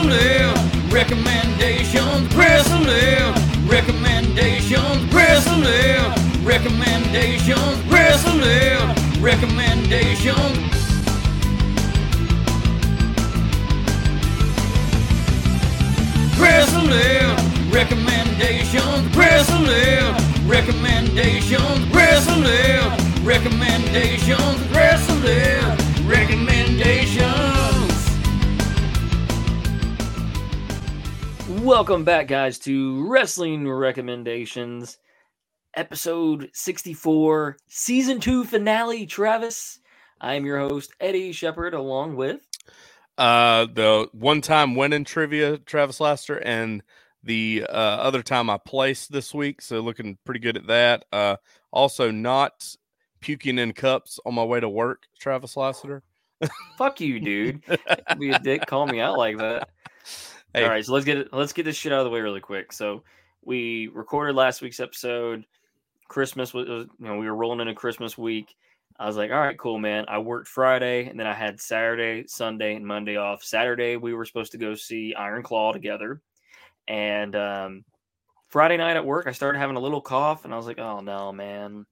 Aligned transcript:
Bristling 0.00 0.90
recommendations, 0.90 2.32
bristling 2.32 3.68
recommendations, 3.68 5.10
bristling 5.10 6.42
recommendations, 6.42 7.82
bristling 7.84 9.20
recommendations. 9.20 10.56
Bristling 16.38 17.70
recommendations, 17.70 19.12
bristling 19.12 20.48
recommendations, 20.48 21.86
bristling 21.92 23.22
recommendations, 23.22 24.66
bristling. 24.68 25.79
Welcome 31.70 32.02
back, 32.02 32.26
guys, 32.26 32.58
to 32.60 33.06
Wrestling 33.06 33.70
Recommendations, 33.70 34.98
episode 35.76 36.50
64, 36.52 37.58
season 37.68 38.18
two 38.18 38.42
finale. 38.42 39.06
Travis, 39.06 39.78
I 40.20 40.34
am 40.34 40.44
your 40.44 40.58
host, 40.58 40.92
Eddy 40.98 41.30
Shepard, 41.30 41.74
along 41.74 42.16
with 42.16 42.40
uh, 43.18 43.66
the 43.72 44.08
one 44.10 44.40
time 44.40 44.74
winning 44.74 45.04
trivia, 45.04 45.58
Travis 45.58 46.00
Laster, 46.00 46.38
and 46.38 46.82
the 47.22 47.64
uh, 47.68 47.72
other 47.72 48.24
time 48.24 48.50
I 48.50 48.58
placed 48.58 49.12
this 49.12 49.32
week. 49.32 49.62
So 49.62 49.78
looking 49.78 50.18
pretty 50.24 50.40
good 50.40 50.56
at 50.56 50.66
that. 50.66 51.04
Uh, 51.12 51.36
also 51.70 52.10
not 52.10 52.66
puking 53.20 53.60
in 53.60 53.74
cups 53.74 54.18
on 54.26 54.34
my 54.34 54.44
way 54.44 54.58
to 54.58 54.68
work, 54.68 55.04
Travis 55.20 55.56
Lassiter. 55.56 56.02
fuck 56.76 57.00
you, 57.00 57.20
dude. 57.20 57.62
Be 58.18 58.30
a 58.30 58.40
dick, 58.40 58.66
call 58.66 58.88
me 58.88 58.98
out 58.98 59.16
like 59.16 59.38
that. 59.38 59.68
Hey. 60.52 60.64
All 60.64 60.70
right, 60.70 60.84
so 60.84 60.92
let's 60.92 61.04
get. 61.04 61.32
Let's 61.32 61.52
get 61.52 61.64
this 61.64 61.76
shit 61.76 61.92
out 61.92 62.00
of 62.00 62.04
the 62.04 62.10
way 62.10 62.20
really 62.20 62.40
quick. 62.40 62.72
So 62.72 63.04
we 63.42 63.88
recorded 63.88 64.34
last 64.34 64.62
week's 64.62 64.80
episode. 64.80 65.44
Christmas 66.08 66.52
was, 66.52 66.66
you 66.68 66.88
know, 66.98 67.18
we 67.18 67.26
were 67.26 67.36
rolling 67.36 67.60
into 67.60 67.74
Christmas 67.74 68.18
week. 68.18 68.56
I 68.98 69.06
was 69.06 69.16
like, 69.16 69.30
all 69.30 69.38
right, 69.38 69.56
cool, 69.56 69.78
man. 69.78 70.04
I 70.08 70.18
worked 70.18 70.48
Friday, 70.48 71.06
and 71.06 71.18
then 71.18 71.26
I 71.26 71.34
had 71.34 71.60
Saturday, 71.60 72.26
Sunday, 72.26 72.74
and 72.74 72.84
Monday 72.84 73.16
off. 73.16 73.44
Saturday, 73.44 73.96
we 73.96 74.12
were 74.12 74.24
supposed 74.24 74.52
to 74.52 74.58
go 74.58 74.74
see 74.74 75.14
Iron 75.14 75.44
Claw 75.44 75.72
together, 75.72 76.20
and 76.88 77.36
um, 77.36 77.84
Friday 78.48 78.76
night 78.76 78.96
at 78.96 79.06
work, 79.06 79.28
I 79.28 79.32
started 79.32 79.60
having 79.60 79.76
a 79.76 79.80
little 79.80 80.00
cough, 80.00 80.44
and 80.44 80.52
I 80.52 80.56
was 80.56 80.66
like, 80.66 80.80
oh 80.80 80.98
no, 80.98 81.32
man. 81.32 81.86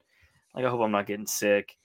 Like, 0.55 0.65
I 0.65 0.69
hope 0.69 0.81
I'm 0.81 0.91
not 0.91 1.07
getting 1.07 1.27
sick. 1.27 1.77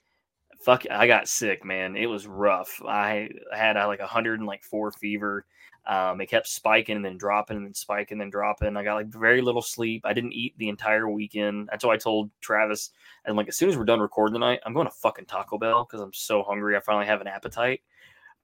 Fuck, 0.64 0.84
I 0.90 1.06
got 1.06 1.28
sick, 1.28 1.64
man. 1.64 1.96
It 1.96 2.06
was 2.06 2.26
rough. 2.26 2.82
I 2.84 3.30
had 3.52 3.80
like 3.84 4.00
a 4.00 4.06
hundred 4.06 4.40
and 4.40 4.48
like 4.48 4.64
four 4.64 4.90
fever. 4.90 5.46
Um, 5.86 6.20
it 6.20 6.26
kept 6.26 6.48
spiking 6.48 6.96
and 6.96 7.04
then 7.04 7.18
dropping 7.18 7.58
and 7.58 7.66
then 7.66 7.74
spiking 7.74 8.14
and 8.14 8.20
then 8.22 8.30
dropping. 8.30 8.76
I 8.76 8.84
got 8.84 8.94
like 8.94 9.08
very 9.08 9.42
little 9.42 9.60
sleep. 9.60 10.02
I 10.06 10.14
didn't 10.14 10.32
eat 10.32 10.54
the 10.56 10.70
entire 10.70 11.10
weekend. 11.10 11.68
That's 11.70 11.84
why 11.84 11.94
I 11.94 11.98
told 11.98 12.30
Travis, 12.40 12.90
and 13.26 13.36
like 13.36 13.48
as 13.48 13.56
soon 13.56 13.68
as 13.68 13.76
we're 13.76 13.84
done 13.84 14.00
recording 14.00 14.34
tonight, 14.34 14.60
I'm 14.64 14.72
going 14.72 14.86
to 14.86 14.92
fucking 14.92 15.26
Taco 15.26 15.58
Bell 15.58 15.84
because 15.84 16.00
I'm 16.00 16.12
so 16.14 16.42
hungry. 16.42 16.76
I 16.76 16.80
finally 16.80 17.06
have 17.06 17.20
an 17.20 17.26
appetite. 17.26 17.82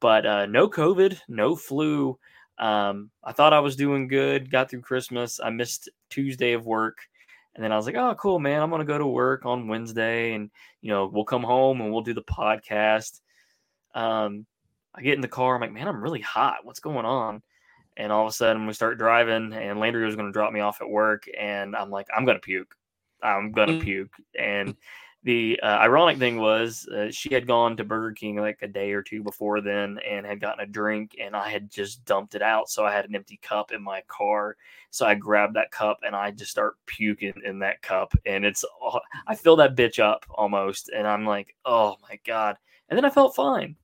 But 0.00 0.26
uh, 0.26 0.46
no 0.46 0.68
COVID, 0.68 1.18
no 1.28 1.56
flu. 1.56 2.18
Um, 2.58 3.10
I 3.24 3.32
thought 3.32 3.54
I 3.54 3.60
was 3.60 3.76
doing 3.76 4.06
good. 4.06 4.50
Got 4.50 4.70
through 4.70 4.82
Christmas. 4.82 5.40
I 5.40 5.48
missed 5.50 5.88
Tuesday 6.10 6.52
of 6.52 6.66
work, 6.66 6.98
and 7.54 7.64
then 7.64 7.72
I 7.72 7.76
was 7.76 7.86
like, 7.86 7.96
"Oh, 7.96 8.14
cool, 8.16 8.38
man! 8.38 8.62
I'm 8.62 8.70
gonna 8.70 8.84
go 8.84 8.98
to 8.98 9.06
work 9.06 9.46
on 9.46 9.68
Wednesday, 9.68 10.34
and 10.34 10.50
you 10.82 10.90
know 10.90 11.06
we'll 11.06 11.24
come 11.24 11.42
home 11.42 11.80
and 11.80 11.90
we'll 11.90 12.02
do 12.02 12.14
the 12.14 12.22
podcast." 12.22 13.20
Um, 13.94 14.46
I 14.94 15.02
get 15.02 15.14
in 15.14 15.20
the 15.20 15.28
car. 15.28 15.54
I'm 15.54 15.60
like, 15.60 15.72
man, 15.72 15.88
I'm 15.88 16.02
really 16.02 16.20
hot. 16.20 16.64
What's 16.64 16.80
going 16.80 17.06
on? 17.06 17.42
And 17.96 18.12
all 18.12 18.26
of 18.26 18.30
a 18.30 18.32
sudden, 18.32 18.66
we 18.66 18.72
start 18.72 18.98
driving, 18.98 19.52
and 19.52 19.78
Landry 19.78 20.04
was 20.04 20.16
going 20.16 20.26
to 20.26 20.32
drop 20.32 20.52
me 20.52 20.60
off 20.60 20.80
at 20.80 20.88
work, 20.88 21.26
and 21.38 21.76
I'm 21.76 21.90
like, 21.90 22.08
I'm 22.16 22.24
going 22.24 22.36
to 22.36 22.40
puke. 22.40 22.74
I'm 23.22 23.52
going 23.52 23.68
to 23.68 23.74
Mm. 23.74 23.82
puke. 23.82 24.14
And 24.38 24.74
the 25.22 25.60
uh, 25.62 25.66
ironic 25.66 26.16
thing 26.16 26.38
was, 26.38 26.88
uh, 26.88 27.10
she 27.10 27.34
had 27.34 27.46
gone 27.46 27.76
to 27.76 27.84
Burger 27.84 28.12
King 28.12 28.36
like 28.36 28.60
a 28.62 28.68
day 28.68 28.92
or 28.92 29.02
two 29.02 29.22
before 29.22 29.60
then, 29.60 29.98
and 30.08 30.24
had 30.24 30.40
gotten 30.40 30.64
a 30.64 30.66
drink, 30.66 31.16
and 31.20 31.36
I 31.36 31.50
had 31.50 31.70
just 31.70 32.04
dumped 32.06 32.34
it 32.34 32.42
out. 32.42 32.70
So 32.70 32.86
I 32.86 32.92
had 32.92 33.04
an 33.04 33.14
empty 33.14 33.38
cup 33.42 33.70
in 33.70 33.82
my 33.82 34.02
car. 34.08 34.56
So 34.90 35.04
I 35.04 35.14
grabbed 35.14 35.56
that 35.56 35.70
cup, 35.70 35.98
and 36.06 36.16
I 36.16 36.30
just 36.30 36.50
start 36.50 36.76
puking 36.86 37.34
in 37.44 37.58
that 37.58 37.82
cup, 37.82 38.14
and 38.24 38.46
it's 38.46 38.64
I 39.26 39.34
fill 39.34 39.56
that 39.56 39.76
bitch 39.76 40.02
up 40.02 40.24
almost, 40.30 40.88
and 40.88 41.06
I'm 41.06 41.26
like, 41.26 41.54
oh 41.66 41.96
my 42.08 42.18
god. 42.24 42.56
And 42.88 42.96
then 42.96 43.04
I 43.04 43.10
felt 43.10 43.36
fine. 43.36 43.76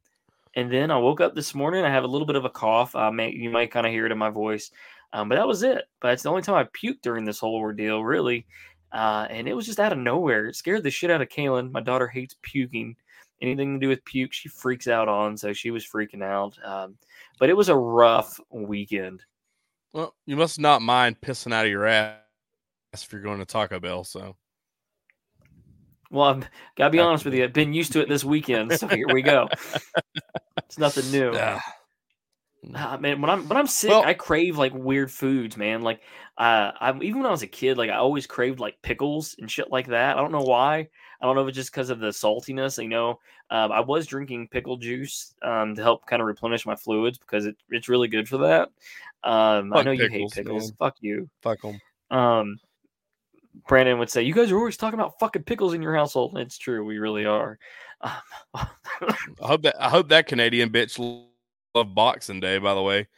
And 0.57 0.73
then 0.73 0.91
I 0.91 0.97
woke 0.97 1.21
up 1.21 1.35
this 1.35 1.55
morning. 1.55 1.85
I 1.85 1.91
have 1.91 2.05
a 2.05 2.09
little 2.09 2.27
bit 2.27 2.37
of 2.37 2.47
a 2.47 2.51
cough. 2.51 2.97
I 2.97 3.11
may 3.11 3.31
you 3.31 3.51
might 3.51 3.71
kind 3.71 3.87
of 3.87 3.93
hear 3.93 4.07
it 4.07 4.13
in 4.13 4.19
my 4.19 4.31
voice, 4.31 4.71
um, 5.13 5.29
but 5.29 5.37
that 5.37 5.47
was 5.47 5.63
it. 5.63 5.85
But 6.01 6.15
it's 6.15 6.23
the 6.23 6.31
only 6.31 6.43
time 6.43 6.55
I 6.57 6.65
puked 6.65 7.03
during 7.03 7.27
this 7.27 7.39
whole 7.39 7.57
ordeal, 7.57 8.03
really. 8.03 8.47
Uh, 8.91 9.27
and 9.29 9.47
it 9.47 9.55
was 9.55 9.67
just 9.67 9.79
out 9.79 9.93
of 9.93 9.99
nowhere. 9.99 10.47
It 10.47 10.57
scared 10.57 10.83
the 10.83 10.91
shit 10.91 11.11
out 11.11 11.21
of 11.21 11.29
Kaylin. 11.29 11.71
My 11.71 11.83
daughter 11.83 12.09
hates 12.09 12.37
puking. 12.41 12.97
Anything 13.43 13.75
to 13.75 13.85
do 13.85 13.91
with 13.91 14.05
puke, 14.07 14.33
she 14.33 14.49
freaks 14.49 14.89
out 14.89 15.09
on. 15.09 15.37
So 15.37 15.53
she 15.53 15.71
was 15.71 15.87
freaking 15.87 16.23
out. 16.23 16.57
Um, 16.65 16.97
but 17.39 17.51
it 17.51 17.57
was 17.57 17.69
a 17.69 17.77
rough 17.77 18.41
weekend. 18.51 19.23
Well, 19.93 20.15
you 20.25 20.37
must 20.37 20.59
not 20.59 20.81
mind 20.81 21.21
pissing 21.21 21.53
out 21.53 21.67
of 21.67 21.71
your 21.71 21.85
ass 21.85 22.17
if 22.95 23.13
you're 23.13 23.21
going 23.21 23.41
to 23.41 23.45
Taco 23.45 23.79
Bell. 23.79 24.05
So 24.05 24.37
Well, 26.11 26.25
I've 26.27 26.49
got 26.77 26.85
to 26.87 26.91
be 26.91 26.99
honest 27.01 27.25
with 27.25 27.35
you. 27.35 27.45
I've 27.45 27.53
been 27.53 27.73
used 27.73 27.93
to 27.93 28.01
it 28.01 28.09
this 28.09 28.25
weekend. 28.25 28.73
So 28.79 28.89
here 28.89 29.07
we 29.13 29.23
go. 29.23 29.49
It's 30.65 30.79
nothing 30.79 31.11
new. 31.13 31.33
Ah, 31.35 31.61
Ah, 32.75 32.97
man, 33.01 33.21
when 33.21 33.31
I'm 33.31 33.47
when 33.49 33.57
I'm 33.57 33.69
sick, 33.69 33.91
Well- 33.91 34.03
I 34.05 34.15
crave 34.15 34.59
like 34.59 34.75
weird 34.75 35.13
foods, 35.13 35.57
man. 35.57 35.83
Like, 35.83 36.01
uh, 36.37 36.73
I 36.81 36.91
even 37.01 37.19
when 37.19 37.27
I 37.27 37.31
was 37.31 37.43
a 37.43 37.47
kid, 37.47 37.79
like 37.79 37.91
I 37.91 37.97
always 37.97 38.27
craved 38.27 38.59
like 38.59 38.81
pickles 38.83 39.37
and 39.39 39.49
shit 39.49 39.71
like 39.71 39.87
that. 39.89 40.17
I 40.17 40.21
don't 40.21 40.33
know 40.33 40.41
why. 40.43 40.89
I 41.21 41.25
don't 41.27 41.37
know 41.37 41.43
if 41.43 41.49
it's 41.49 41.57
just 41.57 41.71
because 41.71 41.91
of 41.91 42.01
the 42.01 42.09
saltiness. 42.09 42.83
You 42.83 42.89
know, 42.89 43.21
um, 43.51 43.71
I 43.71 43.79
was 43.81 44.07
drinking 44.09 44.49
pickle 44.49 44.77
juice 44.79 45.33
um, 45.43 45.77
to 45.77 45.83
help 45.83 46.07
kind 46.07 46.21
of 46.21 46.27
replenish 46.27 46.67
my 46.67 46.75
fluids 46.75 47.19
because 47.19 47.47
it, 47.47 47.57
it's 47.71 47.89
really 47.89 48.09
good 48.09 48.29
for 48.29 48.39
that. 48.39 48.71
Um, 49.23 49.73
I 49.73 49.83
know 49.83 49.93
you 49.93 50.09
hate 50.09 50.33
pickles. 50.33 50.71
man. 50.73 50.77
Fuck 50.79 50.97
you. 51.01 51.31
fuck 51.43 51.61
them. 51.63 51.81
Um, 52.11 52.59
Brandon 53.69 53.99
would 53.99 54.11
say, 54.11 54.23
"You 54.23 54.35
guys 54.35 54.51
are 54.51 54.59
always 54.59 54.77
talking 54.77 54.99
about 54.99 55.19
fucking 55.19 55.45
pickles 55.45 55.75
in 55.75 55.83
your 55.83 55.95
household." 55.95 56.37
It's 56.39 56.59
true, 56.59 56.85
we 56.85 56.99
really 56.99 57.25
are. 57.25 57.59
Um, 58.01 58.13
I 58.55 58.67
hope 59.41 59.63
that 59.63 59.77
I 59.81 59.89
hope 59.89 60.09
that 60.09 60.27
Canadian 60.27 60.71
bitch 60.71 60.99
l- 60.99 61.29
love 61.75 61.95
Boxing 61.95 62.41
Day. 62.41 62.59
By 62.59 62.75
the 62.75 62.83
way, 62.83 63.09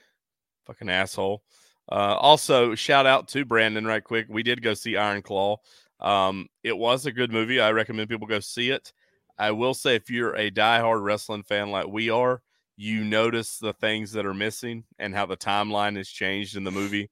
fucking 0.67 0.89
asshole. 0.89 1.43
Uh, 1.91 2.17
also, 2.17 2.75
shout 2.75 3.07
out 3.07 3.29
to 3.29 3.45
Brandon 3.45 3.87
right 3.87 4.05
quick. 4.05 4.27
We 4.29 4.43
did 4.43 4.63
go 4.63 4.75
see 4.75 4.97
Iron 4.97 5.23
Claw. 5.23 5.57
Um, 6.01 6.49
it 6.63 6.77
was 6.77 7.07
a 7.07 7.13
good 7.13 7.33
movie. 7.33 7.61
I 7.61 7.73
recommend 7.73 8.09
people 8.09 8.27
go 8.27 8.41
see 8.41 8.71
it. 8.71 8.93
I 9.39 9.53
will 9.53 9.75
say, 9.75 9.95
if 9.95 10.11
you're 10.11 10.35
a 10.35 10.51
diehard 10.51 11.03
wrestling 11.03 11.45
fan 11.45 11.71
like 11.71 11.87
we 11.87 12.11
are, 12.11 12.43
you 12.77 13.05
notice 13.05 13.59
the 13.59 13.73
things 13.73 14.13
that 14.13 14.27
are 14.27 14.35
missing 14.35 14.85
and 14.99 15.15
how 15.15 15.27
the 15.27 15.37
timeline 15.37 15.97
has 15.97 16.09
changed 16.09 16.57
in 16.57 16.65
the 16.65 16.71
movie. 16.71 17.11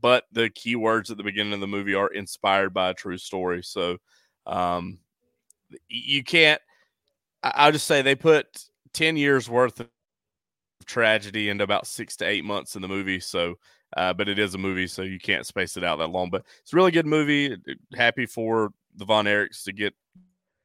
But 0.00 0.24
the 0.32 0.50
key 0.50 0.76
words 0.76 1.10
at 1.10 1.16
the 1.16 1.22
beginning 1.22 1.52
of 1.52 1.60
the 1.60 1.66
movie 1.66 1.94
are 1.94 2.08
inspired 2.08 2.72
by 2.72 2.90
a 2.90 2.94
true 2.94 3.18
story. 3.18 3.62
So, 3.62 3.98
um, 4.46 4.98
you 5.88 6.24
can't. 6.24 6.60
I'll 7.42 7.72
just 7.72 7.86
say 7.86 8.02
they 8.02 8.14
put 8.14 8.46
10 8.92 9.16
years 9.16 9.48
worth 9.48 9.80
of 9.80 9.88
tragedy 10.86 11.48
into 11.48 11.64
about 11.64 11.86
six 11.86 12.16
to 12.16 12.26
eight 12.26 12.44
months 12.44 12.76
in 12.76 12.82
the 12.82 12.88
movie. 12.88 13.20
So, 13.20 13.56
uh, 13.96 14.12
but 14.12 14.28
it 14.28 14.38
is 14.38 14.54
a 14.54 14.58
movie, 14.58 14.86
so 14.86 15.02
you 15.02 15.18
can't 15.18 15.46
space 15.46 15.76
it 15.76 15.84
out 15.84 15.98
that 15.98 16.10
long. 16.10 16.30
But 16.30 16.44
it's 16.62 16.72
a 16.72 16.76
really 16.76 16.90
good 16.90 17.06
movie. 17.06 17.56
Happy 17.94 18.26
for 18.26 18.72
the 18.96 19.04
Von 19.04 19.24
Erichs 19.24 19.64
to 19.64 19.72
get 19.72 19.94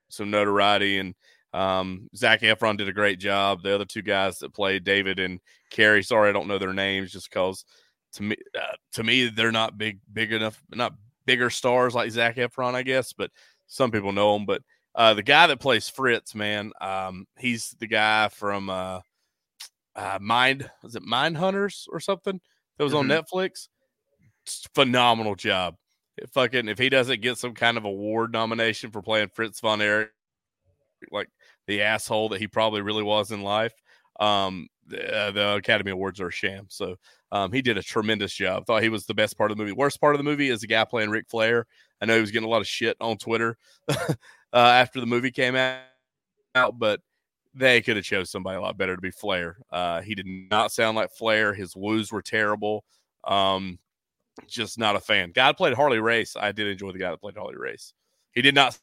some 0.09 0.31
notoriety. 0.31 0.99
And 0.99 1.15
um, 1.53 2.09
Zac 2.15 2.41
Efron 2.41 2.77
did 2.77 2.89
a 2.89 2.93
great 2.93 3.19
job. 3.19 3.63
The 3.63 3.73
other 3.75 3.85
two 3.85 4.01
guys 4.01 4.39
that 4.39 4.53
played 4.53 4.83
David 4.83 5.19
and 5.19 5.39
Kerry, 5.71 6.03
sorry, 6.03 6.29
I 6.29 6.33
don't 6.33 6.47
know 6.47 6.57
their 6.57 6.73
names 6.73 7.11
just 7.11 7.29
because 7.29 7.65
to 8.15 8.23
me, 8.23 8.35
uh, 8.57 8.75
to 8.93 9.03
me, 9.03 9.27
they're 9.29 9.51
not 9.51 9.77
big, 9.77 9.99
big 10.11 10.31
enough, 10.31 10.61
not 10.73 10.93
bigger 11.25 11.49
stars 11.49 11.93
like 11.93 12.11
Zac 12.11 12.37
Efron, 12.37 12.73
I 12.73 12.83
guess, 12.83 13.13
but 13.13 13.31
some 13.67 13.91
people 13.91 14.11
know 14.11 14.35
him. 14.35 14.45
But 14.45 14.61
uh, 14.95 15.13
the 15.13 15.23
guy 15.23 15.47
that 15.47 15.59
plays 15.59 15.89
Fritz, 15.89 16.33
man, 16.33 16.71
um, 16.81 17.27
he's 17.37 17.75
the 17.79 17.87
guy 17.87 18.29
from 18.29 18.69
uh, 18.69 19.01
uh, 19.95 20.19
Mind. 20.21 20.69
Was 20.83 20.95
it 20.95 21.03
Mind 21.03 21.37
Hunters 21.37 21.87
or 21.91 21.99
something 21.99 22.39
that 22.77 22.83
was 22.83 22.93
on 22.93 23.07
Netflix? 23.07 23.67
Phenomenal 24.73 25.35
job. 25.35 25.75
It 26.17 26.29
fucking 26.31 26.69
if 26.69 26.77
he 26.77 26.89
doesn't 26.89 27.21
get 27.21 27.37
some 27.37 27.53
kind 27.53 27.77
of 27.77 27.83
award 27.83 28.31
nomination 28.31 28.91
for 28.91 29.01
playing 29.01 29.29
Fritz 29.33 29.59
von 29.59 29.81
Erich, 29.81 30.11
like 31.11 31.27
the 31.67 31.81
asshole 31.81 32.29
that 32.29 32.39
he 32.39 32.47
probably 32.47 32.81
really 32.81 33.03
was 33.03 33.31
in 33.31 33.41
life, 33.41 33.73
um, 34.19 34.67
the, 34.87 35.15
uh, 35.15 35.31
the 35.31 35.55
Academy 35.55 35.91
Awards 35.91 36.19
are 36.21 36.27
a 36.27 36.31
sham. 36.31 36.65
So 36.69 36.95
um, 37.31 37.51
he 37.51 37.61
did 37.61 37.77
a 37.77 37.83
tremendous 37.83 38.33
job. 38.33 38.65
Thought 38.65 38.83
he 38.83 38.89
was 38.89 39.05
the 39.05 39.13
best 39.13 39.37
part 39.37 39.51
of 39.51 39.57
the 39.57 39.63
movie. 39.63 39.73
Worst 39.73 39.99
part 39.99 40.15
of 40.15 40.19
the 40.19 40.23
movie 40.23 40.49
is 40.49 40.61
the 40.61 40.67
guy 40.67 40.85
playing 40.85 41.09
Ric 41.09 41.27
Flair. 41.29 41.65
I 42.01 42.05
know 42.05 42.15
he 42.15 42.21
was 42.21 42.31
getting 42.31 42.47
a 42.47 42.51
lot 42.51 42.61
of 42.61 42.67
shit 42.67 42.97
on 42.99 43.17
Twitter 43.17 43.57
uh, 43.89 44.15
after 44.53 44.99
the 44.99 45.05
movie 45.05 45.31
came 45.31 45.55
out, 45.55 46.77
but 46.77 47.01
they 47.53 47.81
could 47.81 47.95
have 47.95 48.05
chose 48.05 48.29
somebody 48.29 48.57
a 48.57 48.61
lot 48.61 48.77
better 48.77 48.95
to 48.95 49.01
be 49.01 49.11
Flair. 49.11 49.57
Uh, 49.71 50.01
he 50.01 50.13
did 50.13 50.27
not 50.27 50.71
sound 50.71 50.95
like 50.95 51.11
Flair. 51.11 51.53
His 51.53 51.75
woos 51.75 52.11
were 52.11 52.21
terrible. 52.21 52.83
Um, 53.23 53.79
just 54.47 54.77
not 54.77 54.97
a 54.97 54.99
fan. 54.99 55.31
Guy 55.33 55.53
played 55.53 55.73
Harley 55.73 55.99
Race. 55.99 56.35
I 56.35 56.51
did 56.51 56.67
enjoy 56.67 56.91
the 56.91 56.99
guy 56.99 57.11
that 57.11 57.21
played 57.21 57.37
Harley 57.37 57.55
Race. 57.55 57.93
He 58.31 58.41
did 58.41 58.55
not 58.55 58.77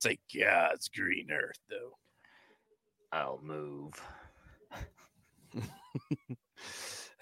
say 0.00 0.18
God's 0.34 0.88
green 0.88 1.30
earth 1.30 1.58
though. 1.68 1.98
I'll 3.12 3.40
move. 3.42 3.92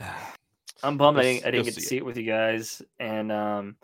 I'm 0.83 0.99
bummed 0.99 1.19
I 1.19 1.23
didn't, 1.23 1.47
I 1.47 1.51
didn't 1.51 1.65
get 1.67 1.75
to 1.75 1.81
see 1.81 1.87
see 1.87 1.97
it 1.99 2.05
with 2.05 2.17
you 2.17 2.25
guys, 2.25 2.83
and 2.99 3.31
um, 3.31 3.77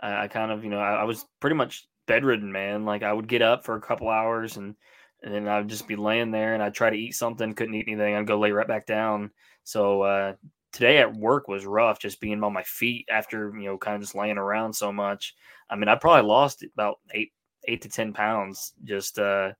I, 0.00 0.24
I 0.24 0.28
kind 0.28 0.50
of, 0.50 0.64
you 0.64 0.70
know, 0.70 0.80
I, 0.80 1.02
I 1.02 1.04
was 1.04 1.26
pretty 1.38 1.56
much 1.56 1.88
bedridden, 2.06 2.50
man. 2.50 2.84
Like 2.84 3.02
I 3.02 3.12
would 3.12 3.28
get 3.28 3.42
up 3.42 3.64
for 3.64 3.76
a 3.76 3.80
couple 3.80 4.08
hours, 4.08 4.56
and 4.56 4.74
and 5.22 5.34
then 5.34 5.48
I'd 5.48 5.68
just 5.68 5.86
be 5.86 5.96
laying 5.96 6.30
there, 6.30 6.54
and 6.54 6.62
I'd 6.62 6.74
try 6.74 6.90
to 6.90 6.96
eat 6.96 7.12
something, 7.12 7.54
couldn't 7.54 7.74
eat 7.74 7.86
anything, 7.86 8.14
I'd 8.14 8.26
go 8.26 8.38
lay 8.38 8.52
right 8.52 8.66
back 8.66 8.86
down. 8.86 9.30
So 9.64 10.02
uh, 10.02 10.34
today 10.72 10.98
at 10.98 11.14
work 11.14 11.46
was 11.46 11.66
rough, 11.66 11.98
just 11.98 12.20
being 12.20 12.42
on 12.42 12.52
my 12.52 12.62
feet 12.62 13.06
after 13.10 13.52
you 13.56 13.66
know, 13.66 13.78
kind 13.78 13.96
of 13.96 14.02
just 14.02 14.14
laying 14.14 14.38
around 14.38 14.72
so 14.72 14.92
much. 14.92 15.34
I 15.68 15.76
mean, 15.76 15.88
I 15.88 15.94
probably 15.94 16.28
lost 16.28 16.64
about 16.74 16.98
eight 17.12 17.32
eight 17.68 17.82
to 17.82 17.88
ten 17.88 18.12
pounds 18.12 18.72
just 18.84 19.18
uh, 19.18 19.52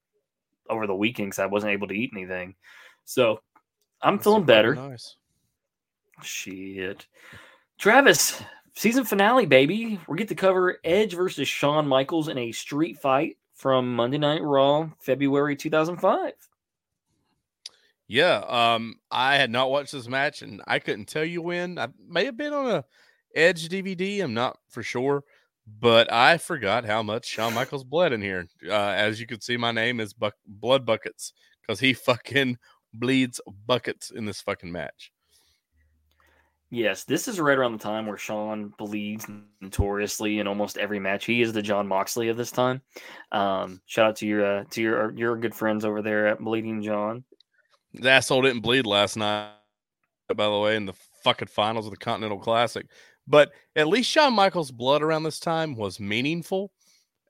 over 0.69 0.87
the 0.87 0.95
weekend 0.95 1.29
because 1.29 1.39
I 1.39 1.47
wasn't 1.47 1.73
able 1.73 1.89
to 1.89 1.95
eat 1.95 2.11
anything. 2.15 2.55
So 3.05 3.41
I'm 4.03 4.17
That's 4.17 4.25
feeling 4.25 4.45
better. 4.45 4.75
Nice. 4.75 5.17
Shit. 6.23 7.07
Travis, 7.79 8.43
season 8.75 9.05
finale, 9.05 9.47
baby. 9.47 10.01
We 10.09 10.17
get 10.17 10.29
to 10.29 10.35
cover 10.35 10.79
Edge 10.85 11.15
versus 11.15 11.49
Shawn 11.49 11.87
Michaels 11.87 12.29
in 12.29 12.39
a 12.39 12.53
street 12.53 12.99
fight 12.99 13.37
from 13.55 13.95
Monday 13.95 14.19
Night 14.19 14.43
Raw, 14.43 14.91
February 14.99 15.57
2005. 15.57 16.33
Yeah, 18.09 18.39
um, 18.49 18.97
I 19.11 19.37
had 19.37 19.51
not 19.51 19.71
watched 19.71 19.93
this 19.93 20.09
match, 20.09 20.43
and 20.43 20.61
I 20.67 20.81
couldn't 20.81 21.07
tell 21.07 21.25
you 21.25 21.43
when. 21.43 21.79
I 21.79 21.89
may 22.09 22.25
have 22.25 22.37
been 22.37 22.53
on 22.53 22.69
a 22.69 22.85
Edge 23.37 23.69
DVD. 23.69 24.23
I'm 24.23 24.35
not 24.35 24.59
for 24.69 24.83
sure, 24.83 25.23
but 25.79 26.13
I 26.13 26.37
forgot 26.39 26.85
how 26.85 27.03
much 27.03 27.27
Shawn 27.27 27.55
Michaels 27.55 27.85
bled 27.85 28.13
in 28.13 28.21
here. 28.21 28.49
Uh, 28.69 28.73
as 28.73 29.21
you 29.21 29.27
can 29.27 29.41
see, 29.41 29.57
my 29.57 29.71
name 29.71 30.01
is 30.01 30.13
Buck 30.13 30.35
Blood 30.45 30.85
Buckets 30.85 31.33
because 31.63 31.79
he 31.79 31.93
fucking 31.95 32.59
bleeds 32.93 33.41
buckets 33.67 34.11
in 34.11 34.25
this 34.25 34.41
fucking 34.41 34.71
match. 34.71 35.13
Yes, 36.73 37.03
this 37.03 37.27
is 37.27 37.41
right 37.41 37.59
around 37.59 37.73
the 37.73 37.83
time 37.83 38.07
where 38.07 38.17
Shawn 38.17 38.73
bleeds 38.79 39.27
notoriously 39.61 40.39
in 40.39 40.47
almost 40.47 40.79
every 40.79 41.01
match. 41.01 41.25
He 41.25 41.43
is 41.43 41.53
the 41.53 41.63
Jon 41.63 41.89
Moxley 41.89 42.29
of 42.29 42.37
this 42.37 42.53
time. 42.53 42.81
Um, 43.33 43.81
shout 43.87 44.07
out 44.07 44.17
to 44.17 44.27
your 44.27 44.45
uh, 44.45 44.65
to 44.71 44.81
your 44.81 45.13
your 45.13 45.37
good 45.37 45.55
friends 45.55 45.85
over 45.85 46.01
there 46.01 46.29
at 46.29 46.39
Bleeding 46.39 46.81
John. 46.81 47.25
The 47.95 48.11
asshole 48.11 48.43
didn't 48.43 48.63
bleed 48.63 48.87
last 48.87 49.17
night, 49.17 49.51
by 50.29 50.49
the 50.49 50.59
way, 50.59 50.77
in 50.77 50.87
the 50.87 50.95
fucking 51.25 51.49
finals 51.49 51.87
of 51.87 51.91
the 51.91 51.97
Continental 51.97 52.39
Classic. 52.39 52.87
But 53.27 53.51
at 53.75 53.89
least 53.89 54.09
Shawn 54.09 54.33
Michaels' 54.35 54.71
blood 54.71 55.03
around 55.03 55.25
this 55.25 55.41
time 55.41 55.75
was 55.75 55.99
meaningful 55.99 56.71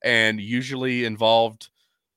and 0.05 0.39
usually 0.39 1.07
involved 1.07 1.71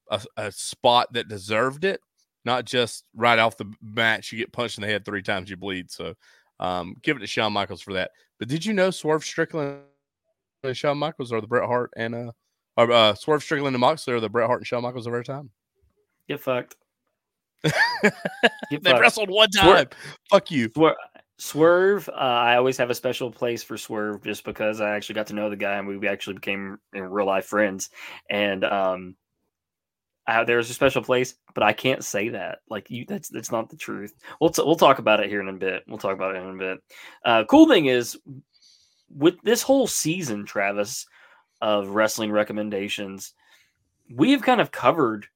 a, 0.09 0.21
a 0.35 0.51
spot 0.51 1.13
that 1.13 1.29
deserved 1.29 1.85
it, 1.85 2.01
not 2.45 2.65
just 2.65 3.05
right 3.15 3.39
off 3.39 3.57
the 3.57 3.71
match 3.81 4.31
you 4.31 4.37
get 4.37 4.51
punched 4.51 4.77
in 4.77 4.81
the 4.81 4.87
head 4.87 5.05
three 5.05 5.21
times 5.21 5.49
you 5.49 5.57
bleed. 5.57 5.89
So 5.91 6.13
um, 6.59 6.95
give 7.01 7.17
it 7.17 7.21
to 7.21 7.27
Shawn 7.27 7.53
Michaels 7.53 7.81
for 7.81 7.93
that. 7.93 8.11
But 8.39 8.47
did 8.47 8.65
you 8.65 8.73
know 8.73 8.91
Swerve 8.91 9.23
Strickland 9.23 9.81
and 10.63 10.75
Shawn 10.77 10.97
Michaels 10.97 11.31
are 11.31 11.41
the 11.41 11.47
Bret 11.47 11.65
Hart 11.67 11.91
and 11.95 12.13
uh, 12.15 12.31
or, 12.77 12.91
uh 12.91 13.13
Swerve 13.15 13.43
Strickland 13.43 13.75
and 13.75 13.81
Moxley 13.81 14.13
are 14.13 14.19
the 14.19 14.29
Bret 14.29 14.47
Hart 14.47 14.61
and 14.61 14.67
Shawn 14.67 14.81
Michaels 14.83 15.07
of 15.07 15.13
our 15.13 15.23
time? 15.23 15.49
Get 16.27 16.39
fucked. 16.39 16.75
Get 17.63 17.73
They 18.71 18.77
fucked. 18.91 19.01
wrestled 19.01 19.29
one 19.29 19.51
Swerve- 19.51 19.89
time. 19.91 19.99
Fuck 20.29 20.51
you. 20.51 20.69
Swer- 20.69 20.95
Swerve, 21.39 22.07
uh, 22.09 22.11
I 22.13 22.55
always 22.57 22.77
have 22.77 22.89
a 22.89 22.95
special 22.95 23.31
place 23.31 23.63
for 23.63 23.77
Swerve 23.77 24.23
just 24.23 24.43
because 24.45 24.79
I 24.81 24.91
actually 24.91 25.15
got 25.15 25.27
to 25.27 25.33
know 25.33 25.49
the 25.49 25.55
guy 25.55 25.77
and 25.77 25.87
we 25.87 26.07
actually 26.07 26.35
became 26.35 26.77
in 26.93 27.03
real 27.03 27.25
life 27.25 27.45
friends. 27.45 27.89
And 28.29 28.63
um, 28.63 29.15
There's 30.27 30.69
a 30.69 30.73
special 30.73 31.03
place, 31.03 31.35
but 31.53 31.63
I 31.63 31.73
can't 31.73 32.03
say 32.03 32.29
that. 32.29 32.59
Like 32.69 32.89
you, 32.89 33.05
that's 33.05 33.29
that's 33.29 33.51
not 33.51 33.69
the 33.69 33.77
truth. 33.77 34.13
We'll 34.39 34.49
t- 34.49 34.63
we'll 34.63 34.75
talk 34.75 34.99
about 34.99 35.19
it 35.19 35.29
here 35.29 35.41
in 35.41 35.49
a 35.49 35.53
bit. 35.53 35.83
We'll 35.87 35.97
talk 35.97 36.13
about 36.13 36.35
it 36.35 36.39
in 36.39 36.49
a 36.49 36.57
bit. 36.57 36.83
Uh, 37.25 37.43
cool 37.45 37.67
thing 37.67 37.87
is, 37.87 38.17
with 39.09 39.35
this 39.43 39.61
whole 39.61 39.87
season, 39.87 40.45
Travis, 40.45 41.05
of 41.61 41.89
wrestling 41.89 42.31
recommendations, 42.31 43.33
we 44.13 44.31
have 44.31 44.41
kind 44.41 44.61
of 44.61 44.71
covered 44.71 45.27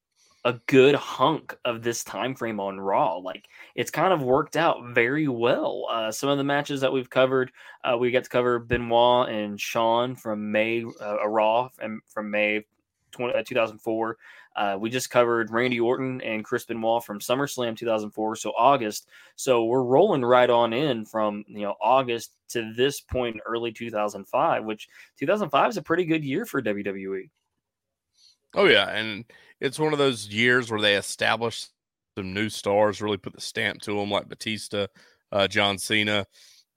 a 0.46 0.60
good 0.68 0.96
hunk 0.96 1.58
of 1.66 1.84
this 1.84 2.06
time 2.06 2.34
frame 2.34 2.60
on 2.60 2.80
Raw. 2.80 3.18
Like 3.18 3.50
it's 3.76 3.92
kind 3.92 4.14
of 4.14 4.24
worked 4.24 4.56
out 4.56 4.78
very 4.94 5.28
well. 5.28 5.86
Uh, 5.92 6.10
some 6.10 6.30
of 6.30 6.38
the 6.38 6.44
matches 6.44 6.80
that 6.82 6.94
we've 6.94 7.10
covered, 7.10 7.52
uh, 7.84 7.98
we 7.98 8.12
got 8.12 8.24
to 8.24 8.30
cover 8.30 8.58
Benoit 8.58 9.30
and 9.30 9.60
Shawn 9.60 10.16
from 10.16 10.50
May, 10.52 10.86
uh, 11.02 11.28
Raw 11.28 11.70
and 11.80 12.00
from 12.08 12.32
May 12.32 12.66
20, 13.12 13.34
uh, 13.34 13.44
2004. 13.46 14.18
Uh, 14.58 14.76
we 14.80 14.90
just 14.90 15.12
covered 15.12 15.52
Randy 15.52 15.80
Orton 15.80 16.20
and 16.22 16.44
Chris 16.44 16.66
Benoit 16.66 17.04
from 17.06 17.20
SummerSlam 17.20 17.78
2004, 17.78 18.36
so 18.36 18.52
August. 18.58 19.08
So 19.36 19.66
we're 19.66 19.84
rolling 19.84 20.26
right 20.26 20.50
on 20.50 20.74
in 20.74 21.06
from 21.06 21.46
you 21.48 21.62
know 21.62 21.76
August 21.80 22.32
to 22.50 22.74
this 22.74 23.00
point 23.00 23.36
in 23.36 23.42
early 23.46 23.72
2005, 23.72 24.66
which 24.66 24.88
2005 25.20 25.70
is 25.70 25.78
a 25.78 25.82
pretty 25.82 26.06
good 26.06 26.26
year 26.26 26.46
for. 26.46 26.62
WWE. 26.62 27.30
Oh 28.56 28.66
yeah, 28.66 28.90
and 28.90 29.26
it's 29.62 29.80
one 29.80 29.94
of 29.94 30.00
those 30.00 30.28
years 30.28 30.72
where 30.72 30.82
they 30.82 30.96
established 30.96 31.70
some 32.18 32.34
new 32.34 32.50
stars, 32.50 33.02
really 33.02 33.18
put 33.18 33.34
the 33.34 33.42
stamp 33.42 33.82
to 33.84 33.96
them, 33.96 34.10
like 34.10 34.28
Batista, 34.28 34.88
uh, 35.32 35.48
John 35.48 35.78
Cena 35.78 36.26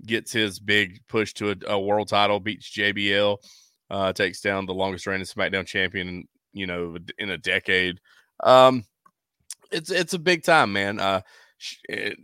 gets 0.05 0.32
his 0.32 0.59
big 0.59 1.00
push 1.09 1.32
to 1.35 1.50
a, 1.50 1.56
a 1.69 1.81
world 1.81 2.09
title, 2.09 2.41
beats 2.41 2.71
JBL, 2.71 3.38
uh, 3.91 4.12
takes 4.12 4.41
down 4.41 4.67
the 4.67 4.75
longest 4.75 5.06
reigning 5.06 5.25
SmackDown 5.25 5.67
champion, 5.67 6.27
you 6.52 6.67
know, 6.67 6.97
in 7.19 7.31
a 7.31 7.38
decade. 7.38 8.00
Um, 8.43 8.85
it's 9.70 9.91
it's 9.91 10.14
a 10.14 10.19
big 10.19 10.43
time, 10.43 10.73
man. 10.73 10.99
Uh, 10.99 11.20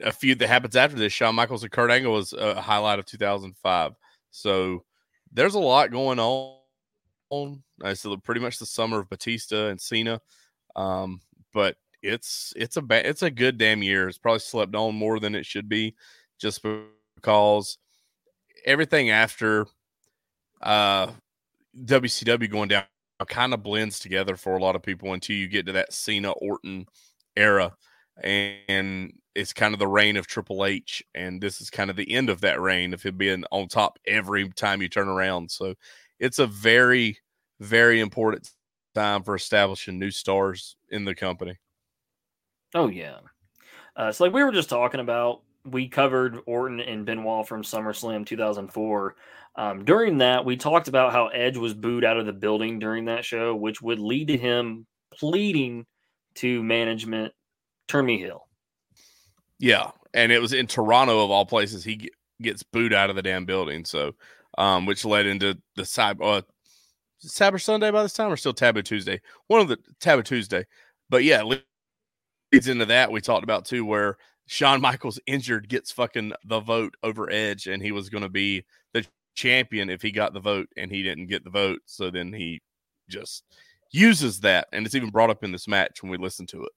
a 0.02 0.12
feud 0.12 0.38
that 0.38 0.48
happens 0.48 0.76
after 0.76 0.96
this, 0.96 1.12
Shawn 1.12 1.34
Michaels 1.34 1.62
and 1.62 1.72
Kurt 1.72 1.90
Angle 1.90 2.12
was 2.12 2.32
a 2.32 2.60
highlight 2.60 2.98
of 2.98 3.06
2005. 3.06 3.92
So 4.30 4.84
there's 5.32 5.54
a 5.54 5.60
lot 5.60 5.90
going 5.90 6.18
on. 6.18 7.62
Uh, 7.84 7.94
so 7.94 8.16
pretty 8.16 8.40
much 8.40 8.58
the 8.58 8.66
summer 8.66 9.00
of 9.00 9.10
Batista 9.10 9.68
and 9.68 9.80
Cena. 9.80 10.20
Um, 10.74 11.20
but 11.52 11.76
it's 12.02 12.52
it's 12.56 12.76
a 12.76 12.82
ba- 12.82 13.06
it's 13.06 13.22
a 13.22 13.30
good 13.30 13.58
damn 13.58 13.82
year. 13.82 14.08
It's 14.08 14.18
probably 14.18 14.40
slept 14.40 14.74
on 14.74 14.94
more 14.94 15.20
than 15.20 15.34
it 15.34 15.44
should 15.44 15.68
be, 15.68 15.94
just 16.38 16.64
because 17.16 17.78
everything 18.64 19.10
after 19.10 19.66
uh 20.62 21.08
WCW 21.84 22.50
going 22.50 22.68
down 22.68 22.84
kind 23.24 23.54
of 23.54 23.62
blends 23.62 23.98
together 23.98 24.36
for 24.36 24.56
a 24.56 24.62
lot 24.62 24.76
of 24.76 24.82
people 24.82 25.12
until 25.12 25.36
you 25.36 25.48
get 25.48 25.66
to 25.66 25.72
that 25.72 25.92
Cena 25.92 26.32
Orton 26.32 26.86
era, 27.36 27.74
and 28.22 29.12
it's 29.34 29.52
kind 29.52 29.74
of 29.74 29.78
the 29.78 29.86
reign 29.86 30.16
of 30.16 30.26
Triple 30.26 30.64
H, 30.64 31.02
and 31.14 31.40
this 31.40 31.60
is 31.60 31.70
kind 31.70 31.90
of 31.90 31.96
the 31.96 32.10
end 32.12 32.30
of 32.30 32.40
that 32.42 32.60
reign 32.60 32.92
of 32.94 33.02
him 33.02 33.16
being 33.16 33.44
on 33.50 33.68
top 33.68 33.98
every 34.06 34.48
time 34.50 34.82
you 34.82 34.88
turn 34.88 35.08
around. 35.08 35.50
So 35.50 35.74
it's 36.18 36.38
a 36.38 36.46
very 36.46 37.18
very 37.60 38.00
important 38.00 38.50
time 38.94 39.22
for 39.22 39.34
establishing 39.34 39.98
new 39.98 40.10
stars 40.10 40.76
in 40.90 41.04
the 41.04 41.14
company. 41.14 41.56
Oh 42.74 42.88
yeah. 42.88 43.18
Uh, 43.94 44.12
so 44.12 44.24
like 44.24 44.32
we 44.32 44.44
were 44.44 44.52
just 44.52 44.68
talking 44.68 45.00
about, 45.00 45.42
we 45.64 45.88
covered 45.88 46.38
Orton 46.46 46.80
and 46.80 47.04
Benoit 47.04 47.46
from 47.46 47.62
SummerSlam 47.62 48.26
2004. 48.26 49.16
Um, 49.56 49.84
during 49.84 50.18
that, 50.18 50.44
we 50.44 50.56
talked 50.56 50.88
about 50.88 51.12
how 51.12 51.28
Edge 51.28 51.56
was 51.56 51.72
booed 51.72 52.04
out 52.04 52.18
of 52.18 52.26
the 52.26 52.32
building 52.32 52.78
during 52.78 53.06
that 53.06 53.24
show, 53.24 53.54
which 53.54 53.80
would 53.80 53.98
lead 53.98 54.28
to 54.28 54.36
him 54.36 54.86
pleading 55.14 55.86
to 56.36 56.62
management, 56.62 57.32
turn 57.88 58.04
me 58.04 58.18
heel. 58.18 58.46
Yeah, 59.58 59.90
and 60.12 60.30
it 60.30 60.42
was 60.42 60.52
in 60.52 60.66
Toronto 60.66 61.24
of 61.24 61.30
all 61.30 61.46
places. 61.46 61.84
He 61.84 61.96
ge- 61.96 62.10
gets 62.42 62.62
booed 62.62 62.92
out 62.92 63.08
of 63.08 63.16
the 63.16 63.22
damn 63.22 63.46
building, 63.46 63.86
so 63.86 64.12
um, 64.58 64.84
which 64.84 65.04
led 65.04 65.26
into 65.26 65.58
the 65.76 65.82
cyber 65.82 66.38
uh, 66.38 66.42
Cyber 67.24 67.60
Sunday 67.60 67.90
by 67.90 68.02
this 68.02 68.12
time, 68.12 68.30
or 68.30 68.36
still 68.36 68.52
Taboo 68.52 68.82
Tuesday? 68.82 69.20
One 69.46 69.60
of 69.60 69.68
the 69.68 69.78
Taboo 70.00 70.22
Tuesday, 70.22 70.66
but 71.08 71.24
yeah, 71.24 71.42
leads 71.42 72.68
into 72.68 72.84
that 72.86 73.10
we 73.10 73.22
talked 73.22 73.44
about 73.44 73.64
too, 73.64 73.86
where 73.86 74.18
Shawn 74.46 74.80
Michaels 74.80 75.18
injured 75.26 75.68
gets 75.68 75.90
fucking 75.90 76.32
the 76.44 76.60
vote 76.60 76.94
over 77.02 77.30
Edge, 77.30 77.66
and 77.66 77.82
he 77.82 77.92
was 77.92 78.10
going 78.10 78.22
to 78.22 78.28
be 78.28 78.64
the 78.92 79.06
champion 79.36 79.88
if 79.90 80.02
he 80.02 80.10
got 80.10 80.32
the 80.34 80.40
vote, 80.40 80.68
and 80.76 80.90
he 80.90 81.02
didn't 81.02 81.28
get 81.28 81.44
the 81.44 81.50
vote, 81.50 81.80
so 81.86 82.10
then 82.10 82.32
he 82.32 82.60
just 83.08 83.44
uses 83.92 84.40
that, 84.40 84.66
and 84.72 84.84
it's 84.84 84.94
even 84.94 85.10
brought 85.10 85.30
up 85.30 85.44
in 85.44 85.52
this 85.52 85.68
match 85.68 86.02
when 86.02 86.10
we 86.10 86.18
listen 86.18 86.46
to 86.46 86.64
it. 86.64 86.72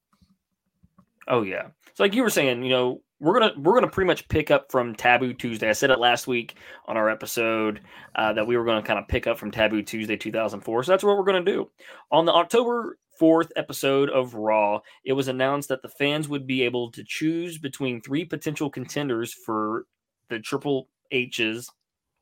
Oh 1.27 1.41
yeah. 1.41 1.67
So 1.95 2.03
like 2.03 2.13
you 2.13 2.23
were 2.23 2.29
saying, 2.29 2.63
you 2.63 2.69
know, 2.69 3.01
we're 3.19 3.39
gonna 3.39 3.53
we're 3.57 3.73
gonna 3.73 3.89
pretty 3.89 4.07
much 4.07 4.27
pick 4.29 4.51
up 4.51 4.71
from 4.71 4.95
Taboo 4.95 5.33
Tuesday. 5.33 5.69
I 5.69 5.73
said 5.73 5.89
it 5.89 5.99
last 5.99 6.27
week 6.27 6.55
on 6.87 6.97
our 6.97 7.09
episode 7.09 7.81
uh, 8.15 8.33
that 8.33 8.47
we 8.47 8.57
were 8.57 8.65
gonna 8.65 8.81
kind 8.81 8.99
of 8.99 9.07
pick 9.07 9.27
up 9.27 9.37
from 9.37 9.51
Taboo 9.51 9.83
Tuesday 9.83 10.17
2004. 10.17 10.83
So 10.83 10.91
that's 10.91 11.03
what 11.03 11.17
we're 11.17 11.23
gonna 11.23 11.43
do 11.43 11.69
on 12.11 12.25
the 12.25 12.33
October 12.33 12.97
fourth 13.19 13.51
episode 13.57 14.09
of 14.09 14.33
Raw, 14.33 14.79
it 15.03 15.11
was 15.11 15.27
announced 15.27 15.67
that 15.67 15.81
the 15.81 15.89
fans 15.89 16.29
would 16.29 16.47
be 16.47 16.63
able 16.63 16.89
to 16.91 17.03
choose 17.05 17.57
between 17.57 17.99
three 17.99 18.23
potential 18.23 18.69
contenders 18.69 19.33
for 19.33 19.85
the 20.29 20.39
Triple 20.39 20.87
H's 21.11 21.69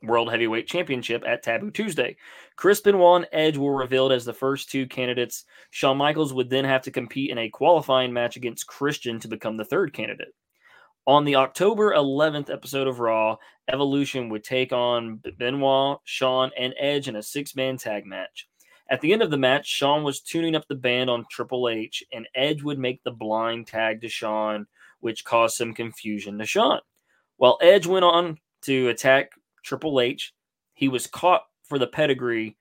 World 0.04 0.30
Heavyweight 0.30 0.68
Championship 0.68 1.24
at 1.26 1.44
Taboo 1.44 1.72
Tuesday. 1.72 2.18
Chris 2.56 2.82
Benoit 2.82 3.18
and 3.18 3.28
Edge 3.32 3.58
were 3.58 3.76
revealed 3.76 4.12
as 4.12 4.26
the 4.26 4.34
first 4.34 4.70
two 4.70 4.86
candidates. 4.88 5.46
Shawn 5.72 5.98
Michaels 5.98 6.34
would 6.34 6.50
then 6.50 6.66
have 6.66 6.84
to 6.84 6.92
compete 6.92 7.32
in 7.32 7.38
a 7.38 7.50
qualifying 7.50 8.14
match 8.14 8.36
against 8.36 8.68
Christian 8.68 9.20
to 9.20 9.28
become 9.28 9.58
the 9.58 9.66
third 9.66 9.94
candidate. 9.94 10.34
On 11.08 11.24
the 11.24 11.38
October 11.38 11.94
11th 11.94 12.50
episode 12.50 12.88
of 12.88 13.00
Raw, 13.00 13.38
Evolution 13.72 14.30
would 14.30 14.44
take 14.44 14.74
on 14.74 15.22
Benoit, 15.38 16.00
Shawn, 16.04 16.52
and 16.60 16.74
Edge 16.78 17.08
in 17.08 17.16
a 17.16 17.24
six 17.24 17.56
man 17.56 17.78
tag 17.78 18.06
match. 18.06 18.48
At 18.90 19.02
the 19.02 19.14
end 19.14 19.22
of 19.22 19.32
the 19.32 19.38
match, 19.38 19.68
Shawn 19.68 20.04
was 20.04 20.22
tuning 20.22 20.56
up 20.56 20.68
the 20.68 20.76
band 20.76 21.10
on 21.10 21.26
Triple 21.30 21.70
H, 21.70 22.04
and 22.14 22.28
Edge 22.36 22.62
would 22.62 22.78
make 22.78 23.04
the 23.04 23.12
blind 23.12 23.68
tag 23.68 24.02
to 24.02 24.10
Shawn, 24.10 24.68
which 25.00 25.26
caused 25.26 25.58
some 25.58 25.74
confusion 25.74 26.38
to 26.40 26.46
Shawn. 26.46 26.82
While 27.38 27.58
Edge 27.62 27.88
went 27.88 28.06
on 28.06 28.38
to 28.64 28.90
attack 28.90 29.32
Triple 29.68 30.00
H. 30.00 30.34
He 30.74 30.88
was 30.88 31.08
caught 31.08 31.44
for 31.64 31.78
the 31.78 31.88
pedigree. 31.88 32.58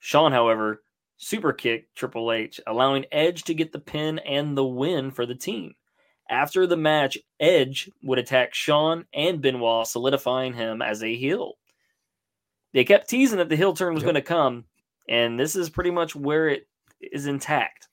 Shawn, 0.00 0.32
however, 0.32 0.82
super 1.16 1.52
kicked 1.52 1.94
Triple 1.94 2.32
H, 2.32 2.60
allowing 2.66 3.06
Edge 3.12 3.44
to 3.44 3.54
get 3.54 3.72
the 3.72 3.78
pin 3.78 4.18
and 4.18 4.56
the 4.56 4.64
win 4.64 5.10
for 5.10 5.24
the 5.24 5.34
team. 5.34 5.74
After 6.28 6.66
the 6.66 6.76
match, 6.76 7.16
Edge 7.40 7.90
would 8.02 8.18
attack 8.18 8.54
Shawn 8.54 9.06
and 9.14 9.40
Benoit, 9.40 9.86
solidifying 9.86 10.54
him 10.54 10.82
as 10.82 11.02
a 11.02 11.16
heel. 11.16 11.54
They 12.74 12.84
kept 12.84 13.08
teasing 13.08 13.38
that 13.38 13.48
the 13.48 13.56
heel 13.56 13.72
turn 13.72 13.94
was 13.94 14.02
yep. 14.02 14.12
going 14.12 14.22
to 14.22 14.28
come, 14.28 14.64
and 15.08 15.38
this 15.38 15.56
is 15.56 15.70
pretty 15.70 15.90
much 15.90 16.14
where 16.14 16.48
it 16.48 16.68
is 17.00 17.26
intact. 17.26 17.88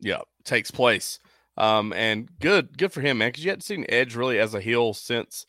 Yeah, 0.00 0.20
takes 0.44 0.70
place. 0.70 1.18
Um, 1.56 1.92
and 1.94 2.28
good, 2.40 2.76
good 2.76 2.92
for 2.92 3.00
him, 3.00 3.18
man, 3.18 3.28
because 3.28 3.44
you 3.44 3.50
hadn't 3.50 3.62
seen 3.62 3.86
Edge 3.88 4.14
really 4.14 4.38
as 4.38 4.54
a 4.54 4.60
heel 4.60 4.92
since 4.92 5.46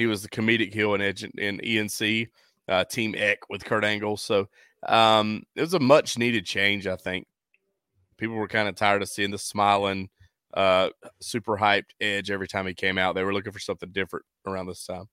he 0.00 0.06
was 0.06 0.22
the 0.22 0.30
comedic 0.30 0.72
heel 0.72 0.94
in 0.94 1.02
Edge 1.02 1.24
in 1.24 1.58
ENC 1.58 2.28
uh, 2.68 2.84
Team 2.84 3.14
Eck 3.18 3.40
with 3.50 3.62
Kurt 3.62 3.84
Angle. 3.84 4.16
So 4.16 4.48
um, 4.88 5.42
it 5.54 5.60
was 5.60 5.74
a 5.74 5.78
much 5.78 6.16
needed 6.16 6.46
change. 6.46 6.86
I 6.86 6.96
think 6.96 7.26
people 8.16 8.36
were 8.36 8.48
kind 8.48 8.66
of 8.66 8.76
tired 8.76 9.02
of 9.02 9.10
seeing 9.10 9.30
the 9.30 9.36
smiling, 9.36 10.08
uh, 10.54 10.88
super 11.20 11.58
hyped 11.58 11.90
Edge 12.00 12.30
every 12.30 12.48
time 12.48 12.66
he 12.66 12.72
came 12.72 12.96
out. 12.96 13.14
They 13.14 13.24
were 13.24 13.34
looking 13.34 13.52
for 13.52 13.58
something 13.58 13.90
different 13.92 14.24
around 14.46 14.68
this 14.68 14.86
time. 14.86 15.06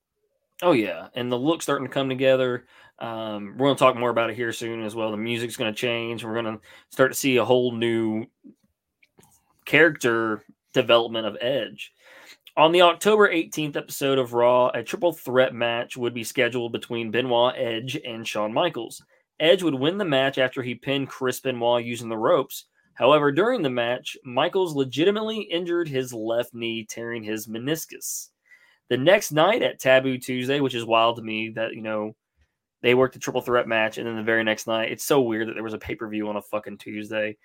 Oh 0.62 0.72
yeah, 0.72 1.10
and 1.16 1.30
the 1.30 1.38
look's 1.38 1.66
starting 1.66 1.86
to 1.86 1.94
come 1.94 2.08
together. 2.08 2.66
Um, 3.00 3.56
we're 3.58 3.68
going 3.68 3.76
to 3.76 3.80
talk 3.80 3.98
more 3.98 4.10
about 4.10 4.30
it 4.30 4.38
here 4.38 4.54
soon 4.54 4.86
as 4.86 4.96
well. 4.96 5.12
The 5.12 5.18
music's 5.18 5.58
going 5.58 5.72
to 5.72 5.78
change. 5.78 6.24
We're 6.24 6.42
going 6.42 6.46
to 6.46 6.62
start 6.92 7.12
to 7.12 7.18
see 7.18 7.36
a 7.36 7.46
whole 7.46 7.74
new 7.74 8.26
character 9.66 10.46
development 10.72 11.28
of 11.28 11.38
Edge. 11.42 11.92
On 12.58 12.72
the 12.72 12.82
October 12.82 13.32
18th 13.32 13.76
episode 13.76 14.18
of 14.18 14.34
Raw, 14.34 14.72
a 14.74 14.82
triple 14.82 15.14
threat 15.14 15.54
match 15.54 15.96
would 15.96 16.16
be 16.16 16.24
scheduled 16.24 16.72
between 16.72 17.12
Benoit, 17.12 17.54
Edge, 17.56 18.00
and 18.04 18.28
Shawn 18.28 18.52
Michaels. 18.52 19.04
Edge 19.40 19.62
would 19.62 19.76
win 19.76 20.00
the 20.00 20.06
match 20.06 20.40
after 20.40 20.64
he 20.64 20.74
pinned 20.74 21.08
Chris 21.08 21.40
Benoit 21.40 21.86
using 21.86 22.10
the 22.10 22.18
ropes. 22.18 22.66
However, 22.96 23.32
during 23.32 23.62
the 23.62 23.70
match, 23.70 24.18
Michaels 24.26 24.74
legitimately 24.74 25.42
injured 25.42 25.88
his 25.88 26.12
left 26.12 26.56
knee, 26.56 26.84
tearing 26.84 27.22
his 27.22 27.46
meniscus. 27.46 28.30
The 28.90 28.98
next 28.98 29.32
night 29.32 29.62
at 29.62 29.80
Taboo 29.80 30.18
Tuesday, 30.18 30.60
which 30.60 30.74
is 30.74 30.84
wild 30.84 31.18
to 31.18 31.22
me 31.22 31.50
that, 31.50 31.76
you 31.76 31.84
know, 31.84 32.16
they 32.82 32.96
worked 32.96 33.16
a 33.16 33.20
triple 33.20 33.42
threat 33.42 33.68
match, 33.68 34.00
and 34.00 34.08
then 34.08 34.16
the 34.16 34.24
very 34.24 34.44
next 34.44 34.66
night, 34.66 34.92
it's 34.92 35.04
so 35.04 35.22
weird 35.22 35.48
that 35.48 35.54
there 35.54 35.64
was 35.64 35.76
a 35.76 35.80
pay 35.80 35.94
per 35.94 36.10
view 36.10 36.28
on 36.28 36.38
a 36.38 36.42
fucking 36.42 36.80
Tuesday. 36.80 37.38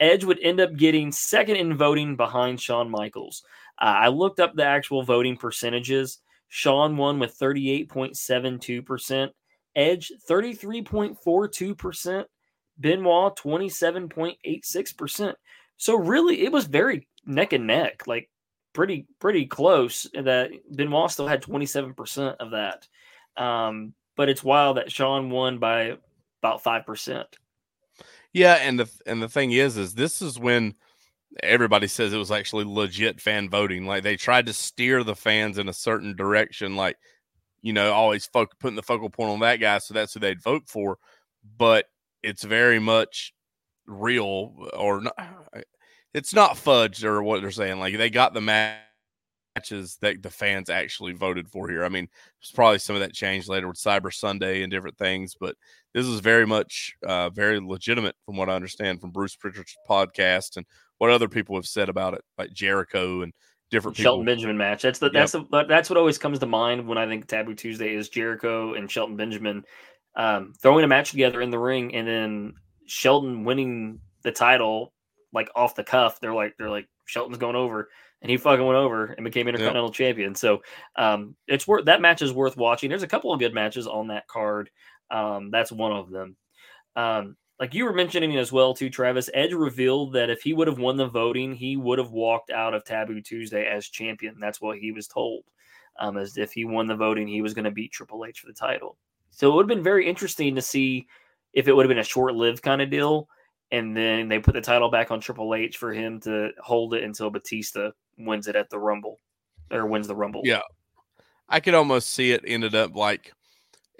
Edge 0.00 0.24
would 0.24 0.40
end 0.40 0.58
up 0.58 0.74
getting 0.74 1.12
second 1.12 1.56
in 1.56 1.76
voting 1.76 2.16
behind 2.16 2.60
Shawn 2.60 2.90
Michaels. 2.90 3.44
Uh, 3.80 3.84
I 3.84 4.08
looked 4.08 4.40
up 4.40 4.54
the 4.54 4.64
actual 4.64 5.02
voting 5.02 5.36
percentages. 5.36 6.18
Shawn 6.48 6.96
won 6.96 7.18
with 7.18 7.38
38.72%, 7.38 9.30
Edge 9.74 10.12
33.42%, 10.28 12.24
Benoit 12.78 13.36
27.86%. 13.36 15.34
So 15.76 15.96
really 15.96 16.42
it 16.44 16.52
was 16.52 16.66
very 16.66 17.08
neck 17.26 17.52
and 17.52 17.66
neck, 17.66 18.06
like 18.06 18.30
pretty 18.72 19.06
pretty 19.18 19.46
close 19.46 20.06
that 20.14 20.50
Benoit 20.74 21.10
still 21.10 21.26
had 21.26 21.42
27% 21.42 22.36
of 22.38 22.52
that. 22.52 22.86
Um, 23.36 23.94
but 24.16 24.28
it's 24.28 24.44
wild 24.44 24.76
that 24.76 24.92
Shawn 24.92 25.30
won 25.30 25.58
by 25.58 25.96
about 26.40 26.62
5%. 26.62 27.24
Yeah, 28.32 28.54
and 28.54 28.78
the 28.78 28.90
and 29.06 29.22
the 29.22 29.28
thing 29.28 29.52
is 29.52 29.76
is 29.76 29.94
this 29.94 30.20
is 30.20 30.38
when 30.38 30.74
everybody 31.42 31.86
says 31.86 32.12
it 32.12 32.18
was 32.18 32.30
actually 32.30 32.64
legit 32.64 33.20
fan 33.20 33.48
voting. 33.48 33.86
Like 33.86 34.02
they 34.02 34.16
tried 34.16 34.46
to 34.46 34.52
steer 34.52 35.02
the 35.02 35.16
fans 35.16 35.58
in 35.58 35.68
a 35.68 35.72
certain 35.72 36.14
direction, 36.16 36.76
like 36.76 36.96
you 37.62 37.72
know, 37.72 37.92
always 37.92 38.26
fo- 38.26 38.46
putting 38.60 38.76
the 38.76 38.82
focal 38.82 39.08
point 39.08 39.30
on 39.30 39.40
that 39.40 39.56
guy, 39.56 39.78
so 39.78 39.94
that's 39.94 40.12
who 40.12 40.20
they'd 40.20 40.42
vote 40.42 40.64
for. 40.68 40.98
But 41.56 41.86
it's 42.22 42.44
very 42.44 42.78
much 42.78 43.32
real, 43.86 44.54
or 44.74 45.00
not. 45.02 45.14
It's 46.14 46.32
not 46.32 46.52
fudged 46.52 47.02
or 47.02 47.24
what 47.24 47.42
they're 47.42 47.50
saying. 47.50 47.80
Like 47.80 47.98
they 47.98 48.08
got 48.08 48.34
the 48.34 48.40
matches 48.40 49.98
that 50.00 50.22
the 50.22 50.30
fans 50.30 50.70
actually 50.70 51.12
voted 51.12 51.48
for 51.48 51.68
here. 51.68 51.84
I 51.84 51.88
mean, 51.88 52.06
there's 52.40 52.52
probably 52.54 52.78
some 52.78 52.94
of 52.94 53.00
that 53.00 53.12
changed 53.12 53.48
later 53.48 53.66
with 53.66 53.78
Cyber 53.78 54.14
Sunday 54.14 54.62
and 54.62 54.70
different 54.70 54.96
things, 54.96 55.34
but 55.40 55.56
this 55.92 56.06
is 56.06 56.20
very 56.20 56.46
much 56.46 56.94
uh, 57.04 57.30
very 57.30 57.58
legitimate 57.58 58.14
from 58.24 58.36
what 58.36 58.48
I 58.48 58.54
understand 58.54 59.00
from 59.00 59.10
Bruce 59.10 59.34
Pritchard's 59.34 59.76
podcast 59.90 60.56
and 60.56 60.66
what 60.98 61.10
other 61.10 61.28
people 61.28 61.56
have 61.56 61.66
said 61.66 61.88
about 61.88 62.14
it, 62.14 62.22
like 62.38 62.52
Jericho 62.52 63.22
and 63.22 63.32
different 63.70 63.96
people. 63.96 64.12
Shelton 64.12 64.26
Benjamin 64.26 64.56
match. 64.56 64.82
That's 64.82 64.98
the 64.98 65.10
that's 65.10 65.34
yep. 65.34 65.44
the, 65.50 65.64
that's 65.64 65.90
what 65.90 65.96
always 65.96 66.18
comes 66.18 66.38
to 66.38 66.46
mind 66.46 66.86
when 66.86 66.98
I 66.98 67.06
think 67.06 67.26
Taboo 67.26 67.54
Tuesday 67.54 67.94
is 67.94 68.08
Jericho 68.08 68.74
and 68.74 68.90
Shelton 68.90 69.16
Benjamin 69.16 69.64
um, 70.16 70.52
throwing 70.60 70.84
a 70.84 70.88
match 70.88 71.10
together 71.10 71.40
in 71.40 71.50
the 71.50 71.58
ring, 71.58 71.94
and 71.94 72.06
then 72.06 72.54
Shelton 72.86 73.44
winning 73.44 74.00
the 74.22 74.32
title 74.32 74.92
like 75.32 75.50
off 75.54 75.74
the 75.74 75.84
cuff. 75.84 76.20
They're 76.20 76.34
like 76.34 76.54
they're 76.58 76.70
like 76.70 76.88
Shelton's 77.06 77.38
going 77.38 77.56
over, 77.56 77.88
and 78.22 78.30
he 78.30 78.36
fucking 78.36 78.64
went 78.64 78.76
over 78.76 79.06
and 79.06 79.24
became 79.24 79.48
Intercontinental 79.48 79.88
yep. 79.88 79.94
Champion. 79.94 80.34
So 80.34 80.62
um, 80.96 81.36
it's 81.48 81.66
worth 81.66 81.86
that 81.86 82.00
match 82.00 82.22
is 82.22 82.32
worth 82.32 82.56
watching. 82.56 82.88
There's 82.88 83.02
a 83.02 83.08
couple 83.08 83.32
of 83.32 83.40
good 83.40 83.54
matches 83.54 83.86
on 83.86 84.08
that 84.08 84.26
card. 84.28 84.70
Um, 85.10 85.50
that's 85.50 85.72
one 85.72 85.92
of 85.92 86.10
them. 86.10 86.36
Um, 86.96 87.36
like 87.60 87.74
you 87.74 87.84
were 87.84 87.92
mentioning 87.92 88.36
as 88.36 88.52
well 88.52 88.74
too, 88.74 88.90
Travis. 88.90 89.30
Edge 89.32 89.52
revealed 89.52 90.12
that 90.14 90.30
if 90.30 90.42
he 90.42 90.52
would 90.52 90.68
have 90.68 90.78
won 90.78 90.96
the 90.96 91.06
voting, 91.06 91.54
he 91.54 91.76
would 91.76 91.98
have 91.98 92.10
walked 92.10 92.50
out 92.50 92.74
of 92.74 92.84
Taboo 92.84 93.20
Tuesday 93.20 93.66
as 93.66 93.88
champion. 93.88 94.36
That's 94.40 94.60
what 94.60 94.78
he 94.78 94.92
was 94.92 95.06
told. 95.06 95.44
Um, 96.00 96.16
as 96.16 96.36
if 96.36 96.52
he 96.52 96.64
won 96.64 96.88
the 96.88 96.96
voting, 96.96 97.28
he 97.28 97.42
was 97.42 97.54
going 97.54 97.66
to 97.66 97.70
beat 97.70 97.92
Triple 97.92 98.24
H 98.24 98.40
for 98.40 98.48
the 98.48 98.52
title. 98.52 98.96
So 99.30 99.50
it 99.50 99.54
would 99.54 99.62
have 99.64 99.76
been 99.76 99.84
very 99.84 100.08
interesting 100.08 100.54
to 100.56 100.62
see 100.62 101.06
if 101.52 101.68
it 101.68 101.72
would 101.72 101.84
have 101.84 101.88
been 101.88 101.98
a 101.98 102.04
short-lived 102.04 102.62
kind 102.62 102.82
of 102.82 102.90
deal, 102.90 103.28
and 103.70 103.96
then 103.96 104.28
they 104.28 104.40
put 104.40 104.54
the 104.54 104.60
title 104.60 104.90
back 104.90 105.12
on 105.12 105.20
Triple 105.20 105.54
H 105.54 105.76
for 105.76 105.92
him 105.92 106.20
to 106.22 106.50
hold 106.60 106.94
it 106.94 107.04
until 107.04 107.30
Batista 107.30 107.90
wins 108.18 108.48
it 108.48 108.56
at 108.56 108.70
the 108.70 108.78
Rumble 108.78 109.20
or 109.70 109.86
wins 109.86 110.08
the 110.08 110.16
Rumble. 110.16 110.42
Yeah, 110.44 110.62
I 111.48 111.60
could 111.60 111.74
almost 111.74 112.10
see 112.10 112.32
it 112.32 112.42
ended 112.44 112.74
up 112.74 112.96
like 112.96 113.32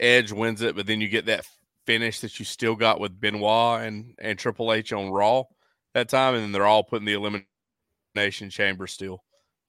Edge 0.00 0.32
wins 0.32 0.62
it, 0.62 0.74
but 0.74 0.86
then 0.86 1.00
you 1.00 1.08
get 1.08 1.26
that 1.26 1.46
finish 1.86 2.20
that 2.20 2.38
you 2.38 2.44
still 2.44 2.74
got 2.74 3.00
with 3.00 3.20
Benoit 3.20 3.82
and, 3.82 4.14
and 4.18 4.38
Triple 4.38 4.72
H 4.72 4.92
on 4.92 5.10
Raw 5.10 5.44
that 5.94 6.08
time, 6.08 6.34
and 6.34 6.42
then 6.42 6.52
they're 6.52 6.66
all 6.66 6.84
putting 6.84 7.06
the 7.06 7.14
elimination 7.14 8.50
chamber 8.50 8.86
still. 8.86 9.22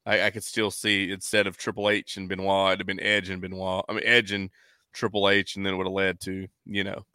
I, 0.06 0.24
I 0.24 0.30
could 0.30 0.44
still 0.44 0.72
see 0.72 1.12
instead 1.12 1.48
of 1.48 1.58
Triple 1.58 1.90
H 1.90 2.18
and 2.18 2.30
Benoit, 2.30 2.70
it'd 2.70 2.80
have 2.82 2.88
been 2.88 3.00
Edge 3.00 3.30
and 3.30 3.42
Benoit. 3.42 3.86
I 3.88 3.94
mean 3.94 4.04
Edge 4.06 4.32
and 4.32 4.50
Triple 4.94 5.30
H, 5.30 5.56
and 5.56 5.66
then 5.66 5.74
it 5.74 5.78
would 5.78 5.88
have 5.88 5.94
led 5.94 6.20
to 6.22 6.48
you 6.66 6.84
know 6.84 7.06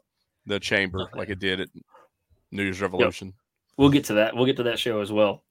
the 0.46 0.60
chamber 0.60 1.02
okay. 1.02 1.18
like 1.18 1.28
it 1.28 1.38
did 1.38 1.60
at 1.60 1.68
New 2.50 2.62
Year's 2.62 2.80
Revolution. 2.80 3.28
Yep. 3.28 3.34
We'll 3.76 3.90
get 3.90 4.04
to 4.04 4.14
that. 4.14 4.36
We'll 4.36 4.46
get 4.46 4.56
to 4.58 4.64
that 4.64 4.78
show 4.78 5.00
as 5.00 5.10
well. 5.10 5.42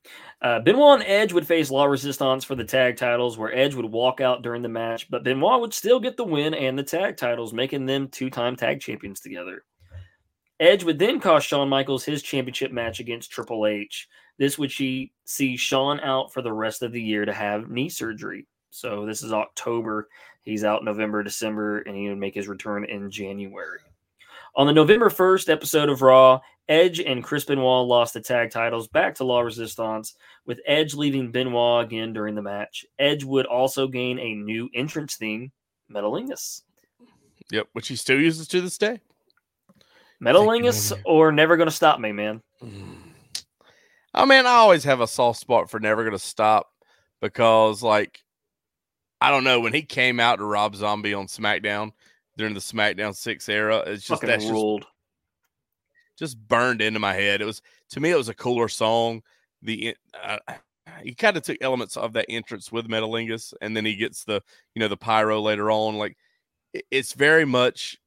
Uh, 0.41 0.59
Benoit 0.59 0.99
and 0.99 1.09
Edge 1.09 1.33
would 1.33 1.47
face 1.47 1.71
La 1.71 1.85
Resistance 1.85 2.45
for 2.45 2.55
the 2.55 2.63
tag 2.63 2.95
titles, 2.95 3.37
where 3.37 3.53
Edge 3.53 3.73
would 3.73 3.85
walk 3.85 4.21
out 4.21 4.43
during 4.43 4.61
the 4.61 4.69
match, 4.69 5.09
but 5.09 5.23
Benoit 5.23 5.59
would 5.59 5.73
still 5.73 5.99
get 5.99 6.15
the 6.15 6.23
win 6.23 6.53
and 6.53 6.77
the 6.77 6.83
tag 6.83 7.17
titles, 7.17 7.53
making 7.53 7.85
them 7.85 8.07
two 8.07 8.29
time 8.29 8.55
tag 8.55 8.79
champions 8.81 9.19
together. 9.19 9.63
Edge 10.59 10.83
would 10.83 10.99
then 10.99 11.19
cost 11.19 11.47
Shawn 11.47 11.69
Michaels 11.69 12.03
his 12.03 12.21
championship 12.21 12.71
match 12.71 12.99
against 12.99 13.31
Triple 13.31 13.65
H. 13.65 14.07
This 14.37 14.57
would 14.57 14.71
see, 14.71 15.13
see 15.25 15.57
Shawn 15.57 15.99
out 16.01 16.33
for 16.33 16.41
the 16.41 16.51
rest 16.53 16.83
of 16.83 16.91
the 16.91 17.01
year 17.01 17.25
to 17.25 17.33
have 17.33 17.69
knee 17.69 17.89
surgery. 17.89 18.45
So 18.69 19.05
this 19.05 19.23
is 19.23 19.33
October. 19.33 20.09
He's 20.43 20.63
out 20.63 20.83
November, 20.83 21.23
December, 21.23 21.79
and 21.79 21.95
he 21.95 22.09
would 22.09 22.17
make 22.17 22.35
his 22.35 22.47
return 22.47 22.85
in 22.85 23.09
January. 23.09 23.79
On 24.55 24.67
the 24.67 24.73
November 24.73 25.09
1st 25.09 25.49
episode 25.49 25.89
of 25.89 26.01
Raw, 26.01 26.41
Edge 26.69 26.99
and 26.99 27.23
Chris 27.23 27.43
Benoit 27.45 27.87
lost 27.87 28.13
the 28.13 28.21
tag 28.21 28.51
titles 28.51 28.87
back 28.87 29.15
to 29.15 29.23
La 29.23 29.39
Resistance, 29.39 30.13
with 30.45 30.61
Edge 30.67 30.93
leaving 30.93 31.31
Benoit 31.31 31.83
again 31.83 32.13
during 32.13 32.35
the 32.35 32.41
match. 32.43 32.85
Edge 32.99 33.23
would 33.23 33.47
also 33.47 33.87
gain 33.87 34.19
a 34.19 34.35
new 34.35 34.69
entrance 34.73 35.15
theme, 35.15 35.51
Metalingus. 35.91 36.61
Yep, 37.51 37.67
which 37.73 37.87
he 37.87 37.95
still 37.95 38.21
uses 38.21 38.47
to 38.49 38.61
this 38.61 38.77
day. 38.77 39.01
Metalingus 40.23 40.93
or 41.05 41.31
Never 41.31 41.57
Gonna 41.57 41.71
Stop 41.71 41.99
Me, 41.99 42.11
man. 42.11 42.41
Mm. 42.63 42.97
I 44.13 44.25
mean, 44.25 44.45
I 44.45 44.51
always 44.51 44.83
have 44.83 45.01
a 45.01 45.07
soft 45.07 45.39
spot 45.39 45.69
for 45.71 45.79
Never 45.79 46.03
Gonna 46.03 46.19
Stop 46.19 46.67
because, 47.19 47.81
like, 47.81 48.23
I 49.19 49.31
don't 49.31 49.43
know 49.43 49.59
when 49.59 49.73
he 49.73 49.81
came 49.81 50.19
out 50.19 50.37
to 50.37 50.45
Rob 50.45 50.75
Zombie 50.75 51.13
on 51.13 51.27
SmackDown 51.27 51.91
during 52.37 52.53
the 52.53 52.59
SmackDown 52.59 53.15
Six 53.15 53.49
era. 53.49 53.79
It's 53.79 54.03
just 54.03 54.21
Fucking 54.21 54.29
that's 54.29 54.43
just, 54.43 54.53
ruled. 54.53 54.81
just 54.81 54.93
burned 56.47 56.81
into 56.81 56.99
my 56.99 57.13
head. 57.13 57.41
It 57.41 57.45
was 57.45 57.61
to 57.91 57.99
me, 57.99 58.11
it 58.11 58.17
was 58.17 58.29
a 58.29 58.33
cooler 58.33 58.67
song. 58.67 59.21
The 59.61 59.95
uh, 60.23 60.37
he 61.03 61.13
kind 61.13 61.37
of 61.37 61.43
took 61.43 61.57
elements 61.61 61.97
of 61.97 62.13
that 62.13 62.25
entrance 62.29 62.71
with 62.71 62.87
Metalingus, 62.87 63.53
and 63.61 63.75
then 63.75 63.85
he 63.85 63.95
gets 63.95 64.23
the 64.23 64.41
you 64.75 64.79
know 64.79 64.87
the 64.87 64.97
pyro 64.97 65.41
later 65.41 65.71
on. 65.71 65.97
Like 65.97 66.17
it's 66.91 67.13
very 67.13 67.45
much 67.45 67.97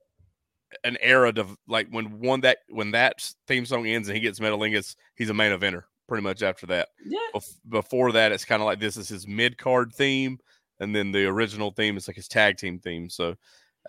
an 0.84 0.96
era 1.00 1.32
of 1.36 1.56
like 1.66 1.88
when 1.90 2.20
one 2.20 2.40
that 2.42 2.58
when 2.68 2.92
that 2.92 3.32
theme 3.46 3.66
song 3.66 3.86
ends 3.86 4.08
and 4.08 4.16
he 4.16 4.22
gets 4.22 4.40
Metalingus, 4.40 4.96
he's 5.16 5.30
a 5.30 5.34
main 5.34 5.56
eventer 5.56 5.84
pretty 6.08 6.22
much 6.22 6.42
after 6.42 6.66
that. 6.66 6.88
Yeah. 7.04 7.18
Bef- 7.34 7.58
before 7.68 8.12
that, 8.12 8.32
it's 8.32 8.44
kind 8.44 8.60
of 8.60 8.66
like 8.66 8.80
this 8.80 8.96
is 8.96 9.08
his 9.08 9.26
mid 9.26 9.56
card 9.58 9.92
theme, 9.94 10.38
and 10.80 10.94
then 10.94 11.12
the 11.12 11.26
original 11.26 11.70
theme 11.70 11.96
is 11.96 12.08
like 12.08 12.16
his 12.16 12.28
tag 12.28 12.58
team 12.58 12.78
theme. 12.78 13.08
So 13.08 13.34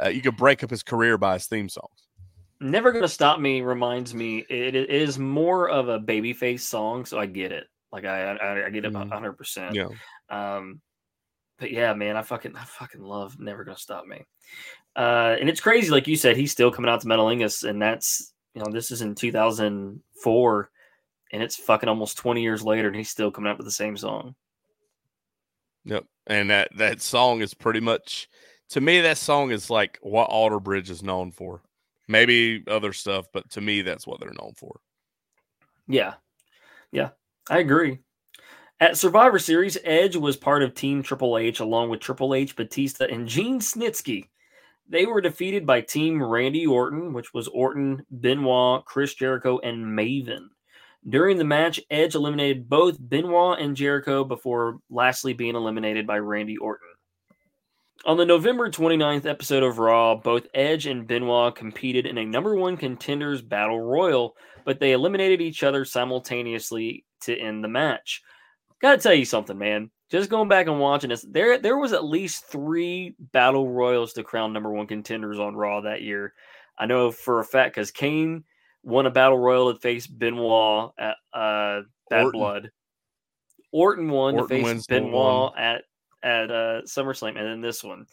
uh, 0.03 0.10
you 0.10 0.22
could 0.22 0.38
break 0.38 0.63
up 0.63 0.70
his 0.70 0.84
career 0.84 1.18
by 1.18 1.34
his 1.34 1.48
theme 1.48 1.70
songs. 1.70 2.08
Never 2.60 2.91
Gonna 2.91 3.07
Stop 3.07 3.39
Me 3.39 3.62
reminds 3.62 4.13
me 4.13 4.45
it, 4.50 4.75
it 4.75 4.89
is 4.89 5.19
more 5.19 5.69
of 5.69 5.89
a 5.89 6.00
babyface 6.00 6.62
song, 6.62 7.05
so 7.05 7.19
I 7.19 7.25
get 7.25 7.51
it. 7.51 7.67
Like 7.91 8.05
I 8.05 8.31
I, 8.36 8.65
I 8.67 8.69
get 8.69 8.86
it 8.86 8.93
Mhm. 8.93 9.10
hundred 9.12 9.33
percent. 9.33 9.75
Yeah, 9.75 9.89
Um, 10.29 10.81
but 11.60 11.72
yeah, 11.72 11.93
man, 11.93 12.15
I 12.17 12.22
fucking 12.22 12.55
I 12.55 12.63
fucking 12.63 13.01
love 13.01 13.39
Never 13.39 13.63
Gonna 13.63 13.77
Stop 13.77 14.05
Me. 14.05 14.25
Uh, 14.95 15.36
and 15.39 15.50
it's 15.50 15.60
crazy, 15.62 15.89
like 15.89 16.07
you 16.07 16.15
said, 16.15 16.38
he's 16.38 16.51
still 16.51 16.72
coming 16.72 16.89
out 16.89 17.01
to 17.01 17.07
Metalingus, 17.07 17.67
and 17.67 17.81
that's 17.81 18.33
you 18.53 18.62
know 18.63 18.72
this 18.72 18.91
is 18.91 19.01
in 19.01 19.15
two 19.15 19.31
thousand 19.31 20.01
four, 20.24 20.69
and 21.31 21.41
it's 21.43 21.55
fucking 21.55 21.89
almost 21.89 22.17
twenty 22.17 22.41
years 22.43 22.63
later, 22.63 22.88
and 22.88 22.95
he's 22.95 23.10
still 23.10 23.31
coming 23.31 23.50
out 23.51 23.57
with 23.57 23.65
the 23.67 23.72
same 23.72 23.98
song. 23.98 24.36
yep. 25.86 26.05
And 26.27 26.50
that 26.50 26.69
that 26.77 27.01
song 27.01 27.41
is 27.41 27.53
pretty 27.53 27.79
much 27.81 28.29
to 28.69 28.79
me 28.81 29.01
that 29.01 29.17
song 29.17 29.51
is 29.51 29.69
like 29.69 30.00
what 30.01 30.29
Alter 30.29 30.60
Bridge 30.60 30.89
is 30.89 31.03
known 31.03 31.31
for. 31.31 31.62
Maybe 32.13 32.63
other 32.67 32.93
stuff, 32.93 33.25
but 33.34 33.50
to 33.50 33.62
me 33.62 33.82
that's 33.82 34.05
what 34.05 34.20
they're 34.20 34.29
known 34.39 34.53
for. 34.55 34.79
Yeah. 35.88 36.13
Yeah. 36.91 37.10
I 37.50 37.58
agree. 37.58 38.01
At 38.79 38.98
Survivor 38.98 39.39
Series, 39.39 39.79
Edge 39.84 40.15
was 40.15 40.38
part 40.38 40.62
of 40.62 40.75
Team 40.75 41.01
Triple 41.01 41.39
H 41.39 41.60
along 41.60 41.89
with 41.89 42.01
Triple 42.01 42.36
H, 42.36 42.55
Batista, 42.55 43.05
and 43.05 43.27
Gene 43.27 43.60
Snitsky. 43.60 44.29
They 44.88 45.08
were 45.08 45.22
defeated 45.22 45.65
by 45.65 45.82
Team 45.82 46.22
Randy 46.22 46.67
Orton, 46.67 47.13
which 47.13 47.34
was 47.34 47.48
Orton, 47.48 48.05
Benoit, 48.12 48.86
Chris 48.86 49.15
Jericho, 49.15 49.58
and 49.63 49.84
Maven. 49.84 50.50
During 51.10 51.38
the 51.38 51.43
match, 51.43 51.79
Edge 51.89 52.13
eliminated 52.13 52.70
both 52.70 52.98
Benoit 53.10 53.60
and 53.60 53.75
Jericho 53.75 54.24
before 54.24 54.77
lastly 54.91 55.34
being 55.34 55.55
eliminated 55.55 56.05
by 56.05 56.20
Randy 56.20 56.58
Orton. 56.58 56.92
On 58.05 58.17
the 58.17 58.25
November 58.25 58.69
29th 58.69 59.25
episode 59.25 59.63
of 59.63 59.79
Raw, 59.79 60.15
both 60.15 60.48
Edge 60.53 60.88
and 60.88 61.07
Benoit 61.07 61.55
competed 61.55 62.05
in 62.05 62.17
a 62.17 62.25
number 62.25 62.55
one 62.55 62.75
contenders 62.75 63.41
battle 63.41 63.79
royal 63.79 64.36
but 64.65 64.79
they 64.79 64.91
eliminated 64.91 65.41
each 65.41 65.63
other 65.63 65.86
simultaneously 65.86 67.05
to 67.22 67.38
end 67.38 67.63
the 67.63 67.67
match. 67.67 68.22
Gotta 68.81 68.98
tell 68.98 69.13
you 69.13 69.25
something, 69.25 69.57
man. 69.57 69.91
Just 70.10 70.29
going 70.29 70.50
back 70.50 70.67
and 70.67 70.79
watching 70.79 71.10
this, 71.10 71.25
there 71.27 71.57
there 71.57 71.77
was 71.77 71.93
at 71.93 72.05
least 72.05 72.45
three 72.45 73.15
battle 73.19 73.69
royals 73.69 74.13
to 74.13 74.24
crown 74.24 74.53
number 74.53 74.72
one 74.72 74.88
contenders 74.88 75.39
on 75.39 75.55
Raw 75.55 75.81
that 75.81 76.01
year. 76.01 76.33
I 76.77 76.86
know 76.86 77.12
for 77.12 77.39
a 77.39 77.45
fact 77.45 77.75
because 77.75 77.91
Kane 77.91 78.43
won 78.83 79.05
a 79.05 79.12
battle 79.12 79.39
royal 79.39 79.74
to 79.74 79.79
face 79.79 80.05
Benoit 80.05 80.91
at 81.00 81.15
uh, 81.33 81.81
Bad 82.10 82.25
Orton. 82.25 82.31
Blood. 82.39 82.72
Orton 83.72 84.10
won 84.10 84.36
Orton 84.36 84.60
to 84.60 84.63
face 84.65 84.86
Benoit 84.86 85.13
one. 85.13 85.57
at 85.57 85.83
at 86.24 86.50
uh, 86.50 86.82
SummerSlam, 86.86 87.38
and 87.38 87.48
then 87.48 87.62
this 87.62 87.84
one. 87.84 88.06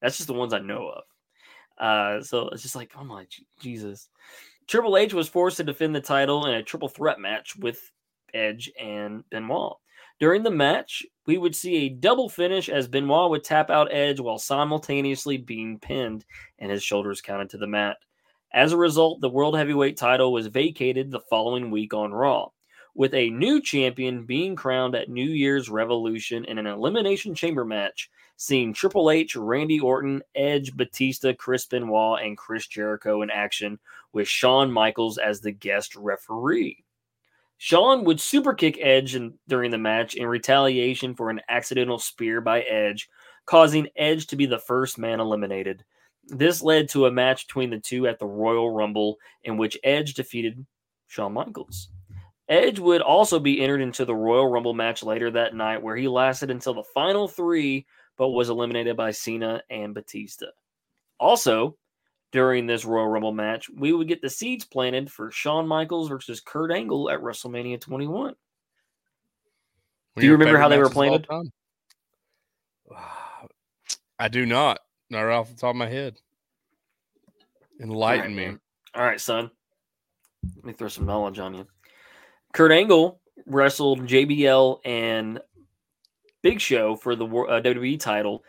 That's 0.00 0.16
just 0.16 0.26
the 0.26 0.34
ones 0.34 0.54
I 0.54 0.60
know 0.60 0.88
of. 0.88 1.04
Uh, 1.78 2.22
so 2.22 2.48
it's 2.48 2.62
just 2.62 2.76
like, 2.76 2.92
oh 2.98 3.04
my 3.04 3.24
Je- 3.24 3.46
Jesus. 3.60 4.08
Triple 4.66 4.96
H 4.96 5.14
was 5.14 5.28
forced 5.28 5.56
to 5.58 5.64
defend 5.64 5.94
the 5.94 6.00
title 6.00 6.46
in 6.46 6.54
a 6.54 6.62
triple 6.62 6.88
threat 6.88 7.20
match 7.20 7.56
with 7.56 7.80
Edge 8.34 8.70
and 8.78 9.24
Benoit. 9.30 9.76
During 10.20 10.42
the 10.42 10.50
match, 10.50 11.06
we 11.26 11.38
would 11.38 11.54
see 11.54 11.76
a 11.76 11.88
double 11.88 12.28
finish 12.28 12.68
as 12.68 12.88
Benoit 12.88 13.30
would 13.30 13.44
tap 13.44 13.70
out 13.70 13.92
Edge 13.92 14.18
while 14.18 14.38
simultaneously 14.38 15.36
being 15.36 15.78
pinned 15.78 16.24
and 16.58 16.70
his 16.70 16.82
shoulders 16.82 17.20
counted 17.20 17.50
to 17.50 17.58
the 17.58 17.66
mat. 17.66 17.96
As 18.52 18.72
a 18.72 18.76
result, 18.76 19.20
the 19.20 19.28
World 19.28 19.56
Heavyweight 19.56 19.96
title 19.96 20.32
was 20.32 20.48
vacated 20.48 21.10
the 21.10 21.20
following 21.20 21.70
week 21.70 21.94
on 21.94 22.12
Raw, 22.12 22.48
with 22.94 23.14
a 23.14 23.30
new 23.30 23.60
champion 23.60 24.24
being 24.24 24.56
crowned 24.56 24.94
at 24.94 25.08
New 25.08 25.30
Year's 25.30 25.68
Revolution 25.68 26.44
in 26.44 26.58
an 26.58 26.66
Elimination 26.66 27.34
Chamber 27.34 27.64
match, 27.64 28.10
seeing 28.36 28.72
Triple 28.72 29.10
H, 29.10 29.36
Randy 29.36 29.80
Orton, 29.80 30.22
Edge, 30.34 30.76
Batista, 30.76 31.32
Chris 31.34 31.66
Benoit, 31.66 32.22
and 32.22 32.36
Chris 32.36 32.66
Jericho 32.66 33.22
in 33.22 33.30
action 33.30 33.78
with 34.12 34.28
Shawn 34.28 34.70
Michaels 34.70 35.18
as 35.18 35.40
the 35.40 35.52
guest 35.52 35.96
referee. 35.96 36.84
Shawn 37.58 38.04
would 38.04 38.18
superkick 38.18 38.78
Edge 38.80 39.16
in, 39.16 39.34
during 39.48 39.72
the 39.72 39.78
match 39.78 40.14
in 40.14 40.26
retaliation 40.26 41.14
for 41.14 41.28
an 41.28 41.40
accidental 41.48 41.98
spear 41.98 42.40
by 42.40 42.62
Edge, 42.62 43.08
causing 43.46 43.88
Edge 43.96 44.28
to 44.28 44.36
be 44.36 44.46
the 44.46 44.58
first 44.58 44.98
man 44.98 45.18
eliminated. 45.18 45.84
This 46.28 46.62
led 46.62 46.88
to 46.90 47.06
a 47.06 47.10
match 47.10 47.48
between 47.48 47.70
the 47.70 47.80
two 47.80 48.06
at 48.06 48.20
the 48.20 48.26
Royal 48.26 48.70
Rumble, 48.70 49.18
in 49.42 49.56
which 49.56 49.78
Edge 49.82 50.14
defeated 50.14 50.64
Shawn 51.08 51.32
Michaels. 51.32 51.88
Edge 52.48 52.78
would 52.78 53.02
also 53.02 53.38
be 53.38 53.60
entered 53.60 53.82
into 53.82 54.04
the 54.04 54.14
Royal 54.14 54.48
Rumble 54.48 54.72
match 54.74 55.02
later 55.02 55.30
that 55.30 55.54
night, 55.54 55.82
where 55.82 55.96
he 55.96 56.08
lasted 56.08 56.50
until 56.50 56.74
the 56.74 56.82
final 56.82 57.28
three, 57.28 57.86
but 58.16 58.30
was 58.30 58.48
eliminated 58.48 58.96
by 58.96 59.10
Cena 59.10 59.62
and 59.68 59.94
Batista. 59.94 60.46
Also, 61.20 61.76
during 62.32 62.66
this 62.66 62.84
Royal 62.84 63.08
Rumble 63.08 63.32
match, 63.32 63.68
we 63.68 63.92
would 63.92 64.08
get 64.08 64.22
the 64.22 64.30
seeds 64.30 64.64
planted 64.64 65.10
for 65.10 65.30
Shawn 65.30 65.66
Michaels 65.66 66.08
versus 66.08 66.40
Kurt 66.40 66.70
Angle 66.70 67.10
at 67.10 67.20
WrestleMania 67.20 67.80
21. 67.80 68.34
Do 70.16 70.26
you 70.26 70.32
remember 70.32 70.58
how 70.58 70.68
they 70.68 70.78
were 70.78 70.84
matches 70.84 70.96
of 70.96 70.96
all 70.96 71.18
planted? 71.20 71.52
I 74.18 74.28
do 74.28 74.46
not. 74.46 74.80
Not 75.10 75.22
right 75.22 75.36
off 75.36 75.48
the 75.48 75.54
top 75.54 75.70
of 75.70 75.76
my 75.76 75.88
head. 75.88 76.16
Enlighten 77.80 78.20
All 78.20 78.26
right, 78.26 78.36
me. 78.36 78.46
man. 78.46 78.60
All 78.94 79.04
right, 79.04 79.20
son. 79.20 79.50
Let 80.56 80.64
me 80.64 80.72
throw 80.72 80.88
some 80.88 81.06
knowledge 81.06 81.38
on 81.38 81.54
you. 81.54 81.66
Kurt 82.52 82.72
Angle 82.72 83.20
wrestled 83.46 84.06
JBL 84.06 84.80
and 84.84 85.40
Big 86.42 86.60
Show 86.60 86.96
for 86.96 87.16
the 87.16 87.26
uh, 87.26 87.60
WWE 87.60 87.98
title, 87.98 88.44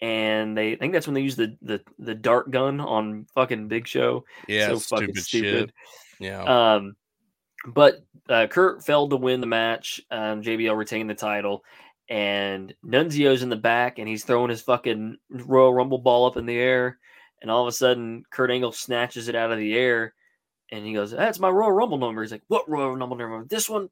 and 0.00 0.56
they 0.56 0.72
I 0.72 0.76
think 0.76 0.92
that's 0.92 1.06
when 1.06 1.14
they 1.14 1.20
used 1.20 1.38
the 1.38 1.56
the 1.62 1.80
the 1.98 2.14
dart 2.14 2.50
gun 2.50 2.80
on 2.80 3.26
fucking 3.34 3.68
Big 3.68 3.86
Show. 3.86 4.24
Yeah, 4.48 4.68
so 4.68 4.78
stupid, 4.78 5.00
fucking 5.00 5.14
shit. 5.14 5.24
stupid. 5.24 5.72
Yeah. 6.18 6.42
Um, 6.74 6.96
but 7.66 8.04
uh, 8.28 8.46
Kurt 8.46 8.84
failed 8.84 9.10
to 9.10 9.16
win 9.16 9.40
the 9.40 9.46
match. 9.46 10.00
Um, 10.10 10.42
JBL 10.42 10.76
retained 10.76 11.10
the 11.10 11.14
title, 11.14 11.64
and 12.08 12.74
Nunzio's 12.84 13.42
in 13.42 13.48
the 13.48 13.56
back, 13.56 13.98
and 13.98 14.08
he's 14.08 14.24
throwing 14.24 14.50
his 14.50 14.62
fucking 14.62 15.16
Royal 15.30 15.72
Rumble 15.72 15.98
ball 15.98 16.26
up 16.26 16.36
in 16.36 16.46
the 16.46 16.56
air, 16.56 16.98
and 17.42 17.50
all 17.50 17.62
of 17.62 17.68
a 17.68 17.72
sudden, 17.72 18.24
Kurt 18.30 18.50
Angle 18.50 18.72
snatches 18.72 19.28
it 19.28 19.34
out 19.34 19.52
of 19.52 19.58
the 19.58 19.74
air, 19.74 20.14
and 20.74 20.84
he 20.84 20.92
goes, 20.92 21.12
"That's 21.12 21.38
my 21.38 21.48
Royal 21.48 21.72
Rumble 21.72 21.98
number." 21.98 22.22
He's 22.22 22.32
like, 22.32 22.42
"What 22.48 22.68
Royal 22.68 22.94
Rumble 22.94 23.16
number? 23.16 23.44
This 23.44 23.68
one?" 23.68 23.88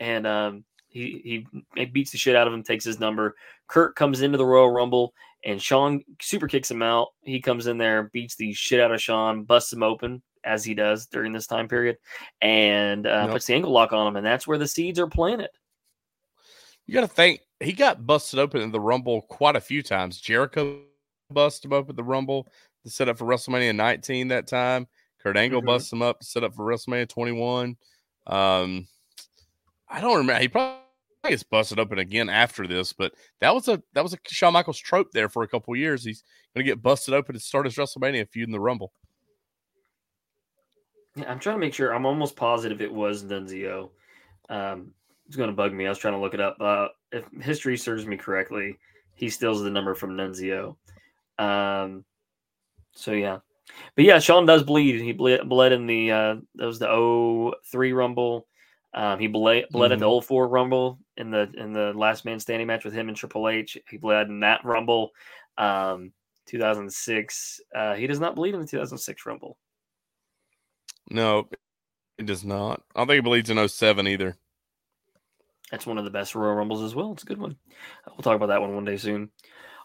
And 0.00 0.26
um, 0.26 0.64
he 0.88 1.44
he 1.74 1.84
beats 1.84 2.10
the 2.10 2.18
shit 2.18 2.34
out 2.34 2.46
of 2.46 2.54
him, 2.54 2.62
takes 2.62 2.84
his 2.84 2.98
number. 2.98 3.36
Kurt 3.66 3.94
comes 3.94 4.22
into 4.22 4.38
the 4.38 4.46
Royal 4.46 4.70
Rumble, 4.70 5.12
and 5.44 5.60
Shawn 5.60 6.02
super 6.20 6.48
kicks 6.48 6.70
him 6.70 6.82
out. 6.82 7.08
He 7.22 7.40
comes 7.40 7.66
in 7.66 7.76
there, 7.76 8.04
beats 8.12 8.36
the 8.36 8.52
shit 8.54 8.80
out 8.80 8.92
of 8.92 9.02
Shawn, 9.02 9.44
busts 9.44 9.72
him 9.72 9.82
open 9.82 10.22
as 10.44 10.64
he 10.64 10.72
does 10.72 11.06
during 11.06 11.32
this 11.32 11.46
time 11.46 11.68
period, 11.68 11.98
and 12.40 13.06
uh, 13.06 13.28
puts 13.28 13.46
the 13.46 13.54
ankle 13.54 13.72
lock 13.72 13.92
on 13.92 14.06
him, 14.06 14.16
and 14.16 14.26
that's 14.26 14.46
where 14.46 14.58
the 14.58 14.68
seeds 14.68 14.98
are 14.98 15.08
planted. 15.08 15.50
You 16.86 16.94
got 16.94 17.02
to 17.02 17.08
think 17.08 17.42
he 17.60 17.74
got 17.74 18.06
busted 18.06 18.38
open 18.38 18.62
in 18.62 18.70
the 18.70 18.80
Rumble 18.80 19.20
quite 19.22 19.56
a 19.56 19.60
few 19.60 19.82
times. 19.82 20.20
Jericho 20.20 20.80
busted 21.30 21.66
him 21.66 21.74
up 21.74 21.90
at 21.90 21.96
the 21.96 22.04
Rumble 22.04 22.46
to 22.84 22.90
set 22.90 23.10
up 23.10 23.18
for 23.18 23.26
WrestleMania 23.26 23.76
19 23.76 24.28
that 24.28 24.46
time. 24.46 24.86
Kurt 25.20 25.36
Angle 25.36 25.62
Mhm. 25.62 25.66
busted 25.66 25.92
him 25.94 26.02
up 26.02 26.20
to 26.20 26.26
set 26.26 26.44
up 26.44 26.54
for 26.54 26.64
WrestleMania 26.64 27.08
21. 27.08 27.76
Um, 28.26 28.86
I 29.88 30.00
don't 30.00 30.16
remember. 30.18 30.40
He 30.40 30.48
probably 30.48 30.80
gets 31.24 31.42
busted 31.42 31.78
open 31.78 31.98
again 31.98 32.28
after 32.28 32.66
this, 32.66 32.92
but 32.92 33.14
that 33.40 33.54
was 33.54 33.68
a 33.68 33.82
that 33.92 34.02
was 34.02 34.12
a 34.14 34.18
Shawn 34.28 34.52
Michaels 34.52 34.78
trope 34.78 35.10
there 35.12 35.28
for 35.28 35.42
a 35.42 35.48
couple 35.48 35.74
years. 35.76 36.04
He's 36.04 36.22
going 36.54 36.64
to 36.64 36.70
get 36.70 36.82
busted 36.82 37.14
open 37.14 37.34
to 37.34 37.40
start 37.40 37.66
his 37.66 37.74
WrestleMania 37.76 38.28
feud 38.28 38.48
in 38.48 38.52
the 38.52 38.60
Rumble. 38.60 38.92
Yeah, 41.16 41.30
I'm 41.30 41.38
trying 41.38 41.56
to 41.56 41.60
make 41.60 41.74
sure. 41.74 41.94
I'm 41.94 42.06
almost 42.06 42.36
positive 42.36 42.80
it 42.80 42.92
was 42.92 43.24
Nunzio. 43.24 43.90
Um, 44.48 44.94
it's 45.26 45.36
going 45.36 45.50
to 45.50 45.56
bug 45.56 45.72
me. 45.72 45.86
I 45.86 45.88
was 45.88 45.98
trying 45.98 46.14
to 46.14 46.20
look 46.20 46.34
it 46.34 46.40
up. 46.40 46.56
Uh, 46.60 46.88
if 47.12 47.24
history 47.42 47.76
serves 47.76 48.06
me 48.06 48.16
correctly, 48.16 48.78
he 49.14 49.28
steals 49.28 49.62
the 49.62 49.70
number 49.70 49.94
from 49.94 50.16
Nunzio. 50.16 50.76
Um, 51.38 52.04
so 52.92 53.12
yeah, 53.12 53.40
but 53.96 54.04
yeah, 54.04 54.18
Shawn 54.18 54.46
does 54.46 54.62
bleed. 54.62 55.00
He 55.00 55.12
bled, 55.12 55.48
bled 55.48 55.72
in 55.72 55.86
the 55.86 56.10
uh, 56.10 56.36
that 56.56 56.66
was 56.66 56.78
the 56.78 57.52
03 57.70 57.92
Rumble. 57.92 58.46
Um, 58.94 59.18
he 59.18 59.26
bled, 59.26 59.66
bled 59.70 59.92
at 59.92 59.98
the 59.98 60.06
Mhm. 60.06 60.08
old 60.08 60.24
four 60.24 60.48
Rumble 60.48 60.98
in 61.16 61.30
the 61.30 61.50
in 61.56 61.72
the 61.72 61.92
last 61.92 62.24
man 62.24 62.40
standing 62.40 62.66
match 62.66 62.84
with 62.84 62.94
him 62.94 63.08
and 63.08 63.16
Triple 63.16 63.48
H. 63.48 63.76
He 63.90 63.96
bled 63.98 64.28
in 64.28 64.40
that 64.40 64.64
Rumble. 64.64 65.10
Um, 65.58 66.12
2006. 66.46 67.60
Uh, 67.74 67.94
he 67.94 68.06
does 68.06 68.20
not 68.20 68.34
bleed 68.34 68.54
in 68.54 68.60
the 68.60 68.66
2006 68.66 69.26
Rumble. 69.26 69.58
No, 71.10 71.48
it 72.18 72.26
does 72.26 72.44
not. 72.44 72.82
I 72.94 73.00
don't 73.00 73.08
think 73.08 73.16
he 73.16 73.20
bleeds 73.28 73.50
in 73.50 73.68
07 73.68 74.06
either. 74.08 74.36
That's 75.70 75.86
one 75.86 75.98
of 75.98 76.04
the 76.04 76.10
best 76.10 76.34
Royal 76.34 76.54
Rumbles 76.54 76.82
as 76.82 76.94
well. 76.94 77.12
It's 77.12 77.22
a 77.22 77.26
good 77.26 77.38
one. 77.40 77.56
We'll 78.06 78.18
talk 78.22 78.36
about 78.36 78.46
that 78.46 78.60
one 78.62 78.74
one 78.74 78.84
day 78.86 78.96
soon. 78.96 79.30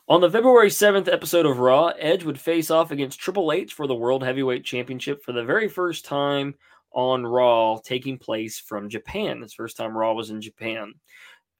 On 0.10 0.20
the 0.20 0.30
February 0.30 0.68
7th 0.68 1.08
episode 1.08 1.46
of 1.46 1.60
Raw, 1.60 1.94
Edge 1.98 2.26
would 2.26 2.38
face 2.38 2.70
off 2.70 2.92
against 2.92 3.22
Triple 3.22 3.54
H 3.54 3.74
for 3.74 3.88
the 3.88 3.96
World 3.96 4.22
Heavyweight 4.22 4.66
Championship 4.66 5.24
for 5.24 5.32
the 5.32 5.46
very 5.46 5.70
first 5.70 6.04
time 6.04 6.56
on 6.92 7.26
Raw, 7.26 7.78
taking 7.78 8.18
place 8.18 8.60
from 8.60 8.89
Japan. 8.89 9.42
His 9.42 9.54
first 9.54 9.78
time 9.78 9.98
Raw 9.98 10.12
was 10.12 10.30
in 10.30 10.42
Japan. 10.42 10.94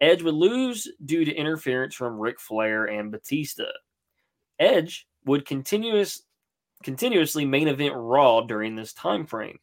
Edge 0.01 0.23
would 0.23 0.34
lose 0.34 0.89
due 1.06 1.23
to 1.23 1.34
interference 1.34 1.95
from 1.95 2.19
Ric 2.19 2.38
Flair 2.38 2.84
and 2.84 3.13
Batista. 3.13 3.63
Edge 4.60 5.08
would 5.23 5.45
continuous, 5.45 6.23
continuously 6.84 7.45
main 7.45 7.69
event 7.69 7.95
Raw 7.95 8.41
during 8.41 8.75
this 8.75 8.91
time 8.91 9.25
frame. 9.25 9.58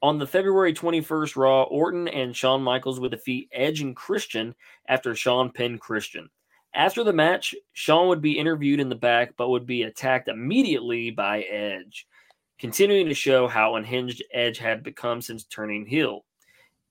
On 0.00 0.20
the 0.20 0.28
February 0.28 0.72
21st 0.72 1.34
Raw, 1.34 1.64
Orton 1.64 2.06
and 2.06 2.36
Shawn 2.36 2.62
Michaels 2.62 3.00
would 3.00 3.10
defeat 3.10 3.48
Edge 3.52 3.80
and 3.80 3.96
Christian 3.96 4.54
after 4.86 5.16
Shawn 5.16 5.50
pinned 5.50 5.80
Christian. 5.80 6.30
After 6.74 7.04
the 7.04 7.12
match, 7.12 7.54
Shawn 7.72 8.08
would 8.08 8.22
be 8.22 8.38
interviewed 8.38 8.80
in 8.80 8.88
the 8.88 8.94
back 8.94 9.34
but 9.36 9.50
would 9.50 9.66
be 9.66 9.82
attacked 9.82 10.28
immediately 10.28 11.10
by 11.10 11.42
Edge, 11.42 12.06
continuing 12.58 13.08
to 13.08 13.14
show 13.14 13.46
how 13.46 13.76
unhinged 13.76 14.22
Edge 14.32 14.58
had 14.58 14.82
become 14.82 15.20
since 15.20 15.44
turning 15.44 15.84
heel. 15.84 16.24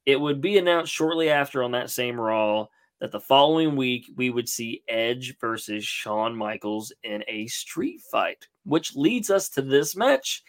It 0.05 0.19
would 0.19 0.41
be 0.41 0.57
announced 0.57 0.93
shortly 0.93 1.29
after 1.29 1.63
on 1.63 1.71
that 1.71 1.89
same 1.89 2.19
Raw 2.19 2.67
that 2.99 3.11
the 3.11 3.19
following 3.19 3.75
week 3.75 4.05
we 4.15 4.29
would 4.29 4.47
see 4.47 4.83
Edge 4.87 5.35
versus 5.39 5.83
Shawn 5.83 6.35
Michaels 6.35 6.93
in 7.03 7.23
a 7.27 7.47
street 7.47 8.01
fight, 8.01 8.47
which 8.63 8.95
leads 8.95 9.31
us 9.31 9.49
to 9.49 9.63
this 9.63 9.95
match 9.95 10.43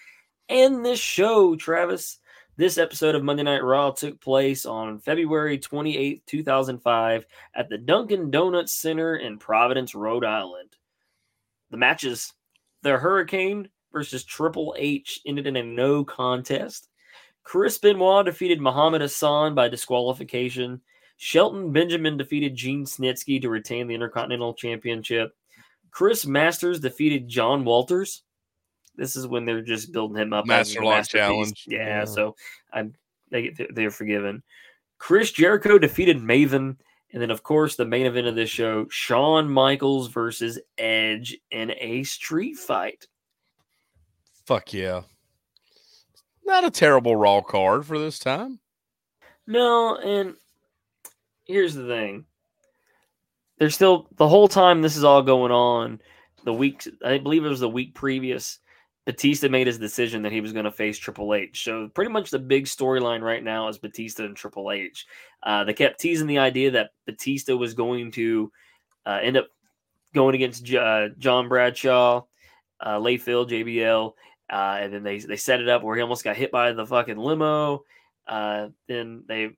and 0.51 0.85
this 0.85 1.01
show, 1.01 1.57
Travis. 1.57 2.19
This 2.55 2.77
episode 2.77 3.15
of 3.15 3.25
Monday 3.25 3.45
Night 3.45 3.65
Raw 3.65 3.93
took 3.93 4.21
place 4.21 4.67
on 4.67 4.99
February 4.99 5.57
28, 5.57 6.27
2005, 6.27 7.27
at 7.55 7.71
the 7.71 7.79
Dunkin' 7.79 8.31
Donuts 8.31 8.75
Center 8.75 9.17
in 9.17 9.39
Providence, 9.39 9.95
Rhode 9.95 10.27
Island. 10.27 10.77
The 11.71 11.79
matches 11.79 12.35
The 12.83 12.99
Hurricane 12.99 13.71
versus 13.91 14.23
Triple 14.23 14.75
H 14.77 15.19
ended 15.27 15.47
in 15.47 15.57
a 15.57 15.63
no 15.63 16.05
contest. 16.05 16.91
Chris 17.43 17.79
Benoit 17.79 18.27
defeated 18.27 18.61
Muhammad 18.61 19.01
Hassan 19.01 19.55
by 19.55 19.69
disqualification. 19.69 20.83
Shelton 21.17 21.73
Benjamin 21.73 22.19
defeated 22.19 22.55
Gene 22.55 22.85
Snitsky 22.85 23.41
to 23.41 23.49
retain 23.49 23.87
the 23.87 23.95
Intercontinental 23.95 24.53
Championship. 24.53 25.35
Chris 25.91 26.27
Masters 26.27 26.81
defeated 26.81 27.29
John 27.29 27.65
Walters. 27.65 28.25
This 28.97 29.17
is 29.17 29.27
when 29.27 29.45
they're 29.45 29.63
just 29.63 29.93
building 29.93 30.19
him 30.19 30.33
up. 30.33 30.47
Master 30.47 30.83
Lock 30.85 30.97
masterpiece. 30.97 31.21
Challenge. 31.27 31.65
Yeah, 31.67 31.87
Yeah. 32.01 32.05
so 32.05 32.37
I'm 32.73 32.95
they 33.31 33.55
they're 33.71 33.91
forgiven. 33.91 34.43
Chris 34.99 35.33
Jericho 35.33 35.79
defeated 35.79 36.19
Maven, 36.19 36.77
and 37.13 37.23
then 37.23 37.31
of 37.31 37.43
course 37.43 37.77
the 37.77 37.85
main 37.87 38.07
event 38.07 38.27
of 38.27 38.35
this 38.35 38.51
show: 38.51 38.87
Shawn 38.91 39.49
Michaels 39.49 40.09
versus 40.09 40.59
Edge 40.79 41.37
in 41.51 41.73
a 41.79 42.03
street 42.05 42.57
fight. 42.59 43.07
Fuck 44.45 44.73
yeah. 44.73 45.03
Not 46.45 46.65
a 46.65 46.71
terrible 46.71 47.17
Raw 47.17 47.41
card 47.41 47.87
for 47.87 47.99
this 47.99 48.19
time. 48.19 48.59
No, 49.47 49.97
and 49.97 50.35
here's 51.45 51.75
the 51.75 51.87
thing. 51.87 52.27
There's 53.59 53.75
still 53.75 54.09
the 54.17 54.29
whole 54.29 54.49
time 54.49 54.83
this 54.83 54.97
is 54.97 55.05
all 55.05 55.23
going 55.23 55.53
on. 55.53 56.01
The 56.45 56.53
week 56.53 56.87
I 57.05 57.19
believe 57.19 57.45
it 57.45 57.49
was 57.49 57.61
the 57.61 57.69
week 57.69 57.95
previous. 57.95 58.59
Batista 59.05 59.49
made 59.49 59.67
his 59.67 59.79
decision 59.79 60.23
that 60.23 60.33
he 60.33 60.41
was 60.41 60.53
going 60.53 60.65
to 60.65 60.71
face 60.71 60.99
Triple 60.99 61.35
H. 61.35 61.65
So 61.65 61.89
pretty 61.89 62.11
much 62.11 62.31
the 62.31 62.39
big 62.39 62.67
storyline 62.67 63.21
right 63.21 63.43
now 63.43 63.69
is 63.69 63.79
Batista 63.79 64.25
and 64.25 64.37
Triple 64.37 64.71
H. 64.71 65.07
Uh, 65.43 65.65
they 65.65 65.73
kept 65.75 66.01
teasing 66.01 66.29
the 66.29 66.39
idea 66.39 66.71
that 66.71 66.91
Batista 67.07 67.57
was 67.57 67.75
going 67.75 68.13
to 68.13 68.53
uh, 69.05 69.19
end 69.21 69.37
up 69.37 69.49
going 70.15 70.35
against 70.37 70.73
uh, 70.73 71.09
John 71.19 71.49
Bradshaw, 71.49 72.23
uh, 72.81 72.99
Layfield, 72.99 73.51
JBL, 73.51 74.13
uh, 74.51 74.79
and 74.81 74.93
then 74.93 75.03
they 75.03 75.19
they 75.19 75.37
set 75.37 75.61
it 75.61 75.69
up 75.69 75.83
where 75.83 75.97
he 75.97 76.03
almost 76.03 76.25
got 76.25 76.37
hit 76.37 76.53
by 76.53 76.73
the 76.73 76.87
fucking 76.87 77.17
limo. 77.17 77.85
Uh, 78.29 78.69
then 78.87 79.25
they 79.27 79.51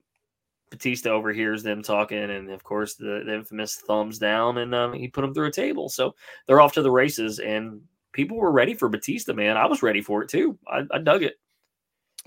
Batista 0.70 1.10
overhears 1.10 1.62
them 1.62 1.82
talking, 1.82 2.18
and 2.18 2.50
of 2.50 2.64
course 2.64 2.94
the, 2.94 3.22
the 3.26 3.34
infamous 3.34 3.76
thumbs 3.76 4.18
down, 4.18 4.58
and 4.58 4.74
um, 4.74 4.94
he 4.94 5.08
put 5.08 5.24
him 5.24 5.34
through 5.34 5.48
a 5.48 5.52
table. 5.52 5.88
So 5.88 6.14
they're 6.46 6.60
off 6.60 6.72
to 6.74 6.82
the 6.82 6.90
races, 6.90 7.40
and 7.40 7.82
people 8.14 8.38
were 8.38 8.50
ready 8.50 8.72
for 8.72 8.88
Batista. 8.88 9.34
Man, 9.34 9.58
I 9.58 9.66
was 9.66 9.82
ready 9.82 10.00
for 10.00 10.22
it 10.22 10.30
too. 10.30 10.58
I, 10.66 10.84
I 10.90 10.98
dug 10.98 11.22
it. 11.22 11.34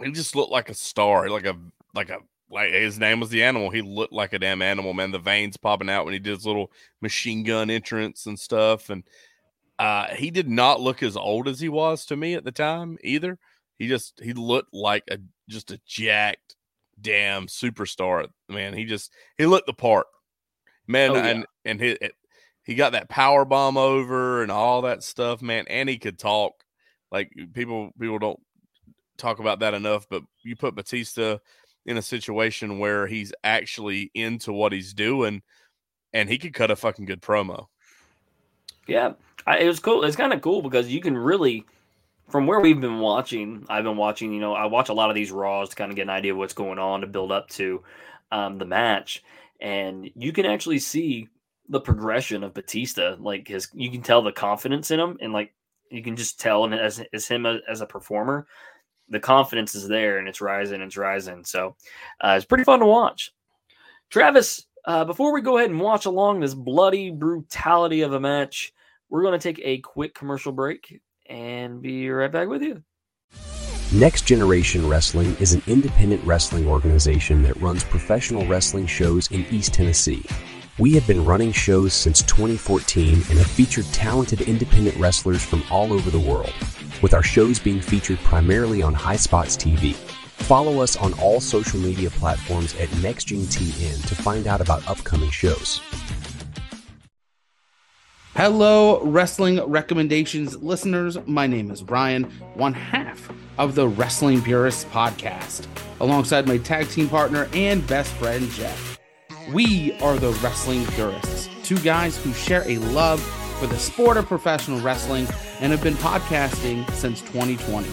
He 0.03 0.11
just 0.11 0.35
looked 0.35 0.51
like 0.51 0.69
a 0.69 0.75
star, 0.75 1.27
like 1.29 1.45
a 1.47 1.55
like 1.95 2.11
a 2.11 2.19
like 2.51 2.71
his 2.71 2.99
name 2.99 3.19
was 3.19 3.29
the 3.29 3.41
animal. 3.41 3.71
He 3.71 3.81
looked 3.81 4.13
like 4.13 4.33
a 4.33 4.39
damn 4.39 4.61
animal, 4.61 4.93
man. 4.93 5.11
The 5.11 5.17
veins 5.19 5.57
popping 5.57 5.89
out 5.89 6.05
when 6.05 6.13
he 6.13 6.19
did 6.19 6.35
his 6.35 6.45
little 6.45 6.71
machine 7.01 7.41
gun 7.43 7.71
entrance 7.71 8.27
and 8.27 8.39
stuff. 8.39 8.91
And 8.91 9.03
uh 9.79 10.07
he 10.13 10.29
did 10.29 10.47
not 10.47 10.79
look 10.79 11.01
as 11.01 11.17
old 11.17 11.47
as 11.47 11.59
he 11.59 11.69
was 11.69 12.05
to 12.05 12.15
me 12.15 12.35
at 12.35 12.43
the 12.43 12.51
time 12.51 12.97
either. 13.03 13.39
He 13.79 13.87
just 13.87 14.19
he 14.23 14.33
looked 14.33 14.73
like 14.73 15.03
a 15.09 15.17
just 15.49 15.71
a 15.71 15.79
jacked 15.87 16.55
damn 17.01 17.47
superstar. 17.47 18.27
Man, 18.49 18.73
he 18.73 18.85
just 18.85 19.11
he 19.37 19.45
looked 19.47 19.67
the 19.67 19.73
part. 19.73 20.07
Man, 20.87 21.11
Oh, 21.11 21.15
yeah. 21.15 21.25
and 21.27 21.45
and 21.65 21.81
he 21.81 21.97
he 22.67 22.75
got 22.75 22.91
that 22.91 23.07
power 23.07 23.45
bomb 23.45 23.77
over 23.77 24.43
and 24.43 24.51
all 24.51 24.81
that 24.81 25.01
stuff, 25.01 25.41
man. 25.41 25.63
And 25.69 25.87
he 25.87 25.97
could 25.97 26.19
talk. 26.19 26.65
Like 27.09 27.31
people 27.53 27.91
people 27.97 28.19
don't 28.19 28.39
talk 29.17 29.39
about 29.39 29.59
that 29.59 29.73
enough, 29.73 30.07
but 30.09 30.21
you 30.43 30.57
put 30.57 30.75
Batista 30.75 31.37
in 31.85 31.95
a 31.95 32.01
situation 32.01 32.77
where 32.77 33.07
he's 33.07 33.31
actually 33.45 34.11
into 34.13 34.51
what 34.51 34.73
he's 34.73 34.93
doing 34.93 35.41
and 36.11 36.27
he 36.27 36.37
could 36.37 36.53
cut 36.53 36.69
a 36.69 36.75
fucking 36.75 37.05
good 37.05 37.21
promo. 37.21 37.67
Yeah, 38.85 39.13
I, 39.45 39.59
it 39.59 39.67
was 39.67 39.79
cool. 39.79 40.03
It's 40.03 40.17
kind 40.17 40.33
of 40.33 40.41
cool 40.41 40.61
because 40.61 40.89
you 40.89 40.99
can 40.99 41.17
really, 41.17 41.65
from 42.27 42.47
where 42.47 42.59
we've 42.59 42.81
been 42.81 42.99
watching, 42.99 43.65
I've 43.69 43.85
been 43.85 43.95
watching. 43.95 44.33
You 44.33 44.41
know, 44.41 44.53
I 44.53 44.65
watch 44.65 44.89
a 44.89 44.93
lot 44.93 45.09
of 45.09 45.15
these 45.15 45.31
Raws 45.31 45.69
to 45.69 45.75
kind 45.77 45.89
of 45.89 45.95
get 45.95 46.03
an 46.03 46.09
idea 46.09 46.33
of 46.33 46.37
what's 46.37 46.53
going 46.53 46.79
on 46.79 46.99
to 46.99 47.07
build 47.07 47.31
up 47.31 47.47
to 47.51 47.81
um, 48.29 48.57
the 48.57 48.65
match, 48.65 49.23
and 49.61 50.11
you 50.15 50.33
can 50.33 50.45
actually 50.45 50.79
see 50.79 51.29
the 51.69 51.79
progression 51.79 52.43
of 52.43 52.53
Batista. 52.53 53.15
Like 53.19 53.47
his, 53.47 53.69
you 53.73 53.91
can 53.91 54.01
tell 54.01 54.21
the 54.21 54.31
confidence 54.31 54.91
in 54.91 54.99
him, 54.99 55.17
and 55.21 55.33
like 55.33 55.53
you 55.89 56.03
can 56.03 56.15
just 56.15 56.39
tell, 56.39 56.63
and 56.63 56.73
as 56.73 57.03
as 57.13 57.27
him 57.27 57.45
as, 57.45 57.61
as 57.67 57.81
a 57.81 57.85
performer, 57.85 58.47
the 59.09 59.19
confidence 59.19 59.75
is 59.75 59.87
there, 59.87 60.17
and 60.17 60.27
it's 60.27 60.41
rising, 60.41 60.81
it's 60.81 60.97
rising. 60.97 61.43
So 61.43 61.75
uh, 62.21 62.33
it's 62.35 62.45
pretty 62.45 62.63
fun 62.63 62.79
to 62.79 62.85
watch. 62.85 63.31
Travis, 64.09 64.65
uh, 64.85 65.05
before 65.05 65.33
we 65.33 65.41
go 65.41 65.57
ahead 65.57 65.69
and 65.69 65.79
watch 65.79 66.05
along 66.05 66.39
this 66.39 66.53
bloody 66.53 67.11
brutality 67.11 68.01
of 68.01 68.13
a 68.13 68.19
match, 68.19 68.73
we're 69.09 69.21
going 69.21 69.37
to 69.37 69.43
take 69.43 69.61
a 69.63 69.79
quick 69.79 70.13
commercial 70.13 70.51
break 70.51 71.01
and 71.29 71.81
be 71.81 72.09
right 72.09 72.31
back 72.31 72.47
with 72.47 72.61
you. 72.61 72.81
Next 73.93 74.25
Generation 74.25 74.87
Wrestling 74.87 75.35
is 75.39 75.53
an 75.53 75.63
independent 75.67 76.21
wrestling 76.25 76.67
organization 76.67 77.41
that 77.43 77.55
runs 77.61 77.85
professional 77.85 78.45
wrestling 78.45 78.85
shows 78.85 79.31
in 79.31 79.45
East 79.49 79.73
Tennessee. 79.73 80.23
We 80.79 80.93
have 80.93 81.07
been 81.07 81.25
running 81.25 81.53
shows 81.53 81.95
since 81.95 82.21
2014 82.21 83.13
and 83.13 83.23
have 83.23 83.47
featured 83.47 83.85
talented 83.85 84.41
independent 84.41 84.95
wrestlers 84.97 85.43
from 85.43 85.63
all 85.71 85.91
over 85.91 86.11
the 86.11 86.19
world, 86.19 86.53
with 87.01 87.15
our 87.15 87.23
shows 87.23 87.57
being 87.57 87.81
featured 87.81 88.19
primarily 88.19 88.83
on 88.83 88.93
Highspots 88.93 89.57
TV. 89.57 89.95
Follow 89.95 90.79
us 90.83 90.95
on 90.95 91.13
all 91.15 91.41
social 91.41 91.79
media 91.79 92.11
platforms 92.11 92.75
at 92.75 92.89
NextGenTN 92.89 94.07
to 94.07 94.13
find 94.13 94.45
out 94.45 94.61
about 94.61 94.87
upcoming 94.87 95.31
shows. 95.31 95.81
Hello, 98.35 99.01
Wrestling 99.01 99.59
Recommendations 99.63 100.57
listeners. 100.57 101.17
My 101.25 101.47
name 101.47 101.71
is 101.71 101.81
Ryan, 101.81 102.25
one 102.53 102.75
half 102.75 103.31
of 103.57 103.73
the 103.73 103.87
Wrestling 103.87 104.43
Purists 104.43 104.85
podcast, 104.85 105.65
alongside 105.99 106.47
my 106.47 106.59
tag 106.59 106.87
team 106.89 107.09
partner 107.09 107.49
and 107.51 107.85
best 107.87 108.13
friend, 108.13 108.47
Jeff. 108.51 108.96
We 109.53 109.93
are 110.01 110.17
the 110.17 110.33
Wrestling 110.43 110.85
Purists, 110.87 111.47
two 111.63 111.79
guys 111.79 112.21
who 112.21 112.33
share 112.33 112.67
a 112.67 112.79
love 112.79 113.21
for 113.59 113.67
the 113.67 113.77
sport 113.77 114.17
of 114.17 114.25
professional 114.25 114.81
wrestling 114.81 115.25
and 115.61 115.71
have 115.71 115.81
been 115.81 115.93
podcasting 115.95 116.89
since 116.91 117.21
2020. 117.21 117.87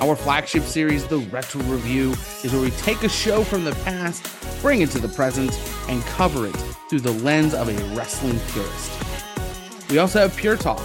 Our 0.00 0.16
flagship 0.16 0.64
series, 0.64 1.06
The 1.06 1.18
Retro 1.18 1.60
Review, 1.62 2.14
is 2.42 2.52
where 2.52 2.60
we 2.60 2.72
take 2.72 3.04
a 3.04 3.08
show 3.08 3.44
from 3.44 3.62
the 3.62 3.76
past, 3.84 4.28
bring 4.60 4.80
it 4.80 4.90
to 4.90 4.98
the 4.98 5.06
present, 5.08 5.52
and 5.88 6.02
cover 6.02 6.48
it 6.48 6.56
through 6.90 7.00
the 7.00 7.12
lens 7.12 7.54
of 7.54 7.68
a 7.68 7.94
wrestling 7.94 8.40
purist. 8.48 8.90
We 9.88 9.98
also 9.98 10.18
have 10.18 10.36
Pure 10.36 10.56
Talk, 10.56 10.82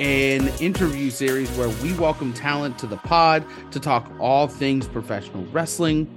an 0.00 0.48
interview 0.58 1.10
series 1.10 1.48
where 1.52 1.68
we 1.68 1.92
welcome 1.92 2.32
talent 2.32 2.76
to 2.80 2.88
the 2.88 2.96
pod 2.96 3.44
to 3.70 3.78
talk 3.78 4.10
all 4.18 4.48
things 4.48 4.88
professional 4.88 5.44
wrestling. 5.52 6.08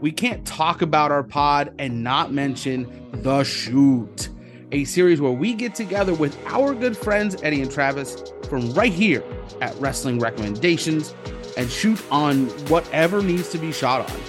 We 0.00 0.12
can't 0.12 0.46
talk 0.46 0.80
about 0.80 1.12
our 1.12 1.22
pod 1.22 1.74
and 1.78 2.02
not 2.02 2.32
mention 2.32 3.10
The 3.12 3.44
Shoot, 3.44 4.30
a 4.72 4.84
series 4.84 5.20
where 5.20 5.32
we 5.32 5.52
get 5.52 5.74
together 5.74 6.14
with 6.14 6.38
our 6.46 6.74
good 6.74 6.96
friends 6.96 7.36
Eddy 7.42 7.60
and 7.60 7.70
Travis 7.70 8.32
from 8.48 8.72
right 8.72 8.92
here 8.92 9.22
at 9.60 9.78
Wrestling 9.78 10.18
Recommendations 10.18 11.14
and 11.58 11.70
shoot 11.70 12.02
on 12.10 12.46
whatever 12.68 13.20
needs 13.20 13.50
to 13.50 13.58
be 13.58 13.72
shot 13.72 14.10
on. 14.10 14.20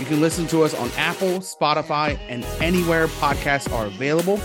You 0.00 0.04
can 0.04 0.20
listen 0.20 0.48
to 0.48 0.64
us 0.64 0.74
on 0.74 0.90
Apple, 0.96 1.38
Spotify, 1.38 2.18
and 2.28 2.42
anywhere 2.60 3.06
podcasts 3.06 3.72
are 3.72 3.86
available. 3.86 4.40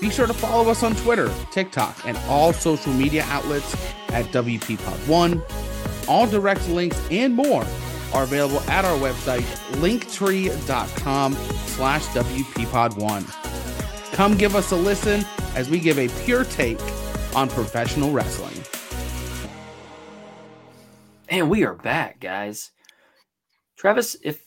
Be 0.00 0.08
sure 0.08 0.26
to 0.26 0.32
follow 0.32 0.70
us 0.70 0.82
on 0.82 0.96
Twitter, 0.96 1.30
TikTok, 1.50 2.06
and 2.06 2.16
all 2.28 2.54
social 2.54 2.94
media 2.94 3.24
outlets 3.28 3.74
at 4.08 4.24
WPPod1. 4.26 6.08
All 6.08 6.26
direct 6.26 6.66
links 6.70 6.98
and 7.10 7.34
more 7.34 7.66
are 8.12 8.24
available 8.24 8.60
at 8.62 8.84
our 8.84 8.98
website, 8.98 9.44
linktree.com 9.80 11.34
slash 11.34 12.04
WPPod1. 12.06 14.12
Come 14.12 14.36
give 14.36 14.56
us 14.56 14.72
a 14.72 14.76
listen 14.76 15.24
as 15.54 15.70
we 15.70 15.80
give 15.80 15.98
a 15.98 16.08
pure 16.24 16.44
take 16.44 16.80
on 17.34 17.48
professional 17.48 18.10
wrestling. 18.10 18.56
And 21.28 21.48
we 21.48 21.64
are 21.64 21.74
back, 21.74 22.20
guys. 22.20 22.72
Travis, 23.76 24.16
if 24.22 24.42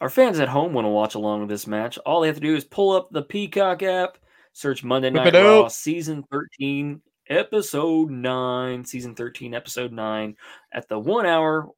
our 0.00 0.10
fans 0.10 0.38
at 0.38 0.48
home 0.48 0.72
want 0.72 0.84
to 0.84 0.90
watch 0.90 1.14
along 1.14 1.40
with 1.40 1.48
this 1.48 1.66
match, 1.66 1.98
all 1.98 2.20
they 2.20 2.28
have 2.28 2.36
to 2.36 2.40
do 2.40 2.54
is 2.54 2.64
pull 2.64 2.94
up 2.94 3.08
the 3.10 3.22
Peacock 3.22 3.82
app, 3.82 4.18
search 4.52 4.84
Monday 4.84 5.10
Night 5.10 5.34
Raw, 5.34 5.64
out. 5.64 5.72
season 5.72 6.22
13, 6.30 7.00
episode 7.28 8.10
9, 8.10 8.84
season 8.84 9.14
13, 9.14 9.54
episode 9.54 9.92
9, 9.92 10.36
at 10.72 10.88
the 10.88 10.98
one 10.98 11.26
hour, 11.26 11.68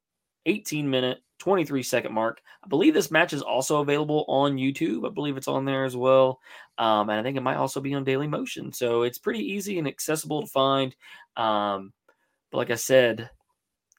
18 0.45 0.89
minute, 0.89 1.19
23 1.39 1.83
second 1.83 2.13
mark. 2.13 2.41
I 2.63 2.67
believe 2.67 2.93
this 2.93 3.11
match 3.11 3.33
is 3.33 3.41
also 3.41 3.81
available 3.81 4.25
on 4.27 4.57
YouTube. 4.57 5.07
I 5.07 5.13
believe 5.13 5.37
it's 5.37 5.47
on 5.47 5.65
there 5.65 5.85
as 5.85 5.95
well. 5.95 6.39
Um, 6.77 7.09
and 7.09 7.19
I 7.19 7.23
think 7.23 7.37
it 7.37 7.41
might 7.41 7.57
also 7.57 7.81
be 7.81 7.93
on 7.93 8.05
Dailymotion. 8.05 8.73
So 8.75 9.03
it's 9.03 9.17
pretty 9.17 9.39
easy 9.39 9.79
and 9.79 9.87
accessible 9.87 10.41
to 10.41 10.47
find. 10.47 10.95
Um, 11.37 11.93
but 12.51 12.57
like 12.57 12.71
I 12.71 12.75
said, 12.75 13.29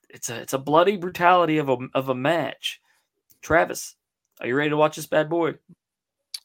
it's 0.09 0.29
a 0.31 0.41
it's 0.41 0.53
a 0.53 0.59
bloody 0.59 0.97
brutality 0.97 1.59
of 1.59 1.69
a 1.69 1.79
of 1.95 2.09
a 2.09 2.15
match. 2.15 2.81
Travis, 3.41 3.97
are 4.41 4.47
you 4.47 4.55
ready 4.55 4.71
to 4.71 4.77
watch 4.77 4.97
this 4.97 5.07
bad 5.07 5.29
boy? 5.29 5.55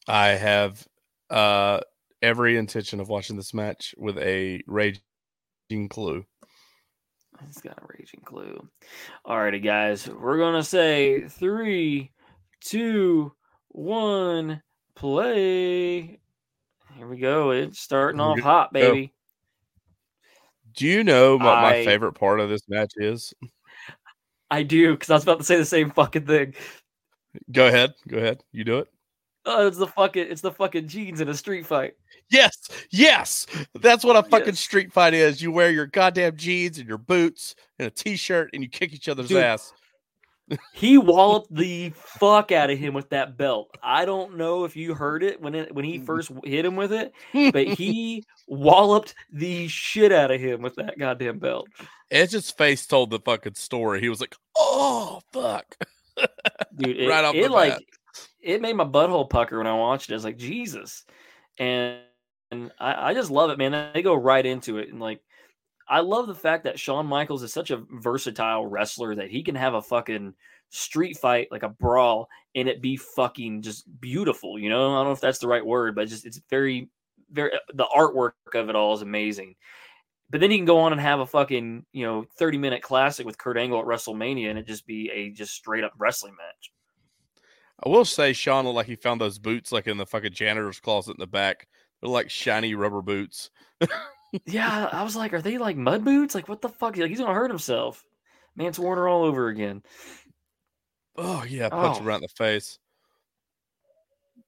I 0.08 0.30
have 0.30 0.88
uh 1.30 1.82
every 2.22 2.58
intention 2.58 3.00
of 3.00 3.10
watching 3.10 3.36
this 3.36 3.54
match 3.54 3.94
with 3.98 4.18
a 4.18 4.64
raging 4.66 5.90
clue. 5.90 6.26
He's 7.45 7.62
got 7.62 7.78
a 7.78 7.86
raging 7.97 8.21
clue. 8.26 8.67
Alrighty, 9.26 9.63
guys, 9.63 10.08
we're 10.08 10.38
gonna 10.38 10.63
say 10.63 11.28
three, 11.28 12.12
two, 12.62 13.34
one, 13.69 14.62
play. 14.95 16.19
Here 16.95 17.08
we 17.08 17.17
go. 17.17 17.52
It's 17.52 17.80
starting 17.80 18.19
off 18.19 18.39
hot, 18.39 18.73
baby. 18.73 19.13
Do 20.73 20.88
you 20.88 21.04
know 21.04 21.38
what 21.38 21.62
my 21.62 21.86
favorite 21.86 22.13
part 22.13 22.39
of 22.39 22.50
this 22.50 22.67
match 22.67 22.93
is? 22.97 23.34
I 24.50 24.63
do, 24.63 24.93
because 24.93 25.10
I 25.10 25.13
was 25.15 25.23
about 25.23 25.39
to 25.39 25.43
say 25.43 25.58
the 25.58 25.65
same 25.65 25.91
fucking 25.91 26.26
thing. 26.26 26.56
Go 27.52 27.67
ahead. 27.67 27.93
Go 28.08 28.17
ahead. 28.17 28.43
You 28.52 28.63
do 28.63 28.80
it. 28.80 28.88
Oh, 29.50 29.66
it's 29.66 29.78
the 29.78 29.88
fucking 29.88 30.28
it's 30.30 30.42
the 30.42 30.52
fucking 30.52 30.90
jeans 30.90 31.22
in 31.22 31.30
a 31.30 31.34
street 31.34 31.66
fight. 31.66 31.94
Yes, 32.30 32.58
yes. 32.92 33.48
That's 33.76 34.04
what 34.04 34.18
a 34.18 34.24
fucking 34.24 34.48
Yes. 34.48 34.60
street 34.60 34.92
fight 34.92 35.14
is. 35.14 35.42
You 35.42 35.52
wear 35.52 35.72
your 35.72 35.86
goddamn 35.86 36.36
jeans 36.36 36.78
and 36.78 36.88
your 36.88 36.98
boots 36.98 37.56
and 37.80 37.88
a 37.88 37.92
t-shirt 37.92 38.50
and 38.54 38.62
you 38.62 38.68
kick 38.68 38.94
each 38.94 39.08
other's 39.08 39.30
Dude, 39.30 39.42
ass. 39.42 39.74
He 40.74 40.98
walloped 40.98 41.54
the 41.54 41.92
fuck 41.96 42.52
out 42.52 42.70
of 42.70 42.78
him 42.78 42.94
with 42.94 43.10
that 43.10 43.38
belt. 43.38 43.70
I 43.84 44.06
don't 44.06 44.38
know 44.38 44.64
if 44.64 44.76
you 44.76 44.94
heard 44.94 45.24
it 45.24 45.42
when 45.42 45.56
it 45.56 45.74
when 45.74 45.86
he 45.86 46.00
mm. 46.00 46.06
first 46.06 46.32
hit 46.44 46.66
him 46.66 46.76
with 46.76 46.92
it, 46.94 47.14
but 47.34 47.68
he 47.78 48.26
walloped 48.48 49.16
the 49.32 49.68
shit 49.68 50.12
out 50.12 50.32
of 50.32 50.40
him 50.40 50.62
with 50.62 50.76
that 50.76 50.98
goddamn 50.98 51.40
belt. 51.40 51.68
Edge's 52.12 52.52
face 52.52 52.86
told 52.86 53.10
the 53.10 53.20
fucking 53.20 53.56
story. 53.56 54.00
He 54.00 54.10
was 54.10 54.22
like, 54.22 54.36
"Oh 54.58 55.22
fuck!" 55.34 55.76
Dude, 56.76 56.98
it, 56.98 57.10
Right 57.10 57.26
off 57.26 57.36
it 57.36 57.44
the 57.44 57.50
like 57.50 57.74
bat. 57.74 57.82
It 58.48 58.62
made 58.62 58.78
my 58.78 58.86
butthole 58.86 59.30
pucker 59.30 59.58
when 59.58 59.68
I 59.68 59.74
watched 59.74 60.10
it. 60.10 60.14
I 60.14 60.16
was 60.16 60.24
like, 60.24 60.38
Jesus. 60.38 61.04
And 61.60 61.98
and 62.50 62.72
I, 62.80 63.10
I 63.10 63.14
just 63.14 63.30
love 63.30 63.50
it, 63.50 63.58
man. 63.58 63.92
They 63.94 64.02
go 64.02 64.16
right 64.16 64.46
into 64.46 64.78
it. 64.78 64.88
And 64.90 65.02
like 65.02 65.22
I 65.90 66.00
love 66.00 66.28
the 66.28 66.36
fact 66.36 66.64
that 66.64 66.80
Shawn 66.80 67.06
Michaels 67.06 67.44
is 67.44 67.52
such 67.52 67.72
a 67.72 67.84
versatile 67.92 68.66
wrestler 68.66 69.16
that 69.16 69.30
he 69.30 69.44
can 69.44 69.56
have 69.56 69.74
a 69.74 69.82
fucking 69.82 70.34
street 70.70 71.18
fight, 71.18 71.50
like 71.52 71.64
a 71.64 71.70
brawl, 71.70 72.30
and 72.56 72.70
it 72.70 72.82
be 72.82 72.96
fucking 72.96 73.62
just 73.64 73.86
beautiful. 74.00 74.58
You 74.58 74.70
know, 74.70 74.94
I 74.94 75.00
don't 75.00 75.08
know 75.08 75.12
if 75.12 75.22
that's 75.22 75.40
the 75.40 75.48
right 75.48 75.66
word, 75.66 75.96
but 75.96 76.08
just 76.08 76.26
it's 76.26 76.40
very, 76.50 76.90
very 77.32 77.52
the 77.74 77.88
artwork 77.96 78.32
of 78.54 78.70
it 78.70 78.76
all 78.78 78.94
is 78.94 79.02
amazing. 79.02 79.56
But 80.30 80.40
then 80.40 80.52
he 80.52 80.58
can 80.58 80.66
go 80.66 80.80
on 80.80 80.94
and 80.94 81.02
have 81.02 81.20
a 81.20 81.26
fucking, 81.26 81.86
you 81.92 82.06
know, 82.06 82.26
30 82.40 82.58
minute 82.58 82.82
classic 82.82 83.26
with 83.26 83.38
Kurt 83.38 83.58
Angle 83.58 83.80
at 83.80 83.86
WrestleMania 83.86 84.50
and 84.50 84.60
it 84.60 84.68
just 84.68 84.86
be 84.86 85.10
a 85.14 85.32
just 85.32 85.54
straight 85.54 85.84
up 85.84 85.94
wrestling 85.98 86.36
match. 86.38 86.72
I 87.86 87.90
will 87.90 88.06
say, 88.06 88.34
Shawn 88.34 88.66
looked 88.66 88.76
like 88.76 88.88
he 88.88 88.96
found 88.96 89.22
those 89.22 89.38
boots 89.40 89.72
like 89.72 89.88
in 89.88 89.98
the 89.98 90.06
fucking 90.06 90.34
janitor's 90.34 90.80
closet 90.80 91.12
in 91.12 91.20
the 91.20 91.28
back. 91.28 91.68
They're 92.02 92.10
like 92.10 92.30
shiny 92.30 92.74
rubber 92.76 93.02
boots. 93.02 93.50
Yeah, 94.46 94.90
I 94.92 95.04
was 95.04 95.16
like, 95.16 95.34
are 95.34 95.42
they 95.42 95.58
like 95.58 95.78
mud 95.78 96.04
boots? 96.04 96.34
Like, 96.36 96.48
what 96.50 96.62
the 96.62 96.70
fuck? 96.70 96.98
Like, 96.98 97.10
he's 97.10 97.20
gonna 97.20 97.34
hurt 97.34 97.52
himself. 97.52 98.04
Mance 98.56 98.80
Warner 98.80 99.08
all 99.08 99.24
over 99.24 99.48
again. 99.50 99.84
Oh 101.16 101.44
yeah, 101.48 101.70
punch 101.70 101.98
Oh. 101.98 102.00
him 102.00 102.06
right 102.08 102.16
in 102.16 102.22
the 102.22 102.28
face. 102.30 102.80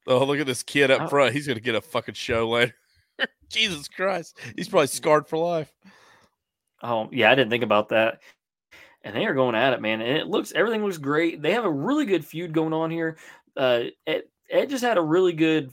Oh, 0.08 0.26
look 0.26 0.40
at 0.40 0.48
this 0.48 0.64
kid 0.64 0.90
up 0.92 1.02
Oh. 1.04 1.08
front. 1.08 1.34
He's 1.34 1.48
gonna 1.48 1.60
get 1.60 1.76
a 1.76 1.82
fucking 1.82 2.16
show 2.16 2.50
later. 2.50 2.74
Jesus 3.50 3.88
Christ, 3.88 4.40
he's 4.56 4.70
probably 4.70 4.88
scarred 4.88 5.28
for 5.28 5.38
life. 5.38 5.72
Oh, 6.82 7.10
yeah, 7.12 7.30
I 7.32 7.36
didn't 7.36 7.50
think 7.52 7.64
about 7.64 7.90
that. 7.90 8.22
And 9.04 9.16
they 9.16 9.26
are 9.26 9.34
going 9.34 9.56
at 9.56 9.74
it, 9.74 9.82
man. 9.82 10.02
And 10.02 10.18
it 10.18 10.28
looks 10.28 10.52
everything 10.54 10.84
looks 10.84 10.98
great. 10.98 11.42
They 11.42 11.54
have 11.54 11.66
a 11.66 11.72
really 11.72 12.06
good 12.06 12.26
feud 12.26 12.54
going 12.54 12.74
on 12.74 12.92
here. 12.92 13.18
Uh, 13.56 13.84
Ed, 14.06 14.24
Ed 14.50 14.70
just 14.70 14.84
had 14.84 14.98
a 14.98 15.02
really 15.02 15.34
good. 15.34 15.72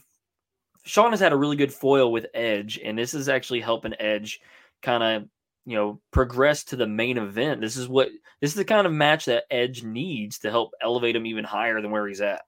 Shawn 0.85 1.11
has 1.11 1.21
had 1.21 1.33
a 1.33 1.37
really 1.37 1.57
good 1.57 1.73
foil 1.73 2.13
with 2.13 2.27
Edge, 2.33 2.79
and 2.83 2.97
this 2.97 3.15
is 3.15 3.29
actually 3.29 3.61
helping 3.61 3.95
Edge 3.99 4.41
kind 4.83 5.03
of 5.03 5.29
you 5.65 5.77
know 5.77 6.01
progress 6.13 6.65
to 6.65 6.77
the 6.77 6.87
main 6.87 7.19
event. 7.19 7.61
This 7.61 7.77
is 7.77 7.89
what 7.89 8.09
this 8.41 8.51
is 8.51 8.57
the 8.57 8.65
kind 8.65 8.87
of 8.87 8.93
match 8.93 9.25
that 9.25 9.45
Edge 9.51 9.83
needs 9.83 10.39
to 10.41 10.51
help 10.51 10.73
elevate 10.81 11.17
him 11.17 11.27
even 11.27 11.45
higher 11.45 11.83
than 11.83 11.91
where 11.91 12.07
he's 12.07 12.21
at. 12.21 12.43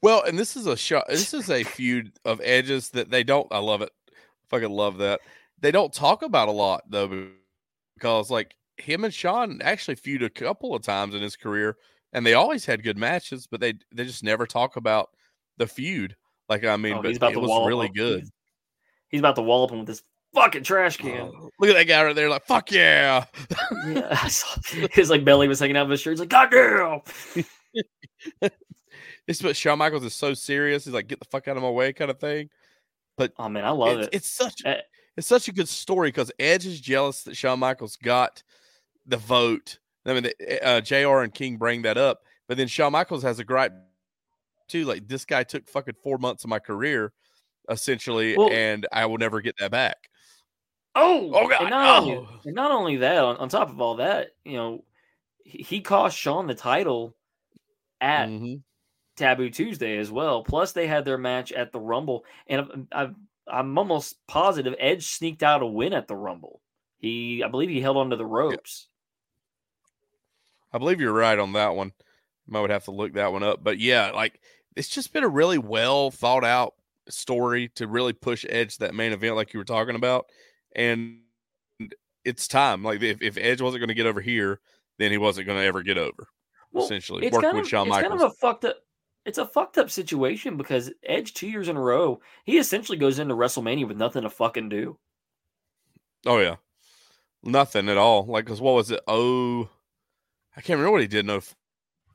Well, 0.00 0.22
and 0.24 0.38
this 0.38 0.56
is 0.56 0.66
a 0.66 0.76
shot. 0.76 1.06
This 1.08 1.34
is 1.34 1.50
a 1.50 1.62
feud 1.62 2.12
of 2.24 2.40
edges 2.42 2.90
that 2.90 3.10
they 3.10 3.22
don't. 3.22 3.46
I 3.52 3.58
love 3.58 3.82
it. 3.82 3.90
Fucking 4.48 4.70
love 4.70 4.98
that. 4.98 5.20
They 5.60 5.70
don't 5.70 5.92
talk 5.92 6.22
about 6.22 6.48
a 6.48 6.52
lot 6.52 6.82
though, 6.88 7.28
because 7.94 8.30
like 8.30 8.56
him 8.82 9.04
and 9.04 9.14
Shawn 9.14 9.60
actually 9.62 9.94
feud 9.94 10.22
a 10.22 10.30
couple 10.30 10.74
of 10.74 10.82
times 10.82 11.14
in 11.14 11.22
his 11.22 11.36
career, 11.36 11.76
and 12.12 12.26
they 12.26 12.34
always 12.34 12.66
had 12.66 12.82
good 12.82 12.98
matches, 12.98 13.46
but 13.46 13.60
they 13.60 13.74
they 13.94 14.04
just 14.04 14.24
never 14.24 14.46
talk 14.46 14.76
about 14.76 15.10
the 15.56 15.66
feud. 15.66 16.16
Like 16.48 16.64
I 16.64 16.76
mean, 16.76 16.94
Oh, 16.94 17.02
but 17.02 17.08
he's 17.08 17.16
about 17.16 17.32
it 17.32 17.34
to 17.34 17.40
was 17.40 17.68
really 17.68 17.86
him. 17.86 17.92
good. 17.94 18.20
He's, 18.20 18.32
he's 19.08 19.20
about 19.20 19.36
to 19.36 19.42
wallop 19.42 19.70
him 19.70 19.78
with 19.78 19.86
this 19.88 20.02
fucking 20.34 20.64
trash 20.64 20.96
can. 20.96 21.30
Oh, 21.34 21.50
look 21.60 21.70
at 21.70 21.74
that 21.76 21.84
guy 21.86 22.04
right 22.04 22.16
there, 22.16 22.28
like 22.28 22.44
fuck 22.44 22.70
yeah. 22.72 23.24
Yeah, 23.86 24.16
his 24.92 25.10
like 25.10 25.24
belly 25.24 25.48
was 25.48 25.60
hanging 25.60 25.76
out 25.76 25.84
of 25.84 25.90
his 25.90 26.00
shirt. 26.00 26.12
He's 26.12 26.20
like, 26.20 26.28
God 26.28 26.50
damn. 26.50 27.00
It's 29.28 29.40
but 29.40 29.56
Shawn 29.56 29.78
Michaels 29.78 30.04
is 30.04 30.14
so 30.14 30.34
serious. 30.34 30.84
He's 30.84 30.92
like, 30.94 31.06
get 31.06 31.20
the 31.20 31.26
fuck 31.26 31.46
out 31.46 31.56
of 31.56 31.62
my 31.62 31.70
way, 31.70 31.92
kind 31.92 32.10
of 32.10 32.18
thing. 32.18 32.50
But 33.16 33.32
oh 33.38 33.48
man, 33.48 33.64
I 33.64 33.70
love 33.70 33.98
it's, 33.98 34.06
it. 34.08 34.14
it's 34.14 34.30
such 34.30 34.62
Eh. 34.64 34.80
it's 35.16 35.28
such 35.28 35.46
a 35.48 35.52
good 35.52 35.68
story 35.68 36.08
because 36.08 36.32
Edge 36.40 36.66
is 36.66 36.80
jealous 36.80 37.22
that 37.22 37.36
Shawn 37.36 37.60
Michaels 37.60 37.96
got 37.96 38.42
the 39.06 39.16
vote. 39.16 39.78
I 40.06 40.14
mean, 40.14 40.22
the- 40.24 40.66
uh, 40.66 40.80
Jr. 40.80 41.20
and 41.20 41.32
King 41.34 41.56
bring 41.56 41.82
that 41.82 41.96
up, 41.98 42.22
but 42.48 42.56
then 42.56 42.68
Shawn 42.68 42.92
Michaels 42.92 43.22
has 43.22 43.38
a 43.38 43.44
gripe 43.44 43.72
too. 44.68 44.84
Like 44.84 45.06
this 45.08 45.24
guy 45.24 45.44
took 45.44 45.68
fucking 45.68 45.94
four 46.02 46.18
months 46.18 46.44
of 46.44 46.50
my 46.50 46.58
career, 46.58 47.12
essentially, 47.68 48.36
Well- 48.36 48.50
and 48.50 48.86
I 48.92 49.06
will 49.06 49.18
never 49.18 49.40
get 49.40 49.56
that 49.58 49.70
back. 49.70 50.08
Oh, 50.94 51.30
Oh, 51.34 51.48
God, 51.48 51.60
And 51.62 51.70
not, 51.70 52.02
oh. 52.02 52.10
Only, 52.10 52.28
and 52.44 52.54
not 52.54 52.70
only 52.70 52.96
that, 52.96 53.16
on, 53.24 53.36
on 53.38 53.48
top 53.48 53.70
of 53.70 53.80
all 53.80 53.96
that, 53.96 54.32
you 54.44 54.58
know, 54.58 54.84
he, 55.44 55.62
he 55.62 55.80
cost 55.80 56.18
Shawn 56.18 56.46
the 56.46 56.54
title 56.54 57.16
at 58.00 58.28
Mhm. 58.28 58.62
Taboo 59.16 59.48
Tuesday 59.48 59.96
as 59.96 60.10
well. 60.10 60.42
Plus, 60.42 60.72
they 60.72 60.86
had 60.86 61.04
their 61.06 61.16
match 61.16 61.50
at 61.50 61.72
the 61.72 61.80
Rumble, 61.80 62.26
and 62.46 62.60
I'm, 62.60 62.88
I'm, 62.92 63.16
I'm 63.46 63.78
almost 63.78 64.16
positive 64.26 64.74
Edge 64.78 65.06
sneaked 65.06 65.42
out 65.42 65.62
a 65.62 65.66
win 65.66 65.94
at 65.94 66.08
the 66.08 66.16
Rumble. 66.16 66.60
He, 66.98 67.42
I 67.42 67.48
believe, 67.48 67.70
he 67.70 67.80
held 67.80 67.96
onto 67.96 68.16
the 68.16 68.26
ropes. 68.26 68.86
I 70.72 70.78
believe 70.78 71.00
you're 71.00 71.12
right 71.12 71.38
on 71.38 71.52
that 71.52 71.74
one. 71.74 71.92
I 72.52 72.60
would 72.60 72.70
have 72.70 72.84
to 72.84 72.90
look 72.90 73.14
that 73.14 73.32
one 73.32 73.42
up, 73.42 73.62
but 73.62 73.78
yeah, 73.78 74.10
like 74.10 74.40
it's 74.76 74.88
just 74.88 75.12
been 75.12 75.24
a 75.24 75.28
really 75.28 75.58
well 75.58 76.10
thought 76.10 76.44
out 76.44 76.74
story 77.08 77.68
to 77.76 77.86
really 77.86 78.12
push 78.12 78.44
Edge 78.48 78.78
that 78.78 78.94
main 78.94 79.12
event, 79.12 79.36
like 79.36 79.52
you 79.52 79.58
were 79.58 79.64
talking 79.64 79.94
about, 79.94 80.26
and 80.74 81.20
it's 82.24 82.48
time. 82.48 82.82
Like 82.82 83.02
if, 83.02 83.22
if 83.22 83.36
Edge 83.38 83.60
wasn't 83.60 83.80
going 83.80 83.88
to 83.88 83.94
get 83.94 84.06
over 84.06 84.20
here, 84.20 84.60
then 84.98 85.10
he 85.10 85.18
wasn't 85.18 85.46
going 85.46 85.58
to 85.58 85.64
ever 85.64 85.82
get 85.82 85.98
over. 85.98 86.28
Well, 86.72 86.84
essentially 86.84 87.26
it's 87.26 87.34
working 87.34 87.50
kind 87.50 87.56
with 87.58 87.66
of, 87.66 87.70
Shawn 87.70 87.86
it's 87.86 87.90
Michaels. 87.90 88.10
kind 88.10 88.22
of 88.22 88.30
a 88.32 88.34
fucked 88.34 88.64
up. 88.64 88.76
It's 89.24 89.38
a 89.38 89.46
fucked 89.46 89.78
up 89.78 89.90
situation 89.90 90.56
because 90.56 90.90
Edge 91.04 91.32
two 91.34 91.48
years 91.48 91.68
in 91.68 91.76
a 91.76 91.80
row, 91.80 92.20
he 92.44 92.58
essentially 92.58 92.98
goes 92.98 93.18
into 93.18 93.34
WrestleMania 93.34 93.86
with 93.86 93.96
nothing 93.96 94.22
to 94.22 94.30
fucking 94.30 94.68
do. 94.68 94.98
oh 96.26 96.38
yeah, 96.38 96.56
nothing 97.42 97.88
at 97.88 97.98
all. 97.98 98.26
Like, 98.26 98.46
cause 98.46 98.60
what 98.60 98.74
was 98.74 98.90
it? 98.90 99.00
Oh, 99.06 99.68
I 100.56 100.60
can't 100.60 100.78
remember 100.78 100.92
what 100.92 101.00
he 101.00 101.06
did. 101.06 101.26
No, 101.26 101.40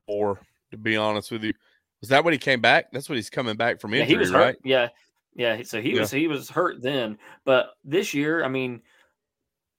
four. 0.05 0.39
To 0.71 0.77
be 0.77 0.97
honest 0.97 1.31
with 1.31 1.43
you, 1.43 1.53
was 2.01 2.09
that 2.09 2.23
when 2.23 2.33
he 2.33 2.37
came 2.37 2.61
back? 2.61 2.91
That's 2.91 3.07
what 3.09 3.15
he's 3.15 3.29
coming 3.29 3.55
back 3.55 3.79
from 3.79 3.93
Yeah, 3.93 4.01
injury, 4.01 4.15
he 4.15 4.19
was 4.19 4.31
right? 4.31 4.55
hurt. 4.55 4.59
Yeah, 4.63 4.89
yeah. 5.35 5.61
So 5.63 5.81
he 5.81 5.93
Yeah. 5.93 6.01
was 6.01 6.11
he 6.11 6.27
was 6.27 6.49
hurt 6.49 6.81
then, 6.81 7.17
but 7.45 7.71
this 7.83 8.13
year, 8.13 8.43
I 8.43 8.49
mean, 8.49 8.81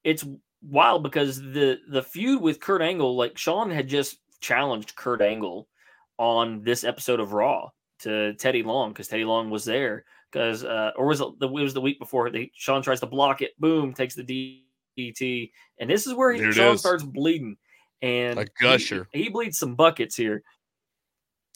it's 0.05 0.25
wild 0.62 1.03
because 1.03 1.40
the 1.40 1.79
the 1.88 2.03
feud 2.03 2.40
with 2.40 2.61
Kurt 2.61 2.83
Angle, 2.83 3.16
like 3.16 3.37
Shawn 3.37 3.71
had 3.71 3.88
just 3.88 4.18
challenged 4.40 4.97
Kurt 4.97 5.21
Angle 5.21 5.68
on 6.18 6.62
this 6.62 6.85
episode 6.85 7.21
of 7.21 7.33
Raw 7.33 7.68
to 8.01 8.35
Teddy 8.35 8.62
Long 8.62 8.90
because 8.90 9.09
Teddy 9.09 9.25
Long 9.25 9.51
was 9.51 9.64
there 9.64 10.05
because 10.31 10.64
uh, 10.64 10.92
or 10.97 11.07
was 11.07 11.21
it 11.21 11.38
the 11.38 11.49
it 11.49 11.62
was 11.62 11.75
the 11.75 11.81
week 11.81 11.99
before 11.99 12.31
they, 12.31 12.51
Shawn 12.55 12.83
tries 12.83 13.01
to 13.01 13.07
block 13.07 13.42
it, 13.42 13.59
boom, 13.59 13.92
takes 13.94 14.14
the 14.14 14.62
DDT, 14.99 15.51
and 15.79 15.90
this 15.90 16.07
is 16.07 16.14
where 16.14 16.33
he, 16.33 16.51
Shawn 16.53 16.75
is. 16.75 16.81
starts 16.81 17.03
bleeding. 17.05 17.57
And 18.02 18.38
A 18.38 18.46
gusher. 18.61 19.08
He, 19.12 19.28
bleeds 19.28 19.58
some 19.58 19.74
buckets 19.74 20.14
here. 20.16 20.42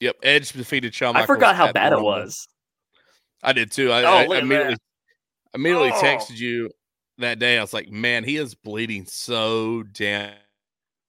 Yep, 0.00 0.16
Edge 0.22 0.52
defeated 0.52 0.94
Shawn. 0.94 1.16
I 1.16 1.26
forgot 1.26 1.54
how 1.54 1.72
bad 1.72 1.92
it 1.92 2.00
was. 2.00 2.48
I 3.42 3.52
did 3.52 3.70
too. 3.70 3.90
I, 3.92 4.02
Oh, 4.02 4.32
I 4.32 4.36
at 4.36 4.42
immediately 4.42 4.76
immediately 5.54 5.90
Oh. 5.92 6.00
texted 6.02 6.38
you 6.38 6.70
that 7.18 7.38
day. 7.38 7.58
I 7.58 7.60
was 7.60 7.72
like, 7.72 7.88
man, 7.90 8.24
he 8.24 8.36
is 8.36 8.54
bleeding 8.54 9.04
so 9.06 9.82
damn 9.84 10.32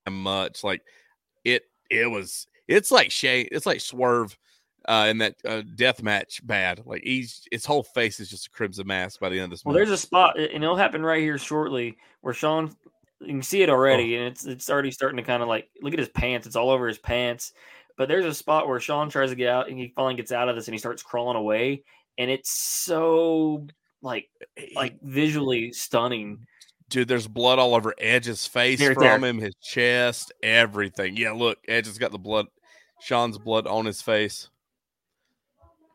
much. 0.10 0.64
Like 0.64 0.82
it 1.44 1.64
it 1.90 2.10
was 2.10 2.46
it's 2.68 2.92
like 2.92 3.10
Shay, 3.12 3.42
it's 3.42 3.66
like 3.66 3.82
Swerve 3.82 4.38
uh 4.88 5.08
in 5.10 5.20
that 5.20 5.36
uh, 5.46 5.62
death 5.76 6.04
match 6.04 6.46
bad. 6.46 6.82
Like 6.86 7.02
he's 7.04 7.42
his 7.52 7.66
whole 7.66 7.84
face 7.84 8.20
is 8.20 8.30
just 8.30 8.48
a 8.48 8.50
crimson 8.52 8.86
mask 8.86 9.20
by 9.20 9.30
the 9.30 9.38
end 9.38 9.46
of 9.46 9.50
this 9.52 9.66
Well, 9.66 9.74
match. 9.74 9.80
there's 9.88 9.92
a 10.00 10.02
spot, 10.02 10.38
and 10.38 10.64
it'll 10.64 10.76
happen 10.76 11.02
right 11.04 11.22
here 11.22 11.38
shortly, 11.38 11.98
where 12.22 12.34
Shawn, 12.34 12.76
you 13.24 13.34
can 13.34 13.44
see 13.44 13.62
it 13.62 13.70
already, 13.70 14.16
oh. 14.16 14.20
and 14.20 14.28
it's 14.28 14.46
it's 14.46 14.70
already 14.70 14.92
starting 14.92 15.18
to 15.18 15.24
kind 15.24 15.42
of 15.42 15.50
like 15.50 15.70
look 15.82 15.94
at 15.94 16.00
his 16.00 16.10
pants. 16.10 16.48
It's 16.48 16.56
all 16.56 16.70
over 16.70 16.88
his 16.88 16.98
pants. 16.98 17.54
But 17.96 18.08
there's 18.08 18.26
a 18.26 18.34
spot 18.34 18.68
where 18.68 18.80
Shawn 18.80 19.10
tries 19.10 19.30
to 19.30 19.36
get 19.36 19.50
out, 19.50 19.70
and 19.70 19.78
he 19.78 19.94
finally 19.96 20.16
gets 20.16 20.32
out 20.32 20.50
of 20.50 20.56
this, 20.56 20.68
and 20.68 20.74
he 20.74 20.80
starts 20.80 21.04
crawling 21.04 21.38
away, 21.38 21.84
and 22.18 22.32
it's 22.32 22.52
so 22.52 23.68
like 24.02 24.30
like 24.76 25.00
visually 25.02 25.72
stunning. 25.72 26.46
dude, 26.90 27.08
there's 27.08 27.28
blood 27.28 27.60
all 27.60 27.76
over 27.76 27.94
Edge's 27.98 28.46
face 28.48 28.80
Here, 28.80 28.94
from 28.94 29.04
there. 29.04 29.18
him, 29.18 29.38
his 29.38 29.56
chest, 29.62 30.32
everything. 30.42 31.18
Yeah, 31.18 31.32
look, 31.32 31.60
Edge 31.68 31.86
has 31.88 31.98
got 31.98 32.12
the 32.12 32.20
blood, 32.20 32.48
Shawn's 33.02 33.38
blood 33.38 33.68
on 33.68 33.86
his 33.86 34.02
face. 34.02 34.50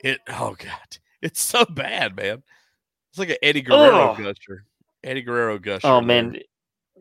It, 0.02 0.20
oh 0.28 0.56
god, 0.58 0.98
it's 1.22 1.40
so 1.40 1.64
bad, 1.64 2.16
man. 2.16 2.42
It's 3.10 3.18
like 3.18 3.30
an 3.30 3.36
Eddie 3.42 3.62
Guerrero 3.62 4.12
Ugh. 4.12 4.18
gusher. 4.18 4.64
Eddie 5.02 5.22
Guerrero 5.22 5.58
gusher. 5.58 5.86
Oh 5.86 5.96
there. 5.96 6.02
man, 6.02 6.38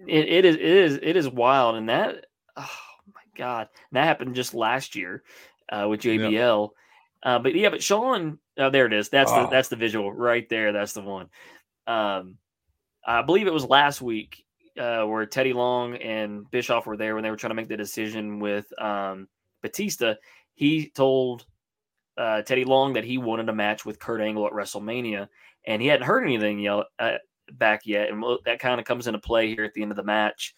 it, 0.08 0.28
it 0.28 0.46
is 0.46 0.56
it 0.56 0.62
is 0.62 1.00
it 1.02 1.16
is 1.16 1.30
wild, 1.30 1.76
and 1.76 1.90
that 1.90 2.26
oh 2.56 2.70
my 3.14 3.22
god, 3.36 3.70
that 3.92 4.06
happened 4.06 4.36
just 4.36 4.54
last 4.54 4.96
year 4.96 5.24
uh, 5.72 5.88
with. 5.90 6.02
JBL. 6.02 6.70
Uh, 7.24 7.40
but 7.40 7.56
yeah, 7.56 7.70
but 7.70 7.82
Shawn, 7.82 8.38
oh, 8.58 8.70
there 8.70 8.86
it 8.86 8.94
is. 8.94 9.10
That's 9.10 9.32
the 9.32 9.48
Oh. 9.48 9.50
that's 9.50 9.70
the 9.70 9.76
visual 9.76 10.12
right 10.14 10.48
there. 10.50 10.72
That's 10.72 10.94
the 10.94 11.02
one. 11.02 11.30
Um, 11.88 12.38
I 13.06 13.22
believe 13.22 13.48
it 13.48 13.54
was 13.54 13.66
last 13.66 14.02
week 14.02 14.46
uh, 14.78 15.04
where 15.04 15.26
Teddy 15.26 15.54
Long 15.54 15.96
and 15.96 16.50
Bischoff 16.52 16.86
were 16.86 16.98
there 16.98 17.16
when 17.16 17.24
they 17.24 17.30
were 17.32 17.38
trying 17.38 17.52
to 17.52 17.56
make 17.56 17.70
the 17.70 17.78
decision 17.78 18.40
with 18.40 18.66
um, 18.80 19.28
Batista. 19.62 20.16
He 20.54 20.90
told 20.90 21.46
uh, 22.18 22.42
Teddy 22.44 22.66
Long 22.66 22.94
that 22.94 23.04
he 23.04 23.18
wanted 23.18 23.50
a 23.50 23.54
match 23.54 23.86
with 23.86 24.00
Kurt 24.00 24.22
Angle 24.22 24.48
at 24.48 24.54
WrestleMania, 24.54 25.28
and 25.66 25.82
he 25.82 25.88
hadn't 25.88 26.06
heard 26.06 26.24
anything 26.24 26.60
yet, 26.60 26.84
uh, 27.00 27.18
back 27.54 27.86
yet, 27.86 28.10
and 28.10 28.22
we'll- 28.22 28.40
that 28.46 28.60
kind 28.60 28.80
of 28.80 28.86
comes 28.86 29.08
into 29.08 29.20
play 29.20 29.54
here 29.54 29.64
at 29.64 29.74
the 29.74 29.82
end 29.82 29.92
of 29.92 29.98
the 29.98 30.04
match. 30.04 30.56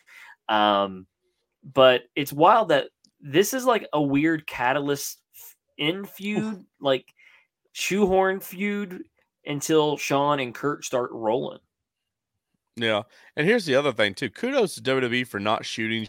Um, 0.47 1.08
but 1.63 2.04
it's 2.15 2.34
wild 2.34 2.69
that 2.69 2.89
this 3.19 3.54
is 3.54 3.65
like 3.65 3.88
a 3.93 4.02
weird 4.02 4.47
catalyst 4.47 5.21
in 5.78 6.06
feud, 6.06 6.65
like 6.80 7.06
shoehorn 7.73 8.39
feud 8.39 9.04
until 9.45 9.97
Shawn 9.97 10.39
and 10.39 10.54
Kurt 10.56 10.84
start 10.86 11.12
rolling. 11.12 11.60
Yeah, 12.75 13.04
and 13.36 13.45
here's 13.45 13.65
the 13.65 13.75
other 13.75 13.91
thing 13.91 14.13
too. 14.13 14.30
Kudos 14.30 14.75
to 14.75 14.82
WWE 14.82 15.28
for 15.28 15.39
not 15.39 15.65
shooting 15.65 16.08